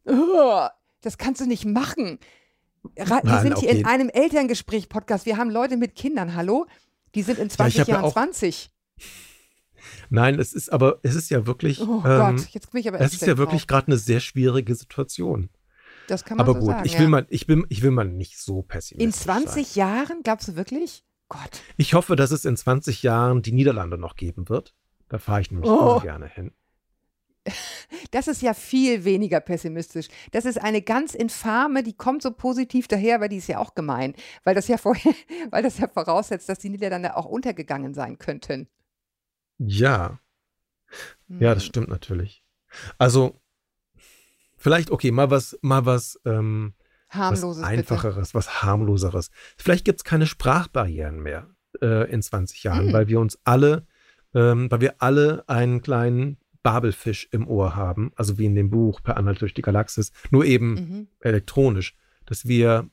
Oh, 0.04 0.66
das 1.00 1.18
kannst 1.18 1.40
du 1.40 1.46
nicht 1.46 1.64
machen. 1.64 2.18
Wir 2.94 3.20
Nein, 3.24 3.42
sind 3.42 3.58
hier 3.58 3.70
in 3.70 3.84
einem 3.84 4.08
Elterngespräch-Podcast. 4.08 5.26
Wir 5.26 5.36
haben 5.36 5.50
Leute 5.50 5.76
mit 5.76 5.94
Kindern, 5.94 6.34
hallo? 6.34 6.66
Die 7.14 7.22
sind 7.22 7.38
in 7.38 7.50
20 7.50 7.78
ja, 7.78 7.84
Jahren 7.84 8.04
ja 8.04 8.10
20. 8.10 8.70
Nein, 10.08 10.38
es 10.38 10.52
ist 10.52 10.72
aber, 10.72 10.98
es 11.02 11.14
ist 11.14 11.30
ja 11.30 11.46
wirklich. 11.46 11.80
Oh 11.80 12.02
ähm, 12.06 12.36
Gott, 12.36 12.48
jetzt 12.50 12.70
bin 12.70 12.80
ich 12.80 12.88
aber 12.88 13.00
Es 13.00 13.12
ist 13.12 13.26
ja 13.26 13.36
wirklich 13.38 13.66
gerade 13.66 13.88
eine 13.88 13.98
sehr 13.98 14.20
schwierige 14.20 14.74
Situation. 14.74 15.50
Das 16.10 16.24
kann 16.24 16.38
man 16.38 16.48
Aber 16.48 16.54
so 16.54 16.66
gut, 16.66 16.74
sagen, 16.74 16.86
ich 16.86 16.94
will, 16.94 17.04
ja. 17.04 17.08
mal, 17.08 17.26
ich, 17.30 17.46
will, 17.46 17.64
ich 17.68 17.82
will 17.82 17.92
mal 17.92 18.04
nicht 18.04 18.38
so 18.38 18.62
pessimistisch 18.62 19.04
In 19.04 19.12
20 19.12 19.68
sein. 19.68 19.78
Jahren, 19.78 20.22
glaubst 20.24 20.48
du 20.48 20.56
wirklich? 20.56 21.04
Gott. 21.28 21.62
Ich 21.76 21.94
hoffe, 21.94 22.16
dass 22.16 22.32
es 22.32 22.44
in 22.44 22.56
20 22.56 23.04
Jahren 23.04 23.42
die 23.42 23.52
Niederlande 23.52 23.96
noch 23.96 24.16
geben 24.16 24.48
wird. 24.48 24.74
Da 25.08 25.18
fahre 25.18 25.40
ich 25.40 25.52
nämlich 25.52 25.70
oh. 25.70 26.00
gerne 26.00 26.26
hin. 26.26 26.52
Das 28.12 28.28
ist 28.28 28.42
ja 28.42 28.54
viel 28.54 29.04
weniger 29.04 29.40
pessimistisch. 29.40 30.08
Das 30.32 30.44
ist 30.44 30.58
eine 30.58 30.82
ganz 30.82 31.14
infame, 31.14 31.82
die 31.82 31.92
kommt 31.92 32.22
so 32.22 32.32
positiv 32.32 32.88
daher, 32.88 33.16
aber 33.16 33.28
die 33.28 33.36
ist 33.36 33.46
ja 33.48 33.58
auch 33.58 33.74
gemein, 33.74 34.14
weil 34.44 34.54
das 34.54 34.68
ja 34.68 34.78
vorher, 34.78 35.14
weil 35.50 35.62
das 35.62 35.78
ja 35.78 35.88
voraussetzt, 35.88 36.48
dass 36.48 36.58
die 36.58 36.70
Niederlande 36.70 37.16
auch 37.16 37.26
untergegangen 37.26 37.94
sein 37.94 38.18
könnten. 38.18 38.68
Ja. 39.58 40.20
Ja, 41.28 41.54
das 41.54 41.62
hm. 41.64 41.68
stimmt 41.68 41.88
natürlich. 41.88 42.44
Also, 42.98 43.40
vielleicht, 44.60 44.92
okay, 44.92 45.10
mal 45.10 45.30
was, 45.30 45.58
mal 45.62 45.84
was, 45.86 46.20
ähm, 46.24 46.74
Harmloses, 47.08 47.62
was 47.62 47.68
Einfacheres, 47.68 48.28
bitte. 48.28 48.34
was 48.34 48.62
Harmloseres. 48.62 49.30
Vielleicht 49.56 49.84
gibt 49.84 50.00
es 50.00 50.04
keine 50.04 50.26
Sprachbarrieren 50.26 51.20
mehr 51.20 51.48
äh, 51.82 52.08
in 52.10 52.22
20 52.22 52.62
Jahren, 52.62 52.86
mhm. 52.86 52.92
weil 52.92 53.08
wir 53.08 53.18
uns 53.18 53.38
alle, 53.42 53.86
ähm, 54.32 54.70
weil 54.70 54.80
wir 54.80 55.02
alle 55.02 55.42
einen 55.48 55.82
kleinen 55.82 56.38
Babelfisch 56.62 57.28
im 57.32 57.48
Ohr 57.48 57.74
haben, 57.74 58.12
also 58.16 58.38
wie 58.38 58.46
in 58.46 58.54
dem 58.54 58.70
Buch 58.70 59.02
Per 59.02 59.16
Anhalt 59.16 59.40
durch 59.40 59.54
die 59.54 59.62
Galaxis, 59.62 60.12
nur 60.30 60.44
eben 60.44 60.74
mhm. 60.74 61.08
elektronisch, 61.20 61.96
dass 62.26 62.46
wir, 62.46 62.88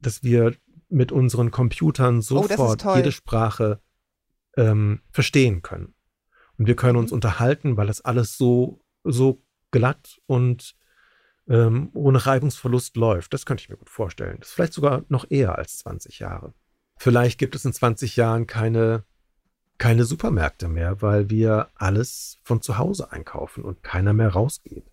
dass 0.00 0.24
wir 0.24 0.54
mit 0.88 1.12
unseren 1.12 1.50
Computern 1.50 2.18
oh, 2.18 2.20
sofort 2.20 2.84
oh, 2.84 2.96
jede 2.96 3.12
Sprache 3.12 3.80
ähm, 4.56 5.00
verstehen 5.10 5.62
können. 5.62 5.94
Und 6.56 6.66
wir 6.66 6.76
können 6.76 6.96
uns 6.96 7.10
mhm. 7.10 7.16
unterhalten, 7.16 7.76
weil 7.76 7.86
das 7.86 8.00
alles 8.00 8.36
so, 8.36 8.80
so 9.04 9.42
glatt 9.74 10.20
und 10.26 10.76
ähm, 11.48 11.90
ohne 11.92 12.24
Reibungsverlust 12.24 12.96
läuft. 12.96 13.34
Das 13.34 13.44
könnte 13.44 13.62
ich 13.62 13.68
mir 13.68 13.76
gut 13.76 13.90
vorstellen. 13.90 14.36
Das 14.38 14.48
ist 14.48 14.54
vielleicht 14.54 14.72
sogar 14.72 15.02
noch 15.08 15.26
eher 15.28 15.58
als 15.58 15.78
20 15.78 16.20
Jahre. 16.20 16.54
Vielleicht 16.96 17.38
gibt 17.38 17.56
es 17.56 17.64
in 17.64 17.72
20 17.72 18.14
Jahren 18.16 18.46
keine 18.46 19.04
keine 19.76 20.04
Supermärkte 20.04 20.68
mehr, 20.68 21.02
weil 21.02 21.30
wir 21.30 21.68
alles 21.74 22.38
von 22.44 22.62
zu 22.62 22.78
Hause 22.78 23.10
einkaufen 23.10 23.64
und 23.64 23.82
keiner 23.82 24.12
mehr 24.12 24.28
rausgeht. 24.28 24.88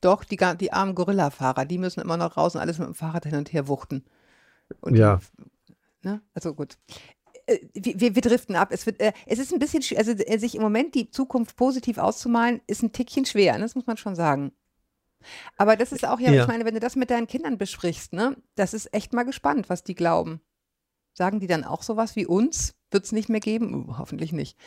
Doch, 0.00 0.22
die, 0.22 0.38
die 0.60 0.72
armen 0.72 0.94
Gorilla-Fahrer, 0.94 1.64
die 1.64 1.78
müssen 1.78 2.00
immer 2.00 2.16
noch 2.16 2.36
raus 2.36 2.54
und 2.54 2.60
alles 2.60 2.78
mit 2.78 2.86
dem 2.86 2.94
Fahrrad 2.94 3.24
hin 3.24 3.34
und 3.34 3.52
her 3.52 3.66
wuchten. 3.66 4.04
Und 4.80 4.94
ja. 4.94 5.20
Die, 5.68 5.74
ne? 6.02 6.22
Also 6.34 6.54
gut. 6.54 6.78
Äh, 7.46 7.58
wir, 7.74 8.14
wir, 8.14 8.22
driften 8.22 8.56
ab. 8.56 8.68
Es, 8.72 8.86
wird, 8.86 9.00
äh, 9.00 9.12
es 9.26 9.38
ist 9.38 9.52
ein 9.52 9.58
bisschen, 9.58 9.82
also 9.96 10.12
äh, 10.12 10.38
sich 10.38 10.54
im 10.54 10.62
Moment 10.62 10.94
die 10.94 11.10
Zukunft 11.10 11.56
positiv 11.56 11.98
auszumalen, 11.98 12.60
ist 12.66 12.82
ein 12.82 12.92
Tickchen 12.92 13.24
schwer, 13.24 13.54
ne? 13.54 13.60
das 13.60 13.74
muss 13.74 13.86
man 13.86 13.96
schon 13.96 14.14
sagen. 14.14 14.52
Aber 15.56 15.76
das 15.76 15.92
ist 15.92 16.06
auch 16.06 16.20
ja, 16.20 16.32
ja, 16.32 16.42
ich 16.42 16.48
meine, 16.48 16.64
wenn 16.64 16.74
du 16.74 16.80
das 16.80 16.96
mit 16.96 17.10
deinen 17.10 17.26
Kindern 17.26 17.58
besprichst, 17.58 18.12
ne, 18.12 18.36
das 18.54 18.74
ist 18.74 18.92
echt 18.92 19.12
mal 19.12 19.22
gespannt, 19.22 19.68
was 19.68 19.84
die 19.84 19.94
glauben. 19.94 20.40
Sagen 21.14 21.40
die 21.40 21.46
dann 21.46 21.64
auch 21.64 21.82
sowas 21.82 22.16
wie 22.16 22.26
uns? 22.26 22.74
Wird 22.90 23.04
es 23.04 23.12
nicht 23.12 23.28
mehr 23.28 23.40
geben? 23.40 23.88
Uh, 23.88 23.98
hoffentlich 23.98 24.32
nicht. 24.32 24.58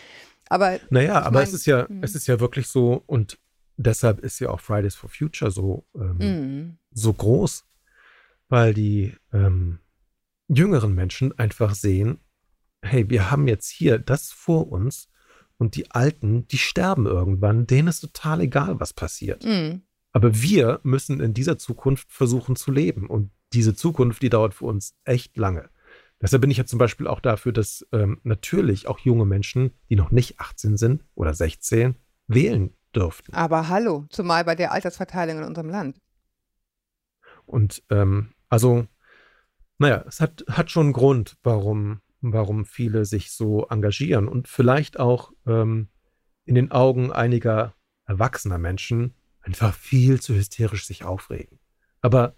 Aber. 0.47 0.79
Naja, 0.89 1.21
aber 1.21 1.39
mein, 1.39 1.43
es 1.43 1.53
ist 1.53 1.65
ja, 1.65 1.87
hm. 1.87 2.03
es 2.03 2.15
ist 2.15 2.27
ja 2.27 2.39
wirklich 2.39 2.67
so, 2.67 3.03
und 3.07 3.39
deshalb 3.77 4.19
ist 4.19 4.39
ja 4.39 4.49
auch 4.49 4.59
Fridays 4.59 4.95
for 4.95 5.09
Future 5.09 5.51
so, 5.51 5.85
ähm, 5.95 6.17
mm. 6.17 6.77
so 6.91 7.13
groß, 7.13 7.65
weil 8.47 8.73
die 8.73 9.15
ähm, 9.33 9.79
jüngeren 10.47 10.93
Menschen 10.93 11.37
einfach 11.37 11.75
sehen, 11.75 12.19
hey, 12.85 13.09
wir 13.09 13.31
haben 13.31 13.47
jetzt 13.47 13.69
hier 13.69 13.99
das 13.99 14.31
vor 14.31 14.71
uns 14.71 15.09
und 15.57 15.75
die 15.75 15.91
Alten, 15.91 16.47
die 16.47 16.57
sterben 16.57 17.05
irgendwann, 17.05 17.67
denen 17.67 17.87
ist 17.87 18.01
total 18.01 18.41
egal, 18.41 18.79
was 18.79 18.93
passiert. 18.93 19.43
Mm. 19.45 19.81
Aber 20.11 20.41
wir 20.41 20.79
müssen 20.83 21.19
in 21.19 21.33
dieser 21.33 21.57
Zukunft 21.57 22.11
versuchen 22.11 22.55
zu 22.55 22.71
leben 22.71 23.07
und 23.07 23.31
diese 23.53 23.75
Zukunft, 23.75 24.21
die 24.21 24.29
dauert 24.29 24.53
für 24.53 24.65
uns 24.65 24.95
echt 25.03 25.37
lange. 25.37 25.69
Deshalb 26.21 26.41
bin 26.41 26.51
ich 26.51 26.57
ja 26.57 26.65
zum 26.65 26.79
Beispiel 26.79 27.07
auch 27.07 27.19
dafür, 27.19 27.51
dass 27.51 27.85
ähm, 27.91 28.19
natürlich 28.23 28.87
auch 28.87 28.99
junge 28.99 29.25
Menschen, 29.25 29.71
die 29.89 29.95
noch 29.95 30.11
nicht 30.11 30.39
18 30.39 30.77
sind 30.77 31.03
oder 31.13 31.33
16, 31.33 31.95
wählen 32.27 32.73
dürften. 32.95 33.33
Aber 33.33 33.67
hallo, 33.67 34.05
zumal 34.09 34.45
bei 34.45 34.55
der 34.55 34.71
Altersverteilung 34.71 35.39
in 35.39 35.43
unserem 35.43 35.69
Land. 35.69 35.99
Und 37.45 37.83
ähm, 37.89 38.33
also, 38.49 38.87
naja, 39.77 40.03
es 40.07 40.21
hat, 40.21 40.45
hat 40.49 40.71
schon 40.71 40.87
einen 40.87 40.93
Grund, 40.93 41.37
warum, 41.43 42.01
warum 42.33 42.65
viele 42.65 43.05
sich 43.05 43.31
so 43.31 43.67
engagieren 43.67 44.27
und 44.27 44.47
vielleicht 44.47 44.99
auch 44.99 45.31
ähm, 45.45 45.89
in 46.45 46.55
den 46.55 46.71
Augen 46.71 47.11
einiger 47.11 47.75
erwachsener 48.05 48.57
Menschen 48.57 49.15
einfach 49.41 49.73
viel 49.73 50.21
zu 50.21 50.35
hysterisch 50.35 50.85
sich 50.85 51.03
aufregen. 51.03 51.59
Aber 52.01 52.35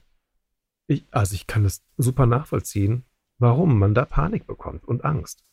ich, 0.88 1.06
also 1.12 1.36
ich 1.36 1.48
kann 1.48 1.64
das 1.64 1.84
super 1.98 2.26
nachvollziehen, 2.26 3.06
warum 3.38 3.78
man 3.78 3.94
da 3.94 4.06
Panik 4.06 4.48
bekommt 4.48 4.86
und 4.86 5.04
Angst. 5.04 5.44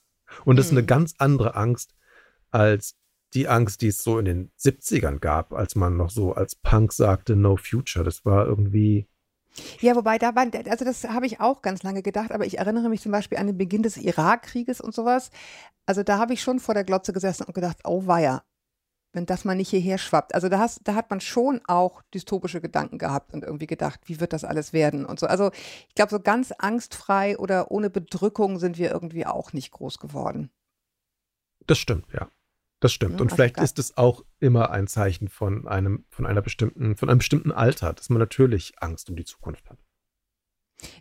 Und 0.44 0.56
das 0.56 0.66
mhm. 0.66 0.68
ist 0.68 0.72
eine 0.72 0.82
mhm. 0.82 0.86
ganz 0.86 1.14
andere 1.18 1.54
Angst 1.56 1.94
als 2.50 2.96
die 3.34 3.48
Angst, 3.48 3.82
die 3.82 3.88
es 3.88 4.02
so 4.02 4.18
in 4.18 4.24
den 4.24 4.52
70ern 4.58 5.18
gab, 5.18 5.52
als 5.52 5.74
man 5.74 5.96
noch 5.96 6.10
so 6.10 6.34
als 6.34 6.54
Punk 6.54 6.92
sagte, 6.92 7.34
no 7.34 7.56
future. 7.56 8.04
Das 8.04 8.24
war 8.24 8.46
irgendwie. 8.46 9.08
Ja, 9.80 9.94
wobei 9.94 10.18
da 10.18 10.34
war, 10.34 10.46
also 10.68 10.84
das 10.84 11.04
habe 11.04 11.26
ich 11.26 11.40
auch 11.40 11.62
ganz 11.62 11.82
lange 11.82 12.02
gedacht, 12.02 12.32
aber 12.32 12.44
ich 12.44 12.58
erinnere 12.58 12.88
mich 12.88 13.02
zum 13.02 13.12
Beispiel 13.12 13.38
an 13.38 13.46
den 13.46 13.58
Beginn 13.58 13.82
des 13.82 13.96
Irakkrieges 13.96 14.80
und 14.80 14.94
sowas. 14.94 15.30
Also 15.86 16.02
da 16.02 16.18
habe 16.18 16.32
ich 16.32 16.42
schon 16.42 16.58
vor 16.58 16.74
der 16.74 16.84
Glotze 16.84 17.12
gesessen 17.12 17.44
und 17.44 17.54
gedacht, 17.54 17.78
oh 17.84 18.06
weia, 18.06 18.42
wenn 19.12 19.26
das 19.26 19.44
mal 19.44 19.54
nicht 19.54 19.70
hierher 19.70 19.98
schwappt. 19.98 20.34
Also 20.34 20.48
da, 20.48 20.58
hast, 20.58 20.80
da 20.84 20.94
hat 20.94 21.10
man 21.10 21.20
schon 21.20 21.60
auch 21.66 22.02
dystopische 22.12 22.60
Gedanken 22.60 22.98
gehabt 22.98 23.32
und 23.32 23.44
irgendwie 23.44 23.66
gedacht, 23.66 24.00
wie 24.06 24.20
wird 24.20 24.32
das 24.32 24.44
alles 24.44 24.72
werden 24.72 25.06
und 25.06 25.20
so. 25.20 25.26
Also 25.26 25.50
ich 25.88 25.94
glaube, 25.94 26.10
so 26.10 26.20
ganz 26.20 26.52
angstfrei 26.52 27.38
oder 27.38 27.70
ohne 27.70 27.90
Bedrückung 27.90 28.58
sind 28.58 28.76
wir 28.76 28.90
irgendwie 28.90 29.26
auch 29.26 29.52
nicht 29.52 29.70
groß 29.70 29.98
geworden. 29.98 30.50
Das 31.66 31.78
stimmt, 31.78 32.12
ja. 32.12 32.28
Das 32.84 32.92
stimmt. 32.92 33.22
und 33.22 33.28
also 33.28 33.36
vielleicht 33.36 33.56
ist 33.60 33.78
es 33.78 33.96
auch 33.96 34.26
immer 34.40 34.68
ein 34.68 34.86
Zeichen 34.86 35.28
von 35.28 35.66
einem, 35.66 36.04
von 36.10 36.26
einer 36.26 36.42
bestimmten, 36.42 36.98
von 36.98 37.08
einem 37.08 37.16
bestimmten 37.16 37.50
Alter, 37.50 37.94
dass 37.94 38.10
man 38.10 38.18
natürlich 38.18 38.74
Angst 38.78 39.08
um 39.08 39.16
die 39.16 39.24
Zukunft 39.24 39.70
hat. 39.70 39.78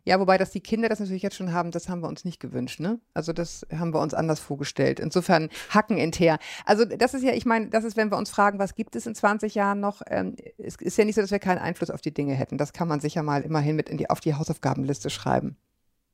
Ja, 0.05 0.17
wobei, 0.17 0.37
dass 0.37 0.51
die 0.51 0.61
Kinder 0.61 0.87
das 0.87 1.01
natürlich 1.01 1.23
jetzt 1.23 1.35
schon 1.35 1.51
haben, 1.51 1.71
das 1.71 1.89
haben 1.89 1.99
wir 1.99 2.07
uns 2.07 2.23
nicht 2.23 2.39
gewünscht, 2.39 2.79
ne? 2.79 3.01
Also 3.13 3.33
das 3.33 3.67
haben 3.69 3.93
wir 3.93 3.99
uns 3.99 4.13
anders 4.13 4.39
vorgestellt. 4.39 5.01
Insofern 5.01 5.49
Hacken 5.71 5.97
enther. 5.97 6.37
Also 6.65 6.85
das 6.85 7.13
ist 7.13 7.23
ja, 7.23 7.33
ich 7.33 7.45
meine, 7.45 7.67
das 7.67 7.83
ist, 7.83 7.97
wenn 7.97 8.09
wir 8.11 8.17
uns 8.17 8.29
fragen, 8.29 8.59
was 8.59 8.75
gibt 8.75 8.95
es 8.95 9.05
in 9.05 9.13
20 9.13 9.53
Jahren 9.53 9.81
noch, 9.81 10.01
ähm, 10.07 10.37
es 10.57 10.77
ist 10.77 10.97
ja 10.97 11.03
nicht 11.03 11.15
so, 11.15 11.21
dass 11.21 11.31
wir 11.31 11.39
keinen 11.39 11.57
Einfluss 11.57 11.89
auf 11.89 11.99
die 11.99 12.13
Dinge 12.13 12.33
hätten. 12.33 12.57
Das 12.57 12.71
kann 12.71 12.87
man 12.87 13.01
sicher 13.01 13.23
mal 13.23 13.41
immerhin 13.41 13.75
mit 13.75 13.89
in 13.89 13.97
die, 13.97 14.09
auf 14.09 14.21
die 14.21 14.35
Hausaufgabenliste 14.35 15.09
schreiben. 15.09 15.57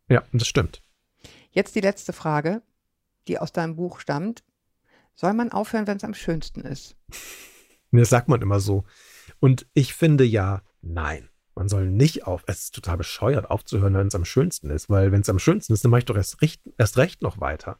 Ja, 0.07 0.23
das 0.33 0.47
stimmt. 0.47 0.81
Jetzt 1.51 1.75
die 1.75 1.81
letzte 1.81 2.11
Frage, 2.11 2.63
die 3.27 3.37
aus 3.37 3.51
deinem 3.51 3.75
Buch 3.75 3.99
stammt. 3.99 4.43
Soll 5.19 5.33
man 5.33 5.51
aufhören, 5.51 5.85
wenn 5.85 5.97
es 5.97 6.05
am 6.05 6.13
schönsten 6.13 6.61
ist? 6.61 6.95
Das 7.91 8.09
sagt 8.09 8.29
man 8.29 8.39
immer 8.39 8.59
so. 8.59 8.83
Und 9.39 9.65
ich 9.73 9.95
finde 9.95 10.23
ja, 10.23 10.61
nein. 10.81 11.27
Man 11.55 11.67
soll 11.67 11.89
nicht 11.89 12.27
auf, 12.27 12.43
es 12.45 12.65
ist 12.65 12.75
total 12.75 12.97
bescheuert 12.97 13.49
aufzuhören, 13.49 13.95
wenn 13.95 14.05
es 14.05 14.13
am 14.13 14.25
schönsten 14.25 14.69
ist, 14.69 14.91
weil 14.91 15.11
wenn 15.11 15.21
es 15.21 15.29
am 15.29 15.39
schönsten 15.39 15.73
ist, 15.73 15.83
dann 15.83 15.89
mache 15.89 15.99
ich 15.99 16.05
doch 16.05 16.15
erst 16.15 16.39
recht, 16.43 16.61
erst 16.77 16.97
recht 16.97 17.23
noch 17.23 17.41
weiter. 17.41 17.79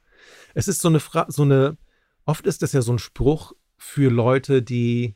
Es 0.56 0.68
ist 0.68 0.82
so 0.82 0.88
eine, 0.88 1.00
Fra 1.00 1.28
so 1.30 1.44
eine, 1.44 1.78
oft 2.26 2.48
ist 2.48 2.64
das 2.64 2.74
ja 2.74 2.82
so 2.82 2.92
ein 2.92 2.98
Spruch 2.98 3.54
für 3.78 4.10
Leute, 4.10 4.64
die, 4.64 5.16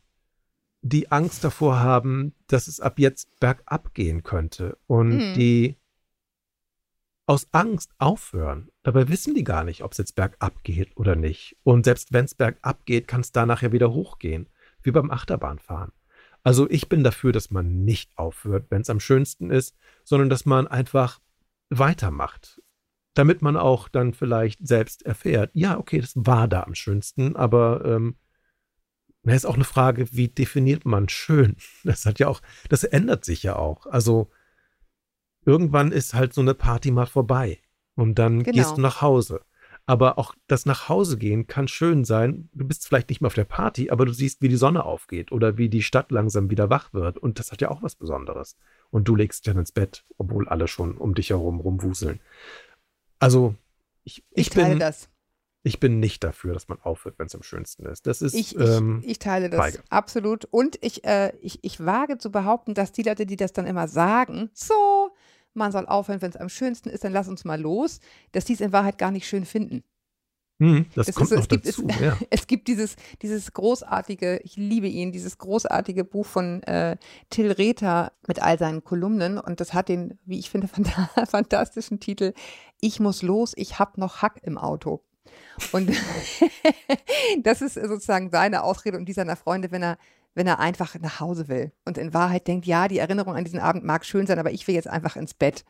die 0.83 1.11
Angst 1.11 1.43
davor 1.43 1.79
haben, 1.79 2.35
dass 2.45 2.67
es 2.67 2.79
ab 2.79 2.99
jetzt 2.99 3.39
bergab 3.39 3.95
gehen 3.95 4.21
könnte 4.21 4.77
und 4.85 5.17
mhm. 5.17 5.33
die 5.33 5.77
aus 7.25 7.47
Angst 7.51 7.91
aufhören. 7.99 8.69
Dabei 8.83 9.07
wissen 9.07 9.33
die 9.33 9.43
gar 9.43 9.63
nicht, 9.63 9.83
ob 9.83 9.93
es 9.93 9.97
jetzt 9.97 10.15
bergab 10.15 10.63
geht 10.63 10.95
oder 10.97 11.15
nicht. 11.15 11.55
Und 11.63 11.85
selbst 11.85 12.11
wenn 12.11 12.25
es 12.25 12.35
bergab 12.35 12.85
geht, 12.85 13.07
kann 13.07 13.21
es 13.21 13.31
da 13.31 13.45
nachher 13.45 13.71
wieder 13.71 13.93
hochgehen, 13.93 14.49
wie 14.81 14.91
beim 14.91 15.11
Achterbahnfahren. 15.11 15.91
Also 16.43 16.69
ich 16.69 16.89
bin 16.89 17.03
dafür, 17.03 17.31
dass 17.31 17.51
man 17.51 17.85
nicht 17.85 18.17
aufhört, 18.17 18.65
wenn 18.69 18.81
es 18.81 18.89
am 18.89 18.99
schönsten 18.99 19.49
ist, 19.49 19.77
sondern 20.03 20.29
dass 20.29 20.45
man 20.45 20.67
einfach 20.67 21.21
weitermacht. 21.69 22.61
Damit 23.13 23.41
man 23.41 23.55
auch 23.55 23.87
dann 23.87 24.13
vielleicht 24.13 24.67
selbst 24.67 25.05
erfährt, 25.05 25.51
ja, 25.53 25.77
okay, 25.77 26.01
das 26.01 26.13
war 26.15 26.47
da 26.47 26.63
am 26.63 26.75
schönsten, 26.75 27.35
aber 27.35 27.85
ähm, 27.85 28.17
ist 29.23 29.45
auch 29.45 29.55
eine 29.55 29.63
Frage, 29.63 30.11
wie 30.11 30.27
definiert 30.27 30.85
man 30.85 31.07
schön? 31.07 31.55
Das 31.85 32.05
hat 32.05 32.19
ja 32.19 32.27
auch, 32.27 32.41
das 32.67 32.83
ändert 32.83 33.23
sich 33.23 33.43
ja 33.43 33.55
auch. 33.55 33.85
Also 33.85 34.29
irgendwann 35.45 35.91
ist 35.91 36.13
halt 36.13 36.33
so 36.33 36.41
eine 36.41 36.53
Party 36.53 36.91
mal 36.91 37.05
vorbei 37.05 37.59
und 37.95 38.19
dann 38.19 38.43
genau. 38.43 38.55
gehst 38.55 38.77
du 38.77 38.81
nach 38.81 39.01
Hause. 39.01 39.41
Aber 39.85 40.17
auch 40.17 40.33
das 40.47 40.65
Nachhausegehen 40.65 41.45
kann 41.45 41.67
schön 41.67 42.05
sein. 42.05 42.49
Du 42.53 42.65
bist 42.65 42.87
vielleicht 42.87 43.09
nicht 43.09 43.19
mehr 43.19 43.27
auf 43.27 43.33
der 43.33 43.43
Party, 43.43 43.89
aber 43.89 44.05
du 44.05 44.13
siehst, 44.13 44.41
wie 44.41 44.47
die 44.47 44.55
Sonne 44.55 44.85
aufgeht 44.85 45.33
oder 45.33 45.57
wie 45.57 45.67
die 45.67 45.83
Stadt 45.83 46.09
langsam 46.09 46.49
wieder 46.49 46.69
wach 46.69 46.93
wird. 46.93 47.17
Und 47.17 47.37
das 47.37 47.51
hat 47.51 47.59
ja 47.59 47.69
auch 47.69 47.83
was 47.83 47.95
Besonderes. 47.95 48.55
Und 48.91 49.09
du 49.09 49.15
legst 49.15 49.45
dich 49.45 49.51
dann 49.51 49.59
ins 49.59 49.73
Bett, 49.73 50.05
obwohl 50.17 50.47
alle 50.47 50.69
schon 50.69 50.97
um 50.97 51.15
dich 51.15 51.31
herum 51.31 51.59
rumwuseln. 51.59 52.21
Also, 53.19 53.55
ich, 54.05 54.23
ich, 54.31 54.47
ich 54.47 54.49
teile 54.51 54.69
bin, 54.69 54.79
das. 54.79 55.09
Ich 55.63 55.79
bin 55.79 55.99
nicht 55.99 56.23
dafür, 56.23 56.53
dass 56.53 56.69
man 56.69 56.79
aufhört, 56.81 57.19
wenn 57.19 57.27
es 57.27 57.35
am 57.35 57.43
schönsten 57.43 57.85
ist. 57.85 58.07
Das 58.07 58.21
ist. 58.21 58.35
Ich, 58.35 58.57
ähm, 58.57 58.99
ich, 59.03 59.11
ich 59.11 59.19
teile 59.19 59.49
das 59.49 59.59
feige. 59.59 59.79
absolut. 59.89 60.45
Und 60.45 60.77
ich, 60.81 61.03
äh, 61.03 61.33
ich, 61.41 61.59
ich 61.61 61.85
wage 61.85 62.17
zu 62.17 62.31
behaupten, 62.31 62.73
dass 62.73 62.93
die 62.93 63.03
Leute, 63.03 63.25
die 63.25 63.37
das 63.37 63.51
dann 63.51 63.65
immer 63.65 63.89
sagen, 63.89 64.49
so, 64.53 64.73
man 65.53 65.71
soll 65.71 65.85
aufhören, 65.85 66.21
wenn 66.21 66.31
es 66.31 66.37
am 66.37 66.49
schönsten 66.49 66.89
ist, 66.89 67.03
dann 67.03 67.13
lass 67.13 67.27
uns 67.27 67.45
mal 67.45 67.59
los, 67.59 67.99
dass 68.31 68.45
die 68.45 68.53
es 68.53 68.61
in 68.61 68.71
Wahrheit 68.71 68.97
gar 68.97 69.11
nicht 69.11 69.27
schön 69.27 69.45
finden. 69.45 69.83
Hm, 70.59 70.85
das, 70.95 71.07
das, 71.07 71.15
kommt 71.15 71.31
ist, 71.31 71.35
noch 71.35 71.41
es 71.43 71.49
gibt, 71.49 71.67
dazu. 71.67 71.87
Es, 71.89 71.99
ja. 71.99 72.17
es 72.29 72.47
gibt 72.47 72.67
dieses, 72.67 72.95
dieses 73.21 73.53
großartige, 73.53 74.39
ich 74.43 74.55
liebe 74.55 74.87
ihn, 74.87 75.11
dieses 75.11 75.37
großartige 75.37 76.03
Buch 76.03 76.25
von 76.25 76.61
äh, 76.63 76.97
Till 77.29 77.51
Rether 77.51 78.13
mit 78.27 78.41
all 78.41 78.57
seinen 78.59 78.83
Kolumnen 78.83 79.37
und 79.37 79.59
das 79.59 79.73
hat 79.73 79.89
den, 79.89 80.19
wie 80.25 80.39
ich 80.39 80.49
finde, 80.49 80.69
fantastischen 81.27 81.99
Titel 81.99 82.33
Ich 82.79 82.99
muss 82.99 83.23
los, 83.23 83.53
ich 83.55 83.79
hab 83.79 83.97
noch 83.97 84.21
Hack 84.21 84.39
im 84.43 84.57
Auto. 84.57 85.03
Und 85.71 85.91
das 87.43 87.61
ist 87.61 87.75
sozusagen 87.75 88.29
seine 88.29 88.63
Ausrede 88.63 88.97
und 88.97 89.05
die 89.05 89.13
seiner 89.13 89.35
Freunde, 89.35 89.71
wenn 89.71 89.83
er, 89.83 89.97
wenn 90.35 90.47
er 90.47 90.59
einfach 90.59 90.95
nach 90.99 91.19
Hause 91.19 91.47
will 91.47 91.71
und 91.85 91.97
in 91.97 92.13
Wahrheit 92.13 92.47
denkt, 92.47 92.65
ja, 92.65 92.87
die 92.87 92.97
Erinnerung 92.97 93.35
an 93.35 93.43
diesen 93.43 93.59
Abend 93.59 93.83
mag 93.83 94.05
schön 94.05 94.25
sein, 94.25 94.39
aber 94.39 94.51
ich 94.51 94.67
will 94.67 94.75
jetzt 94.75 94.87
einfach 94.87 95.15
ins 95.15 95.33
Bett. 95.33 95.63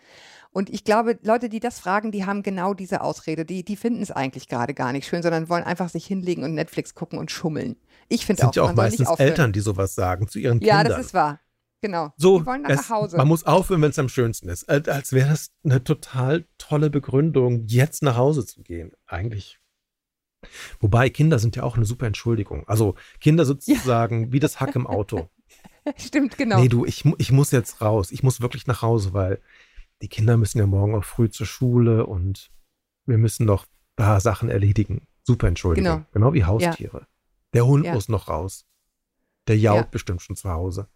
Und 0.52 0.70
ich 0.70 0.84
glaube, 0.84 1.18
Leute, 1.24 1.50
die 1.50 1.60
das 1.60 1.80
fragen, 1.80 2.12
die 2.12 2.26
haben 2.26 2.44
genau 2.44 2.74
diese 2.74 3.02
Ausrede. 3.02 3.44
Die, 3.44 3.66
die 3.66 3.76
finden 3.76 4.04
es 4.04 4.12
eigentlich 4.12 4.48
gerade 4.48 4.74
gar 4.74 4.92
nicht 4.92 5.08
schön, 5.08 5.24
sondern 5.24 5.50
wollen 5.50 5.64
einfach 5.64 5.90
sich 5.90 6.06
hinlegen 6.06 6.44
und 6.44 6.54
Netflix 6.54 6.94
gucken 6.94 7.18
und 7.18 7.32
schummeln. 7.32 7.76
Ich 8.08 8.26
finde 8.26 8.44
auch, 8.44 8.54
sind 8.54 8.56
ja 8.58 8.64
auch 8.64 8.74
meistens 8.76 9.10
Eltern, 9.18 9.52
die 9.52 9.62
sowas 9.62 9.96
sagen 9.96 10.28
zu 10.28 10.40
ihren 10.40 10.60
ja, 10.62 10.78
Kindern. 10.78 10.92
Ja, 10.92 10.98
das 10.98 11.08
ist 11.08 11.14
wahr. 11.14 11.40
Genau. 11.82 12.14
So, 12.16 12.40
die 12.40 12.46
wollen 12.46 12.62
nach 12.62 12.70
es, 12.70 12.90
Hause. 12.90 13.18
Man 13.18 13.28
muss 13.28 13.46
aufhören, 13.46 13.82
wenn 13.82 13.90
es 13.90 14.00
am 14.00 14.08
schönsten 14.08 14.48
ist. 14.48 14.70
Als 14.70 15.12
wäre 15.12 15.30
das 15.30 15.50
eine 15.66 15.84
total 15.84 16.46
tolle 16.58 16.90
Begründung, 16.90 17.66
jetzt 17.68 18.04
nach 18.04 18.16
Hause 18.16 18.46
zu 18.46 18.62
gehen. 18.62 18.94
Eigentlich 19.06 19.60
Wobei 20.80 21.10
Kinder 21.10 21.40
sind 21.40 21.56
ja 21.56 21.64
auch 21.64 21.76
eine 21.76 21.86
super 21.86 22.08
Entschuldigung. 22.08 22.68
Also 22.68 22.96
Kinder 23.20 23.46
sozusagen 23.46 24.26
ja. 24.26 24.32
wie 24.32 24.40
das 24.40 24.60
Hack 24.60 24.76
im 24.76 24.88
Auto. 24.88 25.30
Stimmt, 25.98 26.38
genau. 26.38 26.60
Nee, 26.60 26.70
du, 26.70 26.86
ich, 26.86 27.06
ich 27.18 27.32
muss 27.32 27.52
jetzt 27.52 27.82
raus. 27.82 28.12
Ich 28.12 28.24
muss 28.24 28.42
wirklich 28.42 28.68
nach 28.68 28.82
Hause, 28.82 29.14
weil 29.14 29.42
die 30.02 30.08
Kinder 30.08 30.38
müssen 30.38 30.60
ja 30.60 30.66
morgen 30.66 30.96
auch 30.96 31.04
früh 31.04 31.30
zur 31.30 31.46
Schule 31.46 32.06
und 32.06 32.52
wir 33.06 33.18
müssen 33.18 33.46
noch 33.46 33.66
ein 33.66 33.96
paar 33.96 34.20
Sachen 34.20 34.50
erledigen. 34.50 35.08
Super 35.24 35.48
Entschuldigung. 35.48 35.92
Genau, 35.92 36.06
genau 36.12 36.34
wie 36.34 36.46
Haustiere. 36.46 37.00
Ja. 37.00 37.08
Der 37.54 37.66
Hund 37.66 37.86
ja. 37.86 37.94
muss 37.94 38.10
noch 38.10 38.28
raus. 38.28 38.66
Der 39.48 39.58
jault 39.58 39.86
ja. 39.86 39.90
bestimmt 39.92 40.22
schon 40.22 40.36
zu 40.36 40.50
Hause. 40.50 40.88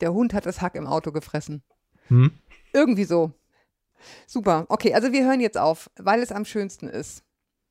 Der 0.00 0.12
Hund 0.12 0.34
hat 0.34 0.46
das 0.46 0.60
Hack 0.60 0.74
im 0.74 0.86
Auto 0.86 1.12
gefressen. 1.12 1.62
Hm? 2.08 2.32
Irgendwie 2.72 3.04
so. 3.04 3.32
Super. 4.26 4.66
Okay, 4.68 4.92
also 4.94 5.12
wir 5.12 5.24
hören 5.24 5.40
jetzt 5.40 5.56
auf, 5.56 5.90
weil 5.96 6.22
es 6.22 6.32
am 6.32 6.44
schönsten 6.44 6.88
ist 6.88 7.25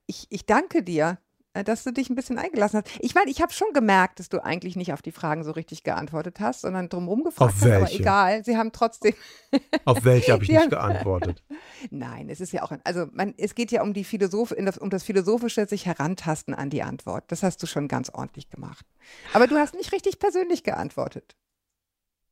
ich, 0.08 0.28
ich 0.30 0.46
danke 0.46 0.84
dir, 0.84 1.20
äh, 1.56 1.64
dass 1.64 1.84
du 1.84 1.92
dich 1.92 2.10
ein 2.10 2.16
bisschen 2.16 2.38
eingelassen 2.38 2.82
hast. 2.84 3.00
Ich 3.00 3.16
meine, 3.16 3.32
ich 3.32 3.42
habe 3.42 3.54
schon 3.54 3.72
gemerkt, 3.74 4.20
dass 4.20 4.28
du 4.28 4.44
eigentlich 4.44 4.76
nicht 4.76 4.92
auf 4.92 5.02
die 5.02 5.14
Fragen 5.14 5.44
so 5.44 5.52
richtig 5.52 5.84
geantwortet 5.84 6.40
hast, 6.40 6.62
sondern 6.62 6.90
drumherum 6.90 7.24
gefragt 7.24 7.54
auf 7.54 7.62
welche? 7.62 7.82
hast. 7.82 7.92
Aber 7.92 8.00
egal, 8.00 8.44
sie 8.46 8.58
haben 8.58 8.72
trotzdem. 8.74 9.14
auf 9.86 10.04
welche 10.04 10.34
habe 10.34 10.44
ich 10.44 10.50
nicht 10.50 10.70
geantwortet? 10.70 11.44
Nein, 11.92 12.30
es 12.30 12.42
ist 12.42 12.52
ja 12.52 12.64
auch, 12.64 12.74
also 12.84 13.08
man, 13.14 13.34
es 13.38 13.56
geht 13.56 13.72
ja 13.72 13.84
um 13.84 13.94
die 13.94 14.04
Philosoph 14.04 14.54
das, 14.58 14.78
um 14.78 14.90
das 14.90 15.04
philosophische 15.04 15.66
sich 15.66 15.86
herantasten 15.86 16.54
an 16.54 16.70
die 16.70 16.84
Antwort. 16.84 17.24
Das 17.30 17.42
hast 17.42 17.64
du 17.64 17.68
schon 17.68 17.88
ganz 17.88 18.10
ordentlich 18.10 18.50
gemacht. 18.50 18.86
Aber 19.34 19.48
du 19.48 19.56
hast 19.56 19.76
nicht 19.76 19.94
richtig 19.94 20.20
persönlich 20.20 20.64
geantwortet. 20.64 21.38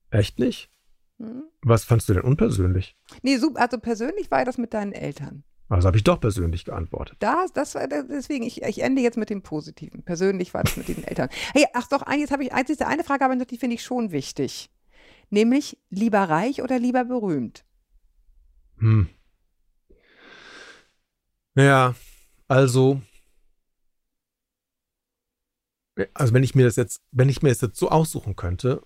Echt 0.09 0.37
nicht? 0.37 0.69
Hm? 1.19 1.43
Was 1.61 1.85
fandst 1.85 2.09
du 2.09 2.13
denn 2.13 2.23
unpersönlich? 2.23 2.97
Nee, 3.21 3.39
also 3.55 3.77
persönlich 3.77 4.29
war 4.31 4.43
das 4.43 4.57
mit 4.57 4.73
deinen 4.73 4.91
Eltern. 4.91 5.43
Also 5.73 5.87
habe 5.87 5.97
ich 5.97 6.03
doch 6.03 6.19
persönlich 6.19 6.65
geantwortet. 6.65 7.17
Das, 7.19 7.51
das 7.51 7.73
war 7.73 7.87
deswegen, 7.87 8.43
ich, 8.43 8.61
ich 8.61 8.83
ende 8.83 9.01
jetzt 9.01 9.17
mit 9.17 9.31
dem 9.31 9.41
Positiven. 9.41 10.03
Persönlich 10.03 10.53
war 10.53 10.63
das 10.63 10.77
mit 10.77 10.87
den 10.87 11.03
Eltern. 11.03 11.29
Hey, 11.53 11.65
ach 11.73 11.87
doch, 11.87 12.07
jetzt 12.11 12.31
habe 12.31 12.43
ich 12.43 12.51
diese 12.67 12.85
eine 12.85 13.03
Frage, 13.03 13.25
aber 13.25 13.35
die 13.35 13.57
finde 13.57 13.75
ich 13.75 13.83
schon 13.83 14.11
wichtig. 14.11 14.69
Nämlich 15.31 15.79
lieber 15.89 16.19
reich 16.19 16.61
oder 16.61 16.77
lieber 16.77 17.05
berühmt? 17.05 17.65
Hm. 18.77 19.09
Ja, 21.55 21.95
also. 22.47 23.01
Also 26.13 26.33
wenn 26.33 26.43
ich 26.43 26.53
mir 26.53 26.65
das 26.65 26.75
jetzt, 26.75 27.01
wenn 27.11 27.29
ich 27.29 27.41
mir 27.41 27.49
das 27.49 27.61
jetzt 27.61 27.79
so 27.79 27.89
aussuchen 27.89 28.35
könnte, 28.35 28.83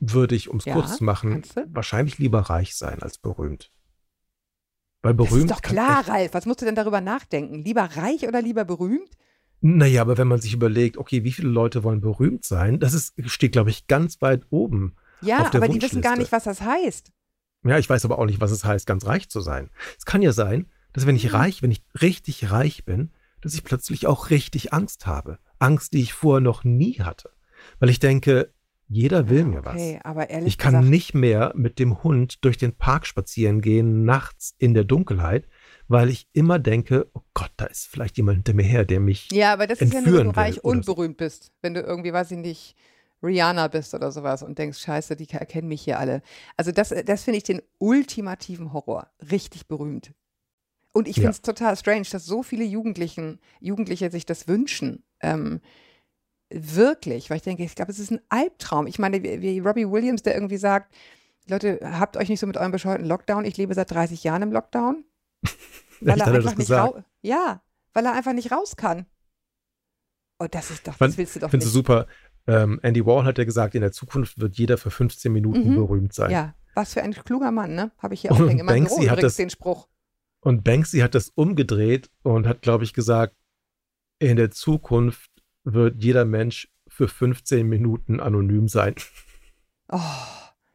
würde 0.00 0.34
ich, 0.34 0.48
um 0.48 0.58
es 0.58 0.64
ja, 0.64 0.74
kurz 0.74 0.96
zu 0.96 1.04
machen, 1.04 1.42
wahrscheinlich 1.66 2.18
lieber 2.18 2.40
reich 2.40 2.74
sein 2.74 3.02
als 3.02 3.18
berühmt. 3.18 3.70
Weil 5.02 5.14
berühmt. 5.14 5.50
Das 5.50 5.58
ist 5.58 5.64
doch 5.64 5.70
klar, 5.70 6.08
Ralf. 6.08 6.32
Was 6.32 6.46
musst 6.46 6.60
du 6.60 6.64
denn 6.64 6.76
darüber 6.76 7.00
nachdenken? 7.00 7.64
Lieber 7.64 7.82
reich 7.96 8.26
oder 8.26 8.40
lieber 8.40 8.64
berühmt? 8.64 9.10
Naja, 9.60 10.00
aber 10.00 10.18
wenn 10.18 10.28
man 10.28 10.40
sich 10.40 10.54
überlegt, 10.54 10.96
okay, 10.96 11.22
wie 11.24 11.32
viele 11.32 11.48
Leute 11.48 11.84
wollen 11.84 12.00
berühmt 12.00 12.44
sein, 12.44 12.80
das 12.80 12.94
ist, 12.94 13.14
steht, 13.26 13.52
glaube 13.52 13.70
ich, 13.70 13.86
ganz 13.86 14.20
weit 14.20 14.42
oben. 14.50 14.96
Ja, 15.20 15.46
aber 15.52 15.68
die 15.68 15.80
wissen 15.80 16.02
gar 16.02 16.16
nicht, 16.16 16.32
was 16.32 16.44
das 16.44 16.60
heißt. 16.60 17.12
Ja, 17.64 17.78
ich 17.78 17.88
weiß 17.88 18.04
aber 18.04 18.18
auch 18.18 18.26
nicht, 18.26 18.40
was 18.40 18.50
es 18.50 18.64
heißt, 18.64 18.86
ganz 18.86 19.06
reich 19.06 19.28
zu 19.28 19.40
sein. 19.40 19.70
Es 19.96 20.04
kann 20.04 20.22
ja 20.22 20.32
sein, 20.32 20.66
dass 20.92 21.06
wenn 21.06 21.14
ich 21.14 21.26
mhm. 21.26 21.36
reich, 21.36 21.62
wenn 21.62 21.70
ich 21.70 21.84
richtig 22.00 22.50
reich 22.50 22.84
bin, 22.84 23.12
dass 23.40 23.54
ich 23.54 23.62
plötzlich 23.64 24.06
auch 24.06 24.30
richtig 24.30 24.72
Angst 24.72 25.06
habe. 25.06 25.38
Angst, 25.58 25.92
die 25.92 26.02
ich 26.02 26.12
vorher 26.12 26.40
noch 26.40 26.64
nie 26.64 27.00
hatte. 27.00 27.30
Weil 27.78 27.90
ich 27.90 28.00
denke, 28.00 28.52
jeder 28.92 29.28
will 29.28 29.44
mir 29.44 29.60
okay, 29.60 29.98
was. 30.02 30.04
Aber 30.04 30.30
ehrlich 30.30 30.48
ich 30.48 30.58
kann 30.58 30.74
gesagt, 30.74 30.90
nicht 30.90 31.14
mehr 31.14 31.52
mit 31.54 31.78
dem 31.78 32.02
Hund 32.02 32.44
durch 32.44 32.58
den 32.58 32.74
Park 32.74 33.06
spazieren 33.06 33.60
gehen, 33.60 34.04
nachts 34.04 34.54
in 34.58 34.74
der 34.74 34.84
Dunkelheit, 34.84 35.48
weil 35.88 36.10
ich 36.10 36.28
immer 36.32 36.58
denke, 36.58 37.08
oh 37.14 37.22
Gott, 37.34 37.50
da 37.56 37.64
ist 37.66 37.86
vielleicht 37.86 38.16
jemand 38.18 38.38
hinter 38.38 38.54
mir 38.54 38.64
her, 38.64 38.84
der 38.84 39.00
mich 39.00 39.30
Ja, 39.32 39.52
aber 39.52 39.66
das 39.66 39.80
ist 39.80 39.94
ja 39.94 40.00
nur, 40.00 40.18
wenn 40.18 40.26
du 40.26 40.36
reich 40.36 40.62
und 40.62 40.84
berühmt 40.84 41.16
bist. 41.16 41.52
Wenn 41.62 41.74
du 41.74 41.80
irgendwie, 41.80 42.12
weiß 42.12 42.30
ich 42.32 42.38
nicht, 42.38 42.76
Rihanna 43.22 43.68
bist 43.68 43.94
oder 43.94 44.12
sowas 44.12 44.42
und 44.42 44.58
denkst, 44.58 44.78
scheiße, 44.78 45.16
die 45.16 45.28
erkennen 45.30 45.68
mich 45.68 45.82
hier 45.82 45.98
alle. 45.98 46.22
Also 46.56 46.72
das, 46.72 46.90
das 47.06 47.24
finde 47.24 47.38
ich 47.38 47.44
den 47.44 47.62
ultimativen 47.78 48.72
Horror. 48.72 49.08
Richtig 49.30 49.68
berühmt. 49.68 50.12
Und 50.92 51.08
ich 51.08 51.14
finde 51.14 51.30
es 51.30 51.38
ja. 51.38 51.44
total 51.44 51.76
strange, 51.76 52.06
dass 52.10 52.26
so 52.26 52.42
viele 52.42 52.64
Jugendlichen, 52.64 53.40
Jugendliche 53.60 54.10
sich 54.10 54.26
das 54.26 54.48
wünschen. 54.48 55.04
Ähm, 55.20 55.60
Wirklich, 56.54 57.30
weil 57.30 57.38
ich 57.38 57.42
denke, 57.42 57.62
ich 57.62 57.74
glaube, 57.74 57.92
es 57.92 57.98
ist 57.98 58.10
ein 58.10 58.20
Albtraum. 58.28 58.86
Ich 58.86 58.98
meine, 58.98 59.22
wie, 59.22 59.40
wie 59.40 59.58
Robbie 59.58 59.90
Williams, 59.90 60.22
der 60.22 60.34
irgendwie 60.34 60.56
sagt, 60.56 60.94
Leute, 61.48 61.80
habt 61.82 62.16
euch 62.16 62.28
nicht 62.28 62.40
so 62.40 62.46
mit 62.46 62.56
eurem 62.56 62.72
bescheuerten 62.72 63.06
Lockdown. 63.06 63.44
Ich 63.44 63.56
lebe 63.56 63.74
seit 63.74 63.90
30 63.90 64.22
Jahren 64.24 64.42
im 64.42 64.52
Lockdown. 64.52 65.04
weil 66.00 66.20
er 66.20 66.26
einfach 66.26 66.56
nicht 66.56 66.70
raus, 66.70 67.02
ja, 67.20 67.62
weil 67.92 68.06
er 68.06 68.12
einfach 68.12 68.32
nicht 68.32 68.52
raus 68.52 68.76
kann. 68.76 69.06
Oh, 70.38 70.46
das 70.50 70.70
ist 70.70 70.86
doch, 70.86 70.96
das 70.96 71.16
willst 71.18 71.36
du 71.36 71.40
doch 71.40 71.50
Findest 71.50 71.74
nicht. 71.74 71.86
du 71.86 71.92
super. 71.92 72.06
Ähm, 72.46 72.80
Andy 72.82 73.04
Warhol 73.06 73.24
hat 73.24 73.38
ja 73.38 73.44
gesagt, 73.44 73.74
in 73.74 73.82
der 73.82 73.92
Zukunft 73.92 74.40
wird 74.40 74.56
jeder 74.56 74.76
für 74.76 74.90
15 74.90 75.32
Minuten 75.32 75.70
mhm. 75.70 75.74
berühmt 75.76 76.12
sein. 76.12 76.30
Ja, 76.30 76.54
was 76.74 76.94
für 76.94 77.02
ein 77.02 77.12
kluger 77.12 77.52
Mann, 77.52 77.74
ne? 77.74 77.92
Habe 77.98 78.14
ich 78.14 78.22
hier 78.22 78.32
auch 78.32 78.38
meinem 78.38 78.66
Banksy 78.66 79.06
hat 79.06 79.22
das, 79.22 79.36
den 79.36 79.50
Spruch. 79.50 79.88
Und 80.40 80.64
Banksy 80.64 80.98
hat 80.98 81.14
das 81.14 81.28
umgedreht 81.28 82.10
und 82.22 82.48
hat, 82.48 82.62
glaube 82.62 82.84
ich, 82.84 82.94
gesagt, 82.94 83.36
in 84.18 84.36
der 84.36 84.50
Zukunft 84.50 85.30
wird 85.64 86.02
jeder 86.02 86.24
Mensch 86.24 86.68
für 86.88 87.08
15 87.08 87.66
Minuten 87.66 88.20
anonym 88.20 88.68
sein. 88.68 88.94
Oh, 89.88 90.00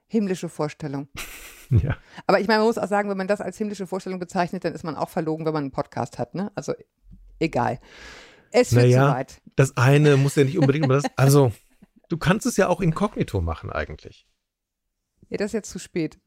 himmlische 0.07 0.49
Vorstellung. 0.49 1.07
Ja. 1.69 1.97
Aber 2.25 2.39
ich 2.39 2.47
meine, 2.47 2.59
man 2.59 2.67
muss 2.67 2.77
auch 2.77 2.87
sagen, 2.87 3.09
wenn 3.09 3.17
man 3.17 3.27
das 3.27 3.41
als 3.41 3.57
himmlische 3.57 3.87
Vorstellung 3.87 4.19
bezeichnet, 4.19 4.63
dann 4.63 4.73
ist 4.73 4.85
man 4.85 4.95
auch 4.95 5.09
verlogen, 5.09 5.45
wenn 5.45 5.51
man 5.51 5.63
einen 5.63 5.71
Podcast 5.71 6.17
hat, 6.17 6.33
ne? 6.33 6.49
Also 6.55 6.73
egal. 7.39 7.81
Es 8.51 8.73
wird 8.73 8.85
naja, 8.85 9.13
weit. 9.13 9.41
Das 9.57 9.75
eine 9.75 10.15
muss 10.15 10.35
ja 10.35 10.45
nicht 10.45 10.57
unbedingt 10.57 10.89
das. 10.89 11.03
Also, 11.17 11.51
du 12.07 12.17
kannst 12.17 12.45
es 12.45 12.55
ja 12.55 12.69
auch 12.69 12.79
inkognito 12.79 13.41
machen, 13.41 13.69
eigentlich. 13.69 14.25
Ja, 15.29 15.35
das 15.35 15.47
ist 15.47 15.53
jetzt 15.53 15.69
zu 15.69 15.79
spät. 15.79 16.19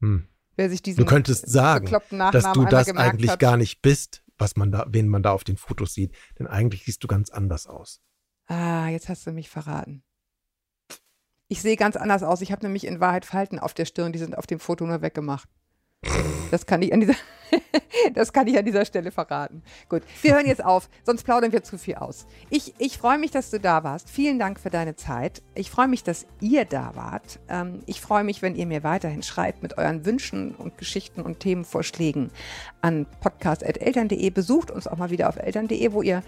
Hm. 0.00 0.28
Wer 0.56 0.70
sich 0.70 0.82
diesen 0.82 1.04
du 1.04 1.10
könntest 1.10 1.48
sagen, 1.48 1.90
dass 2.10 2.52
du 2.52 2.64
das 2.64 2.88
eigentlich 2.96 3.32
hat. 3.32 3.40
gar 3.40 3.56
nicht 3.56 3.82
bist, 3.82 4.22
was 4.38 4.56
man 4.56 4.70
da, 4.70 4.86
wen 4.88 5.08
man 5.08 5.22
da 5.22 5.32
auf 5.32 5.44
den 5.44 5.56
Fotos 5.56 5.94
sieht. 5.94 6.16
Denn 6.38 6.46
eigentlich 6.46 6.84
siehst 6.84 7.02
du 7.02 7.08
ganz 7.08 7.30
anders 7.30 7.66
aus. 7.66 8.00
Ah, 8.46 8.88
jetzt 8.88 9.08
hast 9.08 9.26
du 9.26 9.32
mich 9.32 9.50
verraten. 9.50 10.02
Ich 11.48 11.62
sehe 11.62 11.76
ganz 11.76 11.96
anders 11.96 12.22
aus. 12.22 12.40
Ich 12.40 12.52
habe 12.52 12.64
nämlich 12.64 12.86
in 12.86 13.00
Wahrheit 13.00 13.24
Falten 13.24 13.58
auf 13.58 13.74
der 13.74 13.86
Stirn, 13.86 14.12
die 14.12 14.18
sind 14.18 14.36
auf 14.36 14.46
dem 14.46 14.60
Foto 14.60 14.86
nur 14.86 15.02
weggemacht. 15.02 15.48
Das 16.50 16.66
kann 16.66 16.82
ich 16.82 16.92
an 16.92 17.00
dieser, 17.00 17.14
das 18.14 18.32
kann 18.32 18.46
ich 18.46 18.58
an 18.58 18.64
dieser 18.64 18.84
Stelle 18.84 19.10
verraten. 19.10 19.62
Gut, 19.88 20.02
wir 20.22 20.34
hören 20.34 20.46
jetzt 20.46 20.64
auf, 20.64 20.88
sonst 21.04 21.24
plaudern 21.24 21.52
wir 21.52 21.62
zu 21.62 21.78
viel 21.78 21.96
aus. 21.96 22.26
Ich, 22.50 22.74
ich 22.78 22.98
freue 22.98 23.18
mich, 23.18 23.30
dass 23.30 23.50
du 23.50 23.60
da 23.60 23.84
warst. 23.84 24.08
Vielen 24.08 24.38
Dank 24.38 24.58
für 24.58 24.70
deine 24.70 24.96
Zeit. 24.96 25.42
Ich 25.54 25.70
freue 25.70 25.88
mich, 25.88 26.04
dass 26.04 26.26
ihr 26.40 26.64
da 26.64 26.92
wart. 26.94 27.40
Ähm, 27.48 27.82
ich 27.86 28.00
freue 28.00 28.24
mich, 28.24 28.42
wenn 28.42 28.54
ihr 28.54 28.66
mir 28.66 28.82
weiterhin 28.82 29.22
schreibt 29.22 29.62
mit 29.62 29.78
euren 29.78 30.04
Wünschen 30.06 30.54
und 30.54 30.78
Geschichten 30.78 31.22
und 31.22 31.40
Themenvorschlägen 31.40 32.30
an 32.80 33.06
podcast.eltern.de. 33.20 34.30
Besucht 34.30 34.70
uns 34.70 34.86
auch 34.86 34.96
mal 34.96 35.10
wieder 35.10 35.28
auf 35.28 35.36
eltern.de, 35.36 35.92
wo 35.92 36.02
ihr 36.02 36.22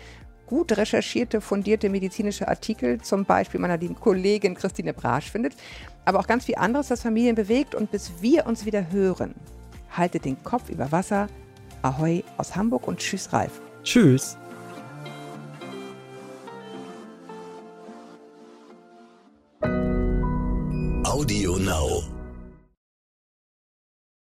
gut 0.46 0.76
recherchierte, 0.76 1.40
fundierte 1.40 1.88
medizinische 1.88 2.48
Artikel, 2.48 3.00
zum 3.00 3.24
Beispiel 3.24 3.60
meiner 3.60 3.76
lieben 3.76 3.94
Kollegin 3.94 4.56
Christine 4.56 4.92
Brasch 4.92 5.30
findet, 5.30 5.54
aber 6.04 6.18
auch 6.18 6.26
ganz 6.26 6.46
viel 6.46 6.56
anderes, 6.56 6.88
das 6.88 7.02
Familien 7.02 7.36
bewegt. 7.36 7.76
Und 7.76 7.92
bis 7.92 8.10
wir 8.20 8.46
uns 8.46 8.66
wieder 8.66 8.90
hören, 8.90 9.36
haltet 9.90 10.24
den 10.24 10.42
Kopf 10.42 10.68
über 10.70 10.90
Wasser. 10.92 11.28
Ahoi 11.82 12.22
aus 12.36 12.56
Hamburg 12.56 12.86
und 12.86 12.98
tschüss, 12.98 13.32
Ralf. 13.32 13.60
Tschüss. 13.82 14.36
Audio 21.04 21.56
Now. 21.56 22.19